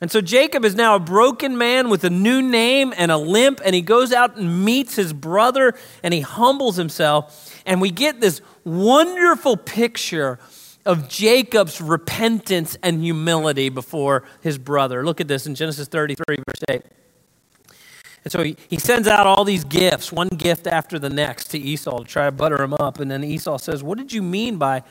And 0.01 0.11
so 0.11 0.21
Jacob 0.21 0.65
is 0.65 0.75
now 0.75 0.97
a 0.97 0.99
broken 0.99 1.57
man 1.57 1.89
with 1.89 2.03
a 2.03 2.11
new 2.11 2.43
name 2.43 2.93
and 2.97 3.13
a 3.13 3.17
limp, 3.17 3.61
and 3.65 3.73
he 3.73 3.83
goes 3.83 4.13
out 4.13 4.37
and 4.37 4.65
meets 4.65 4.97
his 4.97 5.13
brother 5.13 5.75
and 6.03 6.13
he 6.13 6.23
humbles 6.23 6.75
himself. 6.75 7.63
And 7.65 7.81
we 7.81 7.93
get 7.93 8.21
this 8.21 8.41
wonderful 8.65 9.57
picture 9.57 10.39
of 10.85 11.09
Jacob's 11.09 11.81
repentance 11.81 12.77
and 12.83 13.01
humility 13.03 13.69
before 13.69 14.25
his 14.41 14.59
brother. 14.59 15.05
Look 15.05 15.21
at 15.21 15.29
this 15.29 15.47
in 15.47 15.55
Genesis 15.55 15.89
33, 15.89 16.37
verse 16.37 16.65
8. 16.69 16.83
And 18.25 18.31
so 18.31 18.43
he, 18.43 18.57
he 18.69 18.79
sends 18.79 19.09
out 19.09 19.27
all 19.27 19.45
these 19.45 19.65
gifts, 19.65 20.13
one 20.13 20.29
gift 20.29 20.67
after 20.67 20.99
the 20.99 21.11
next, 21.11 21.49
to 21.49 21.59
Esau 21.59 21.99
to 21.99 22.05
try 22.05 22.27
to 22.27 22.33
butter 22.33 22.63
him 22.63 22.75
up. 22.75 23.01
And 23.01 23.11
then 23.11 23.25
Esau 23.25 23.59
says, 23.59 23.83
What 23.83 23.99
did 23.99 24.13
you 24.13 24.23
mean 24.23 24.59
by 24.59 24.83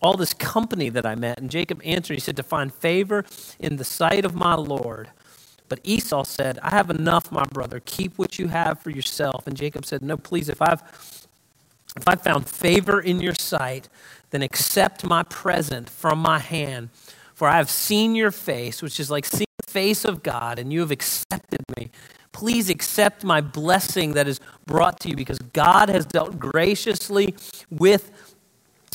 all 0.00 0.16
this 0.16 0.32
company 0.32 0.88
that 0.90 1.04
I 1.04 1.14
met? 1.16 1.38
And 1.38 1.50
Jacob 1.50 1.80
answered, 1.84 2.14
He 2.14 2.20
said, 2.20 2.36
To 2.36 2.44
find 2.44 2.72
favor 2.72 3.24
in 3.58 3.76
the 3.76 3.84
sight 3.84 4.24
of 4.24 4.34
my 4.34 4.54
Lord. 4.54 5.10
But 5.68 5.80
Esau 5.82 6.22
said, 6.22 6.60
I 6.62 6.70
have 6.70 6.90
enough, 6.90 7.32
my 7.32 7.44
brother. 7.44 7.80
Keep 7.84 8.18
what 8.18 8.38
you 8.38 8.48
have 8.48 8.80
for 8.80 8.90
yourself. 8.90 9.48
And 9.48 9.56
Jacob 9.56 9.84
said, 9.84 10.00
No, 10.00 10.16
please, 10.16 10.48
if 10.48 10.62
I've 10.62 11.25
if 11.96 12.06
I 12.06 12.14
found 12.14 12.48
favor 12.48 13.00
in 13.00 13.20
your 13.20 13.34
sight, 13.34 13.88
then 14.30 14.42
accept 14.42 15.04
my 15.04 15.22
present 15.22 15.88
from 15.88 16.18
my 16.18 16.38
hand. 16.38 16.90
For 17.34 17.48
I 17.48 17.56
have 17.56 17.70
seen 17.70 18.14
your 18.14 18.30
face, 18.30 18.82
which 18.82 18.98
is 19.00 19.10
like 19.10 19.26
seeing 19.26 19.46
the 19.64 19.70
face 19.70 20.04
of 20.04 20.22
God, 20.22 20.58
and 20.58 20.72
you 20.72 20.80
have 20.80 20.90
accepted 20.90 21.60
me. 21.76 21.90
Please 22.32 22.68
accept 22.68 23.24
my 23.24 23.40
blessing 23.40 24.12
that 24.12 24.28
is 24.28 24.40
brought 24.66 25.00
to 25.00 25.08
you 25.08 25.16
because 25.16 25.38
God 25.38 25.88
has 25.88 26.04
dealt 26.04 26.38
graciously 26.38 27.34
with 27.70 28.35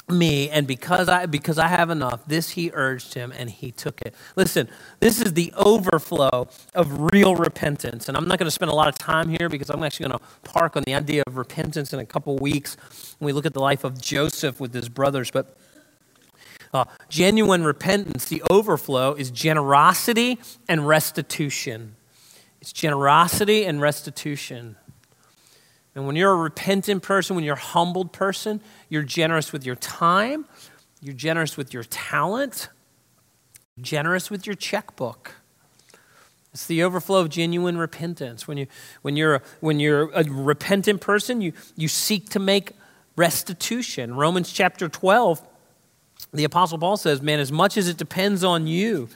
me 0.09 0.49
and 0.49 0.67
because 0.67 1.07
i 1.07 1.25
because 1.25 1.57
i 1.57 1.67
have 1.67 1.89
enough 1.89 2.25
this 2.25 2.51
he 2.51 2.69
urged 2.73 3.13
him 3.13 3.31
and 3.37 3.49
he 3.49 3.71
took 3.71 4.01
it. 4.01 4.13
Listen 4.35 4.67
this 4.99 5.21
is 5.21 5.33
the 5.33 5.53
overflow 5.55 6.47
of 6.75 7.13
real 7.13 7.35
repentance 7.35 8.07
and 8.09 8.17
i'm 8.17 8.27
not 8.27 8.37
going 8.37 8.47
to 8.47 8.51
spend 8.51 8.71
a 8.71 8.75
lot 8.75 8.87
of 8.87 8.97
time 8.97 9.29
here 9.29 9.47
because 9.47 9.69
i'm 9.69 9.83
actually 9.83 10.07
going 10.07 10.19
to 10.19 10.25
park 10.43 10.75
on 10.75 10.83
the 10.85 10.93
idea 10.93 11.23
of 11.27 11.37
repentance 11.37 11.93
in 11.93 11.99
a 11.99 12.05
couple 12.05 12.35
weeks 12.37 12.75
when 13.19 13.27
we 13.27 13.31
look 13.33 13.45
at 13.45 13.53
the 13.53 13.61
life 13.61 13.83
of 13.83 14.01
joseph 14.01 14.59
with 14.59 14.73
his 14.73 14.89
brothers 14.89 15.31
but 15.31 15.55
uh, 16.73 16.85
genuine 17.09 17.63
repentance 17.63 18.25
the 18.25 18.41
overflow 18.49 19.13
is 19.13 19.29
generosity 19.29 20.39
and 20.67 20.87
restitution. 20.87 21.95
It's 22.61 22.71
generosity 22.71 23.65
and 23.65 23.81
restitution 23.81 24.77
and 25.95 26.07
when 26.07 26.15
you're 26.15 26.31
a 26.31 26.37
repentant 26.37 27.03
person, 27.03 27.35
when 27.35 27.43
you're 27.43 27.55
a 27.55 27.59
humbled 27.59 28.13
person, 28.13 28.61
you're 28.89 29.03
generous 29.03 29.51
with 29.51 29.65
your 29.65 29.75
time, 29.75 30.45
you're 31.01 31.15
generous 31.15 31.57
with 31.57 31.73
your 31.73 31.83
talent, 31.83 32.69
generous 33.79 34.29
with 34.29 34.45
your 34.45 34.55
checkbook. 34.55 35.35
It's 36.53 36.65
the 36.65 36.83
overflow 36.83 37.19
of 37.19 37.29
genuine 37.29 37.77
repentance. 37.77 38.47
When, 38.47 38.57
you, 38.57 38.67
when, 39.01 39.15
you're, 39.15 39.35
a, 39.35 39.41
when 39.59 39.79
you're 39.79 40.11
a 40.11 40.23
repentant 40.23 41.01
person, 41.01 41.41
you, 41.41 41.53
you 41.75 41.87
seek 41.87 42.29
to 42.29 42.39
make 42.39 42.73
restitution. 43.15 44.15
Romans 44.15 44.51
chapter 44.51 44.87
12, 44.89 45.41
the 46.33 46.43
Apostle 46.43 46.77
Paul 46.77 46.97
says, 46.97 47.21
Man, 47.21 47.39
as 47.39 47.51
much 47.51 47.77
as 47.77 47.87
it 47.87 47.97
depends 47.97 48.43
on 48.43 48.67
you, 48.67 49.09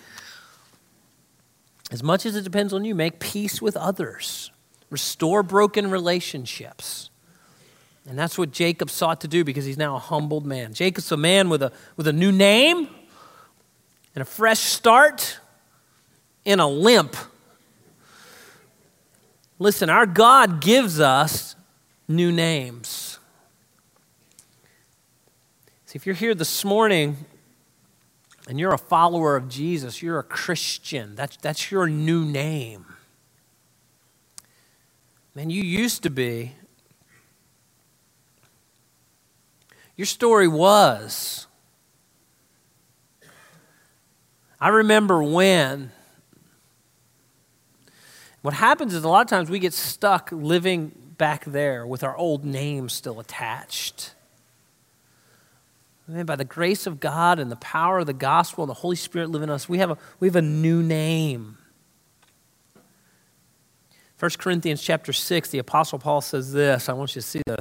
as 1.91 2.01
much 2.03 2.25
as 2.25 2.35
it 2.35 2.43
depends 2.43 2.73
on 2.73 2.83
you, 2.83 2.95
make 2.95 3.19
peace 3.19 3.61
with 3.61 3.77
others 3.77 4.51
restore 4.95 5.43
broken 5.43 5.91
relationships. 5.91 7.09
And 8.07 8.17
that's 8.17 8.37
what 8.37 8.51
Jacob 8.51 8.89
sought 8.89 9.19
to 9.21 9.27
do 9.27 9.43
because 9.43 9.65
he's 9.65 9.77
now 9.77 9.97
a 9.97 9.99
humbled 9.99 10.45
man. 10.45 10.73
Jacob's 10.73 11.11
a 11.11 11.17
man 11.17 11.49
with 11.49 11.61
a, 11.61 11.73
with 11.97 12.07
a 12.07 12.13
new 12.13 12.31
name 12.31 12.87
and 14.15 14.21
a 14.21 14.25
fresh 14.25 14.59
start 14.59 15.37
and 16.45 16.61
a 16.61 16.65
limp. 16.65 17.17
Listen, 19.59 19.89
our 19.89 20.05
God 20.05 20.61
gives 20.61 21.01
us 21.01 21.57
new 22.07 22.31
names. 22.31 23.19
See, 25.87 25.97
if 25.97 26.05
you're 26.05 26.15
here 26.15 26.33
this 26.33 26.63
morning 26.63 27.17
and 28.47 28.57
you're 28.57 28.73
a 28.73 28.77
follower 28.77 29.35
of 29.35 29.49
Jesus, 29.49 30.01
you're 30.01 30.19
a 30.19 30.23
Christian, 30.23 31.15
that's, 31.15 31.35
that's 31.35 31.69
your 31.69 31.85
new 31.89 32.23
name. 32.23 32.85
Man, 35.35 35.49
you 35.49 35.61
used 35.61 36.03
to 36.03 36.09
be. 36.09 36.53
Your 39.97 40.05
story 40.05 40.47
was. 40.47 41.47
I 44.61 44.69
remember 44.69 45.21
when. 45.21 45.91
What 48.41 48.53
happens 48.53 48.93
is 48.93 49.03
a 49.03 49.09
lot 49.09 49.21
of 49.21 49.27
times 49.27 49.49
we 49.49 49.59
get 49.59 49.73
stuck 49.73 50.29
living 50.31 50.91
back 51.17 51.43
there 51.45 51.85
with 51.85 52.03
our 52.03 52.15
old 52.15 52.45
name 52.45 52.87
still 52.87 53.19
attached. 53.19 54.13
Man, 56.07 56.25
by 56.25 56.35
the 56.35 56.45
grace 56.45 56.85
of 56.85 56.99
God 56.99 57.39
and 57.39 57.51
the 57.51 57.55
power 57.57 57.99
of 57.99 58.05
the 58.05 58.13
gospel 58.13 58.63
and 58.63 58.69
the 58.69 58.75
Holy 58.75 58.95
Spirit 58.95 59.31
living 59.31 59.49
in 59.49 59.53
us, 59.53 59.67
we 59.67 59.79
have 59.79 59.91
a, 59.91 59.97
we 60.19 60.27
have 60.27 60.35
a 60.35 60.41
new 60.41 60.83
name. 60.83 61.57
1 64.19 64.31
Corinthians 64.37 64.81
chapter 64.81 65.11
6, 65.11 65.49
the 65.49 65.59
Apostle 65.59 65.99
Paul 65.99 66.21
says 66.21 66.53
this. 66.53 66.87
I 66.87 66.93
want 66.93 67.15
you 67.15 67.21
to 67.21 67.27
see 67.27 67.41
this. 67.45 67.59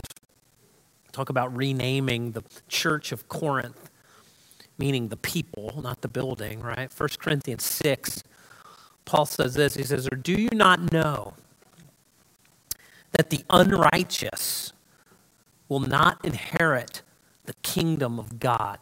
Talk 1.11 1.29
about 1.29 1.57
renaming 1.57 2.33
the 2.33 2.43
church 2.69 3.11
of 3.11 3.29
Corinth, 3.29 3.91
meaning 4.79 5.09
the 5.09 5.17
people, 5.17 5.81
not 5.83 6.01
the 6.01 6.09
building, 6.09 6.61
right? 6.61 6.91
1 6.97 7.09
Corinthians 7.19 7.65
6, 7.65 8.23
Paul 9.05 9.27
says 9.27 9.55
this. 9.55 9.75
He 9.75 9.83
says, 9.83 10.09
Or 10.11 10.17
do 10.17 10.33
you 10.33 10.51
not 10.53 10.93
know 10.93 11.35
that 13.13 13.31
the 13.31 13.45
unrighteous 13.51 14.73
will 15.69 15.81
not 15.81 16.25
inherit 16.25 17.03
the 17.47 17.55
kingdom 17.63 18.19
of 18.19 18.39
God? 18.39 18.79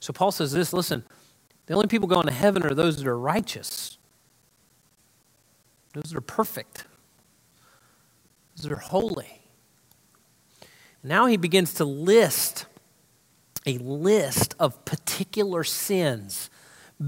So 0.00 0.12
Paul 0.12 0.32
says 0.32 0.52
this 0.52 0.72
listen, 0.72 1.04
the 1.66 1.74
only 1.74 1.86
people 1.86 2.08
going 2.08 2.26
to 2.26 2.32
heaven 2.32 2.64
are 2.64 2.74
those 2.74 2.96
that 2.96 3.06
are 3.06 3.18
righteous. 3.18 3.98
Those 5.92 6.14
are 6.14 6.20
perfect, 6.20 6.84
those 8.56 8.70
are 8.70 8.76
holy. 8.76 9.40
Now 11.02 11.26
he 11.26 11.36
begins 11.36 11.74
to 11.74 11.84
list 11.84 12.66
a 13.66 13.78
list 13.78 14.54
of 14.58 14.84
particular 14.84 15.64
sins, 15.64 16.50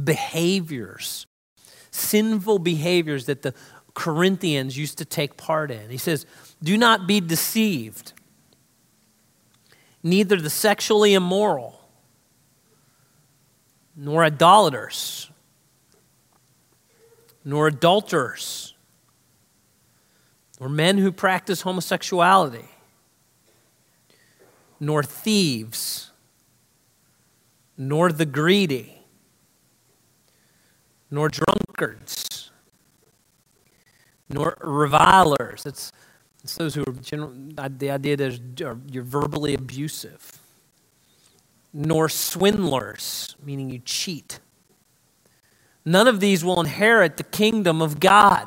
behaviors, 0.04 1.26
sinful 1.90 2.58
behaviors 2.58 3.26
that 3.26 3.42
the 3.42 3.54
Corinthians 3.94 4.76
used 4.76 4.98
to 4.98 5.04
take 5.04 5.36
part 5.36 5.70
in. 5.70 5.90
He 5.90 5.98
says, 5.98 6.26
Do 6.62 6.76
not 6.76 7.06
be 7.06 7.20
deceived, 7.20 8.12
neither 10.02 10.40
the 10.40 10.50
sexually 10.50 11.14
immoral, 11.14 11.80
nor 13.94 14.24
idolaters, 14.24 15.30
nor 17.44 17.66
adulterers 17.66 18.71
nor 20.62 20.68
men 20.68 20.98
who 20.98 21.10
practice 21.10 21.62
homosexuality, 21.62 22.68
nor 24.78 25.02
thieves, 25.02 26.12
nor 27.76 28.12
the 28.12 28.24
greedy, 28.24 29.02
nor 31.10 31.28
drunkards, 31.28 32.52
nor 34.28 34.56
revilers. 34.60 35.66
It's, 35.66 35.90
it's 36.44 36.54
those 36.54 36.76
who 36.76 36.84
are 36.86 36.92
general, 36.92 37.32
uh, 37.58 37.68
the 37.76 37.90
idea 37.90 38.16
that 38.18 38.38
you're 38.88 39.02
verbally 39.02 39.54
abusive, 39.54 40.38
nor 41.72 42.08
swindlers, 42.08 43.34
meaning 43.44 43.68
you 43.68 43.80
cheat. 43.80 44.38
None 45.84 46.06
of 46.06 46.20
these 46.20 46.44
will 46.44 46.60
inherit 46.60 47.16
the 47.16 47.24
kingdom 47.24 47.82
of 47.82 47.98
God. 47.98 48.46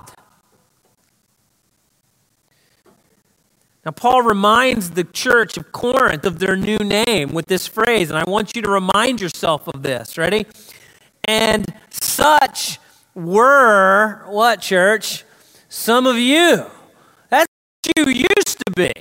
Now, 3.85 3.91
Paul 3.91 4.23
reminds 4.23 4.91
the 4.91 5.03
church 5.03 5.57
of 5.57 5.71
Corinth 5.71 6.25
of 6.25 6.39
their 6.39 6.55
new 6.55 6.79
name 6.79 7.33
with 7.33 7.45
this 7.45 7.67
phrase, 7.67 8.09
and 8.09 8.17
I 8.17 8.23
want 8.27 8.55
you 8.55 8.63
to 8.63 8.69
remind 8.71 9.21
yourself 9.21 9.67
of 9.67 9.83
this. 9.83 10.17
Ready? 10.17 10.47
And 11.25 11.65
such 11.91 12.79
were, 13.13 14.23
what, 14.27 14.61
church? 14.61 15.23
Some 15.69 16.07
of 16.07 16.17
you. 16.17 16.65
That's 17.29 17.47
who 17.95 18.09
you 18.09 18.25
used 18.37 18.63
to 18.65 18.71
be. 18.75 18.91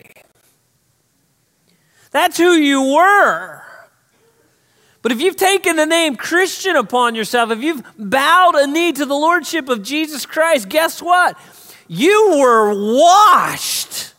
That's 2.11 2.37
who 2.37 2.53
you 2.53 2.95
were. 2.95 3.63
But 5.01 5.13
if 5.13 5.21
you've 5.21 5.37
taken 5.37 5.77
the 5.77 5.87
name 5.87 6.15
Christian 6.17 6.77
upon 6.77 7.15
yourself, 7.15 7.51
if 7.51 7.63
you've 7.63 7.83
bowed 7.99 8.55
a 8.55 8.67
knee 8.67 8.93
to 8.93 9.07
the 9.07 9.15
Lordship 9.15 9.71
of 9.71 9.83
Jesus 9.83 10.27
Christ, 10.27 10.69
guess 10.69 11.01
what? 11.01 11.39
You 11.89 12.37
were 12.39 12.73
washed 12.75 14.14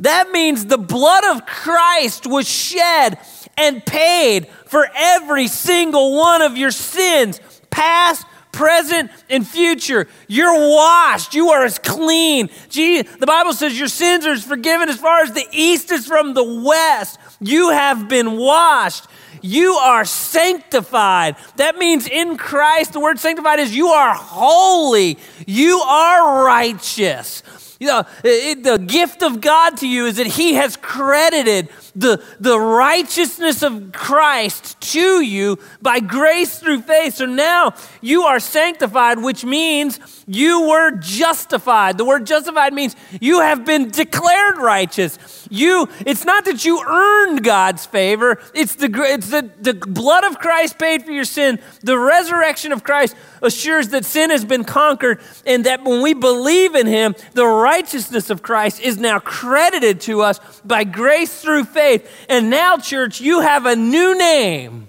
that 0.00 0.30
means 0.30 0.66
the 0.66 0.78
blood 0.78 1.24
of 1.24 1.44
Christ 1.44 2.26
was 2.26 2.48
shed 2.48 3.18
and 3.56 3.84
paid 3.84 4.48
for 4.66 4.88
every 4.94 5.48
single 5.48 6.16
one 6.16 6.42
of 6.42 6.56
your 6.56 6.70
sins, 6.70 7.40
past, 7.70 8.24
present, 8.52 9.10
and 9.28 9.46
future. 9.46 10.06
You're 10.28 10.68
washed. 10.74 11.34
You 11.34 11.50
are 11.50 11.64
as 11.64 11.78
clean. 11.78 12.48
Gee, 12.68 13.02
the 13.02 13.26
Bible 13.26 13.52
says 13.52 13.78
your 13.78 13.88
sins 13.88 14.26
are 14.26 14.36
forgiven 14.38 14.88
as 14.88 14.98
far 14.98 15.20
as 15.20 15.32
the 15.32 15.46
east 15.52 15.90
is 15.90 16.06
from 16.06 16.34
the 16.34 16.44
west. 16.44 17.18
You 17.40 17.70
have 17.70 18.08
been 18.08 18.36
washed. 18.36 19.06
You 19.42 19.74
are 19.74 20.04
sanctified. 20.04 21.36
That 21.56 21.76
means 21.76 22.08
in 22.08 22.36
Christ, 22.36 22.92
the 22.92 23.00
word 23.00 23.18
sanctified 23.18 23.60
is 23.60 23.74
you 23.74 23.88
are 23.88 24.14
holy. 24.14 25.18
You 25.46 25.78
are 25.78 26.44
righteous. 26.44 27.42
You 27.80 27.86
know, 27.86 28.04
it, 28.24 28.64
the 28.64 28.78
gift 28.78 29.22
of 29.22 29.40
God 29.40 29.76
to 29.78 29.88
you 29.88 30.06
is 30.06 30.16
that 30.16 30.26
He 30.26 30.54
has 30.54 30.76
credited 30.76 31.68
the, 31.98 32.22
the 32.38 32.58
righteousness 32.58 33.62
of 33.62 33.92
Christ 33.92 34.80
to 34.92 35.20
you 35.20 35.58
by 35.82 35.98
grace 35.98 36.60
through 36.60 36.82
faith. 36.82 37.16
So 37.16 37.26
now 37.26 37.74
you 38.00 38.22
are 38.22 38.38
sanctified, 38.38 39.18
which 39.20 39.44
means 39.44 39.98
you 40.28 40.68
were 40.68 40.92
justified. 40.92 41.98
The 41.98 42.04
word 42.04 42.24
justified 42.24 42.72
means 42.72 42.94
you 43.20 43.40
have 43.40 43.64
been 43.64 43.90
declared 43.90 44.58
righteous. 44.58 45.18
You, 45.50 45.88
it's 46.06 46.24
not 46.24 46.44
that 46.44 46.64
you 46.64 46.82
earned 46.86 47.42
God's 47.42 47.84
favor, 47.84 48.40
it's 48.54 48.76
the, 48.76 48.90
it's 49.04 49.30
the, 49.30 49.50
the 49.60 49.74
blood 49.74 50.24
of 50.24 50.38
Christ 50.38 50.78
paid 50.78 51.02
for 51.02 51.10
your 51.10 51.24
sin. 51.24 51.58
The 51.82 51.98
resurrection 51.98 52.70
of 52.70 52.84
Christ 52.84 53.16
assures 53.42 53.88
that 53.88 54.04
sin 54.04 54.30
has 54.30 54.44
been 54.44 54.64
conquered 54.64 55.20
and 55.46 55.64
that 55.64 55.82
when 55.82 56.02
we 56.02 56.14
believe 56.14 56.76
in 56.76 56.86
Him, 56.86 57.16
the 57.34 57.46
righteousness 57.46 58.30
of 58.30 58.42
Christ 58.42 58.80
is 58.80 58.98
now 58.98 59.18
credited 59.18 60.00
to 60.02 60.22
us 60.22 60.38
by 60.64 60.84
grace 60.84 61.40
through 61.40 61.64
faith 61.64 61.87
faith. 61.88 62.26
And 62.28 62.50
now, 62.50 62.76
church, 62.76 63.20
you 63.20 63.40
have 63.40 63.66
a 63.66 63.76
new 63.76 64.16
name. 64.16 64.88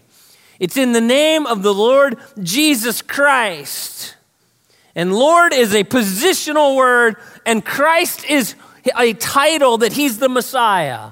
It's 0.60 0.78
in 0.78 0.92
the 0.92 1.02
name 1.02 1.46
of 1.46 1.64
the 1.64 1.74
Lord 1.74 2.18
Jesus 2.42 3.02
Christ. 3.02 4.16
And 4.96 5.14
Lord 5.14 5.54
is 5.54 5.74
a 5.74 5.84
positional 5.84 6.76
word, 6.76 7.16
and 7.46 7.64
Christ 7.64 8.26
is 8.26 8.56
a 8.98 9.14
title 9.14 9.78
that 9.78 9.94
He's 9.94 10.20
the 10.20 10.28
Messiah. 10.28 11.12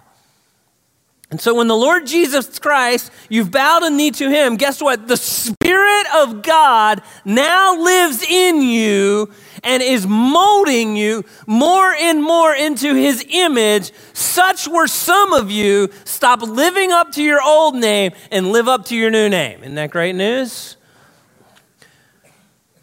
And 1.29 1.41
so 1.41 1.55
when 1.55 1.67
the 1.67 1.75
Lord 1.75 2.07
Jesus 2.07 2.57
Christ, 2.57 3.11
you've 3.27 3.51
bowed 3.51 3.83
a 3.83 3.89
knee 3.89 4.11
to 4.11 4.29
him, 4.29 4.55
guess 4.55 4.81
what? 4.81 5.09
The 5.09 5.17
Spirit 5.17 6.05
of 6.15 6.41
God 6.41 7.01
now 7.25 7.77
lives 7.77 8.23
in 8.23 8.61
you 8.61 9.29
and 9.61 9.83
is 9.83 10.07
molding 10.07 10.95
you 10.95 11.25
more 11.45 11.91
and 11.93 12.23
more 12.23 12.55
into 12.55 12.93
his 12.93 13.25
image. 13.29 13.91
Such 14.13 14.69
were 14.69 14.87
some 14.87 15.33
of 15.33 15.51
you. 15.51 15.89
Stop 16.05 16.41
living 16.41 16.93
up 16.93 17.11
to 17.13 17.23
your 17.23 17.41
old 17.43 17.75
name 17.75 18.13
and 18.31 18.53
live 18.53 18.69
up 18.69 18.85
to 18.85 18.95
your 18.95 19.11
new 19.11 19.27
name. 19.27 19.59
Isn't 19.63 19.75
that 19.75 19.91
great 19.91 20.15
news? 20.15 20.77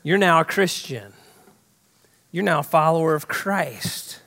You're 0.03 0.18
now 0.18 0.40
a 0.40 0.45
Christian. 0.45 1.14
You're 2.30 2.45
now 2.45 2.59
a 2.59 2.64
follower 2.64 3.14
of 3.14 3.26
Christ. 3.26 4.20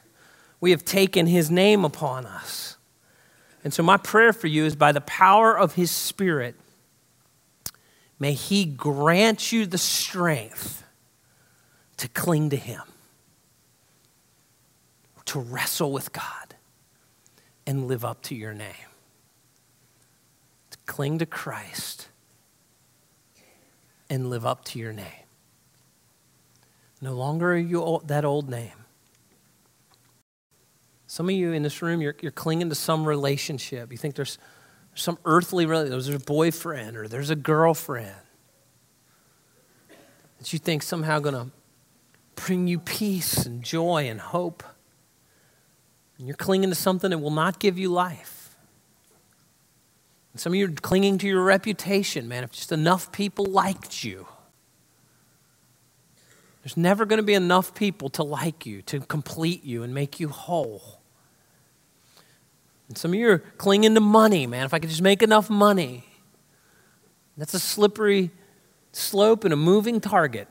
We 0.59 0.71
have 0.71 0.83
taken 0.83 1.27
his 1.27 1.51
name 1.51 1.85
upon 1.85 2.25
us. 2.25 2.66
And 3.67 3.73
so, 3.73 3.83
my 3.83 3.97
prayer 3.97 4.31
for 4.31 4.47
you 4.47 4.63
is 4.63 4.77
by 4.77 4.93
the 4.93 5.01
power 5.01 5.59
of 5.59 5.73
His 5.73 5.91
Spirit, 5.91 6.55
may 8.17 8.31
He 8.31 8.63
grant 8.63 9.51
you 9.51 9.65
the 9.65 9.77
strength 9.77 10.85
to 11.97 12.07
cling 12.07 12.51
to 12.51 12.55
Him, 12.55 12.83
to 15.25 15.39
wrestle 15.41 15.91
with 15.91 16.13
God, 16.13 16.55
and 17.65 17.89
live 17.89 18.05
up 18.05 18.21
to 18.21 18.35
your 18.35 18.53
name. 18.53 18.71
To 20.71 20.77
cling 20.85 21.19
to 21.19 21.25
Christ 21.25 22.07
and 24.09 24.29
live 24.29 24.45
up 24.45 24.63
to 24.63 24.79
your 24.79 24.93
name. 24.93 25.25
No 27.01 27.11
longer 27.11 27.51
are 27.51 27.57
you 27.57 28.01
that 28.05 28.23
old 28.23 28.49
name. 28.49 28.85
Some 31.07 31.29
of 31.29 31.35
you 31.35 31.53
in 31.53 31.63
this 31.63 31.81
room, 31.81 32.01
you're, 32.01 32.15
you're 32.21 32.31
clinging 32.31 32.69
to 32.69 32.75
some 32.75 33.05
relationship. 33.05 33.91
You 33.91 33.97
think 33.97 34.15
there's 34.15 34.37
some 34.93 35.17
earthly 35.25 35.65
relationship, 35.65 36.03
there's 36.03 36.21
a 36.21 36.25
boyfriend 36.25 36.97
or 36.97 37.07
there's 37.07 37.29
a 37.29 37.35
girlfriend 37.35 38.15
that 40.37 40.53
you 40.53 40.59
think 40.59 40.83
somehow 40.83 41.19
going 41.19 41.35
to 41.35 41.51
bring 42.35 42.67
you 42.67 42.79
peace 42.79 43.45
and 43.45 43.63
joy 43.63 44.07
and 44.09 44.19
hope. 44.19 44.63
And 46.17 46.27
you're 46.27 46.35
clinging 46.35 46.69
to 46.69 46.75
something 46.75 47.11
that 47.11 47.19
will 47.19 47.31
not 47.31 47.59
give 47.59 47.77
you 47.77 47.89
life. 47.89 48.55
Some 50.35 50.53
of 50.53 50.55
you 50.59 50.67
are 50.67 50.71
clinging 50.71 51.17
to 51.19 51.27
your 51.27 51.43
reputation, 51.43 52.27
man. 52.27 52.43
If 52.43 52.51
just 52.51 52.71
enough 52.71 53.11
people 53.11 53.45
liked 53.45 54.03
you, 54.03 54.27
there's 56.61 56.77
never 56.77 57.05
going 57.05 57.17
to 57.17 57.23
be 57.23 57.33
enough 57.33 57.73
people 57.73 58.09
to 58.09 58.23
like 58.23 58.65
you, 58.65 58.81
to 58.83 58.99
complete 58.99 59.63
you, 59.63 59.83
and 59.83 59.93
make 59.93 60.19
you 60.19 60.29
whole. 60.29 60.96
And 62.87 62.97
some 62.97 63.11
of 63.11 63.19
you 63.19 63.29
are 63.29 63.39
clinging 63.39 63.95
to 63.95 64.01
money, 64.01 64.47
man. 64.47 64.65
If 64.65 64.73
I 64.73 64.79
could 64.79 64.89
just 64.89 65.01
make 65.01 65.21
enough 65.21 65.49
money. 65.49 66.05
That's 67.37 67.53
a 67.53 67.59
slippery 67.59 68.31
slope 68.91 69.43
and 69.43 69.53
a 69.53 69.57
moving 69.57 70.01
target. 70.01 70.47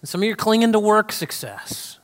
And 0.00 0.08
some 0.08 0.20
of 0.20 0.26
you 0.26 0.32
are 0.32 0.36
clinging 0.36 0.72
to 0.72 0.78
work 0.78 1.12
success. 1.12 1.98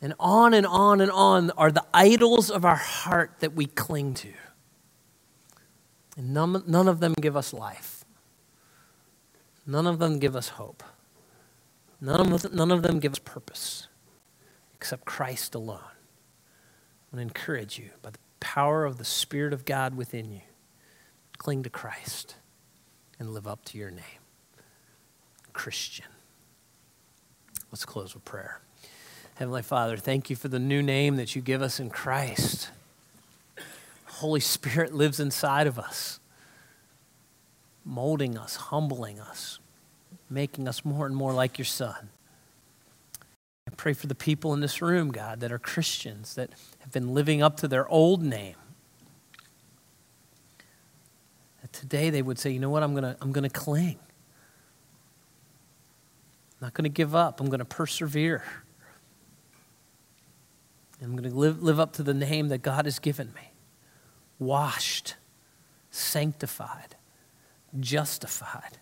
And 0.00 0.14
on 0.18 0.54
and 0.54 0.66
on 0.66 1.00
and 1.00 1.10
on 1.10 1.50
are 1.52 1.70
the 1.70 1.84
idols 1.94 2.50
of 2.50 2.64
our 2.64 2.76
heart 2.76 3.36
that 3.40 3.54
we 3.54 3.66
cling 3.66 4.14
to. 4.14 4.32
And 6.16 6.34
none, 6.34 6.62
none 6.66 6.88
of 6.88 7.00
them 7.00 7.14
give 7.20 7.36
us 7.36 7.52
life. 7.52 8.04
None 9.66 9.86
of 9.86 9.98
them 9.98 10.18
give 10.18 10.34
us 10.34 10.48
hope. 10.48 10.82
None 12.00 12.32
of, 12.32 12.52
none 12.52 12.70
of 12.72 12.82
them 12.82 12.98
give 12.98 13.12
us 13.12 13.20
purpose 13.20 13.86
except 14.74 15.04
Christ 15.04 15.54
alone. 15.54 15.78
I 17.12 17.16
want 17.16 17.28
to 17.28 17.38
encourage 17.38 17.78
you 17.78 17.90
by 18.00 18.10
the 18.10 18.18
power 18.40 18.84
of 18.84 18.96
the 18.96 19.04
Spirit 19.04 19.52
of 19.52 19.64
God 19.64 19.96
within 19.96 20.32
you, 20.32 20.40
cling 21.36 21.62
to 21.64 21.70
Christ 21.70 22.36
and 23.18 23.34
live 23.34 23.46
up 23.46 23.64
to 23.66 23.78
your 23.78 23.90
name. 23.90 24.02
Christian. 25.52 26.06
Let's 27.70 27.84
close 27.84 28.14
with 28.14 28.24
prayer. 28.24 28.60
Heavenly 29.34 29.62
Father, 29.62 29.96
thank 29.96 30.30
you 30.30 30.36
for 30.36 30.48
the 30.48 30.58
new 30.58 30.82
name 30.82 31.16
that 31.16 31.36
you 31.36 31.42
give 31.42 31.62
us 31.62 31.80
in 31.80 31.90
Christ. 31.90 32.70
Holy 34.06 34.40
Spirit 34.40 34.94
lives 34.94 35.20
inside 35.20 35.66
of 35.66 35.78
us, 35.78 36.20
molding 37.84 38.38
us, 38.38 38.56
humbling 38.56 39.20
us, 39.20 39.58
making 40.30 40.68
us 40.68 40.84
more 40.84 41.06
and 41.06 41.16
more 41.16 41.32
like 41.32 41.58
your 41.58 41.64
Son. 41.64 42.10
Pray 43.82 43.94
for 43.94 44.06
the 44.06 44.14
people 44.14 44.54
in 44.54 44.60
this 44.60 44.80
room, 44.80 45.10
God, 45.10 45.40
that 45.40 45.50
are 45.50 45.58
Christians, 45.58 46.36
that 46.36 46.50
have 46.78 46.92
been 46.92 47.14
living 47.14 47.42
up 47.42 47.56
to 47.56 47.66
their 47.66 47.88
old 47.88 48.22
name. 48.22 48.54
That 51.62 51.72
today 51.72 52.08
they 52.08 52.22
would 52.22 52.38
say, 52.38 52.50
you 52.50 52.60
know 52.60 52.70
what, 52.70 52.84
I'm 52.84 52.92
going 52.92 53.02
to 53.02 53.16
I'm 53.20 53.32
going 53.32 53.42
to 53.42 53.50
cling. 53.50 53.98
I'm 56.52 56.60
not 56.60 56.74
going 56.74 56.84
to 56.84 56.90
give 56.90 57.16
up. 57.16 57.40
I'm 57.40 57.48
going 57.48 57.58
to 57.58 57.64
persevere. 57.64 58.44
I'm 61.02 61.16
going 61.16 61.28
to 61.28 61.36
live, 61.36 61.60
live 61.60 61.80
up 61.80 61.92
to 61.94 62.04
the 62.04 62.14
name 62.14 62.50
that 62.50 62.62
God 62.62 62.84
has 62.84 63.00
given 63.00 63.34
me 63.34 63.50
washed, 64.38 65.16
sanctified, 65.90 66.94
justified. 67.80 68.78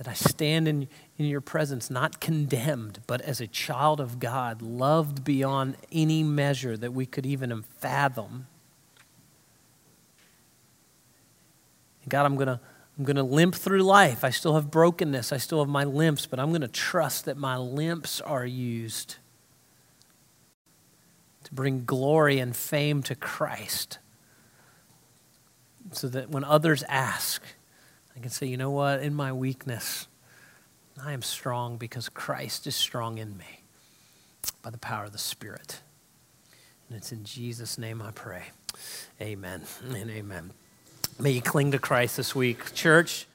That 0.00 0.08
I 0.08 0.14
stand 0.14 0.66
in, 0.66 0.88
in 1.18 1.26
your 1.26 1.42
presence, 1.42 1.90
not 1.90 2.20
condemned, 2.20 3.00
but 3.06 3.20
as 3.20 3.42
a 3.42 3.46
child 3.46 4.00
of 4.00 4.18
God, 4.18 4.62
loved 4.62 5.24
beyond 5.24 5.76
any 5.92 6.22
measure 6.22 6.74
that 6.78 6.94
we 6.94 7.04
could 7.04 7.26
even 7.26 7.60
fathom. 7.60 8.46
God, 12.08 12.24
I'm 12.24 12.36
going 12.36 12.48
to 12.48 12.60
I'm 12.98 13.04
going 13.04 13.16
to 13.16 13.22
limp 13.22 13.54
through 13.54 13.82
life. 13.82 14.24
I 14.24 14.30
still 14.30 14.54
have 14.54 14.70
brokenness. 14.70 15.32
I 15.32 15.36
still 15.36 15.60
have 15.60 15.68
my 15.68 15.84
limps, 15.84 16.26
but 16.26 16.38
I'm 16.38 16.48
going 16.48 16.60
to 16.62 16.68
trust 16.68 17.26
that 17.26 17.36
my 17.36 17.58
limps 17.58 18.22
are 18.22 18.46
used 18.46 19.16
to 21.44 21.54
bring 21.54 21.84
glory 21.84 22.38
and 22.38 22.56
fame 22.56 23.02
to 23.04 23.14
Christ. 23.14 23.98
So 25.92 26.08
that 26.08 26.30
when 26.30 26.44
others 26.44 26.84
ask, 26.88 27.42
I 28.16 28.20
can 28.20 28.30
say, 28.30 28.46
you 28.46 28.56
know 28.56 28.70
what? 28.70 29.00
In 29.00 29.14
my 29.14 29.32
weakness, 29.32 30.06
I 31.02 31.12
am 31.12 31.22
strong 31.22 31.76
because 31.76 32.08
Christ 32.08 32.66
is 32.66 32.76
strong 32.76 33.18
in 33.18 33.36
me 33.38 33.62
by 34.62 34.70
the 34.70 34.78
power 34.78 35.04
of 35.04 35.12
the 35.12 35.18
Spirit. 35.18 35.80
And 36.88 36.96
it's 36.96 37.12
in 37.12 37.24
Jesus' 37.24 37.78
name 37.78 38.02
I 38.02 38.10
pray. 38.10 38.44
Amen 39.20 39.62
and 39.88 40.10
amen. 40.10 40.50
May 41.18 41.32
you 41.32 41.42
cling 41.42 41.70
to 41.72 41.78
Christ 41.78 42.16
this 42.16 42.34
week. 42.34 42.74
Church, 42.74 43.26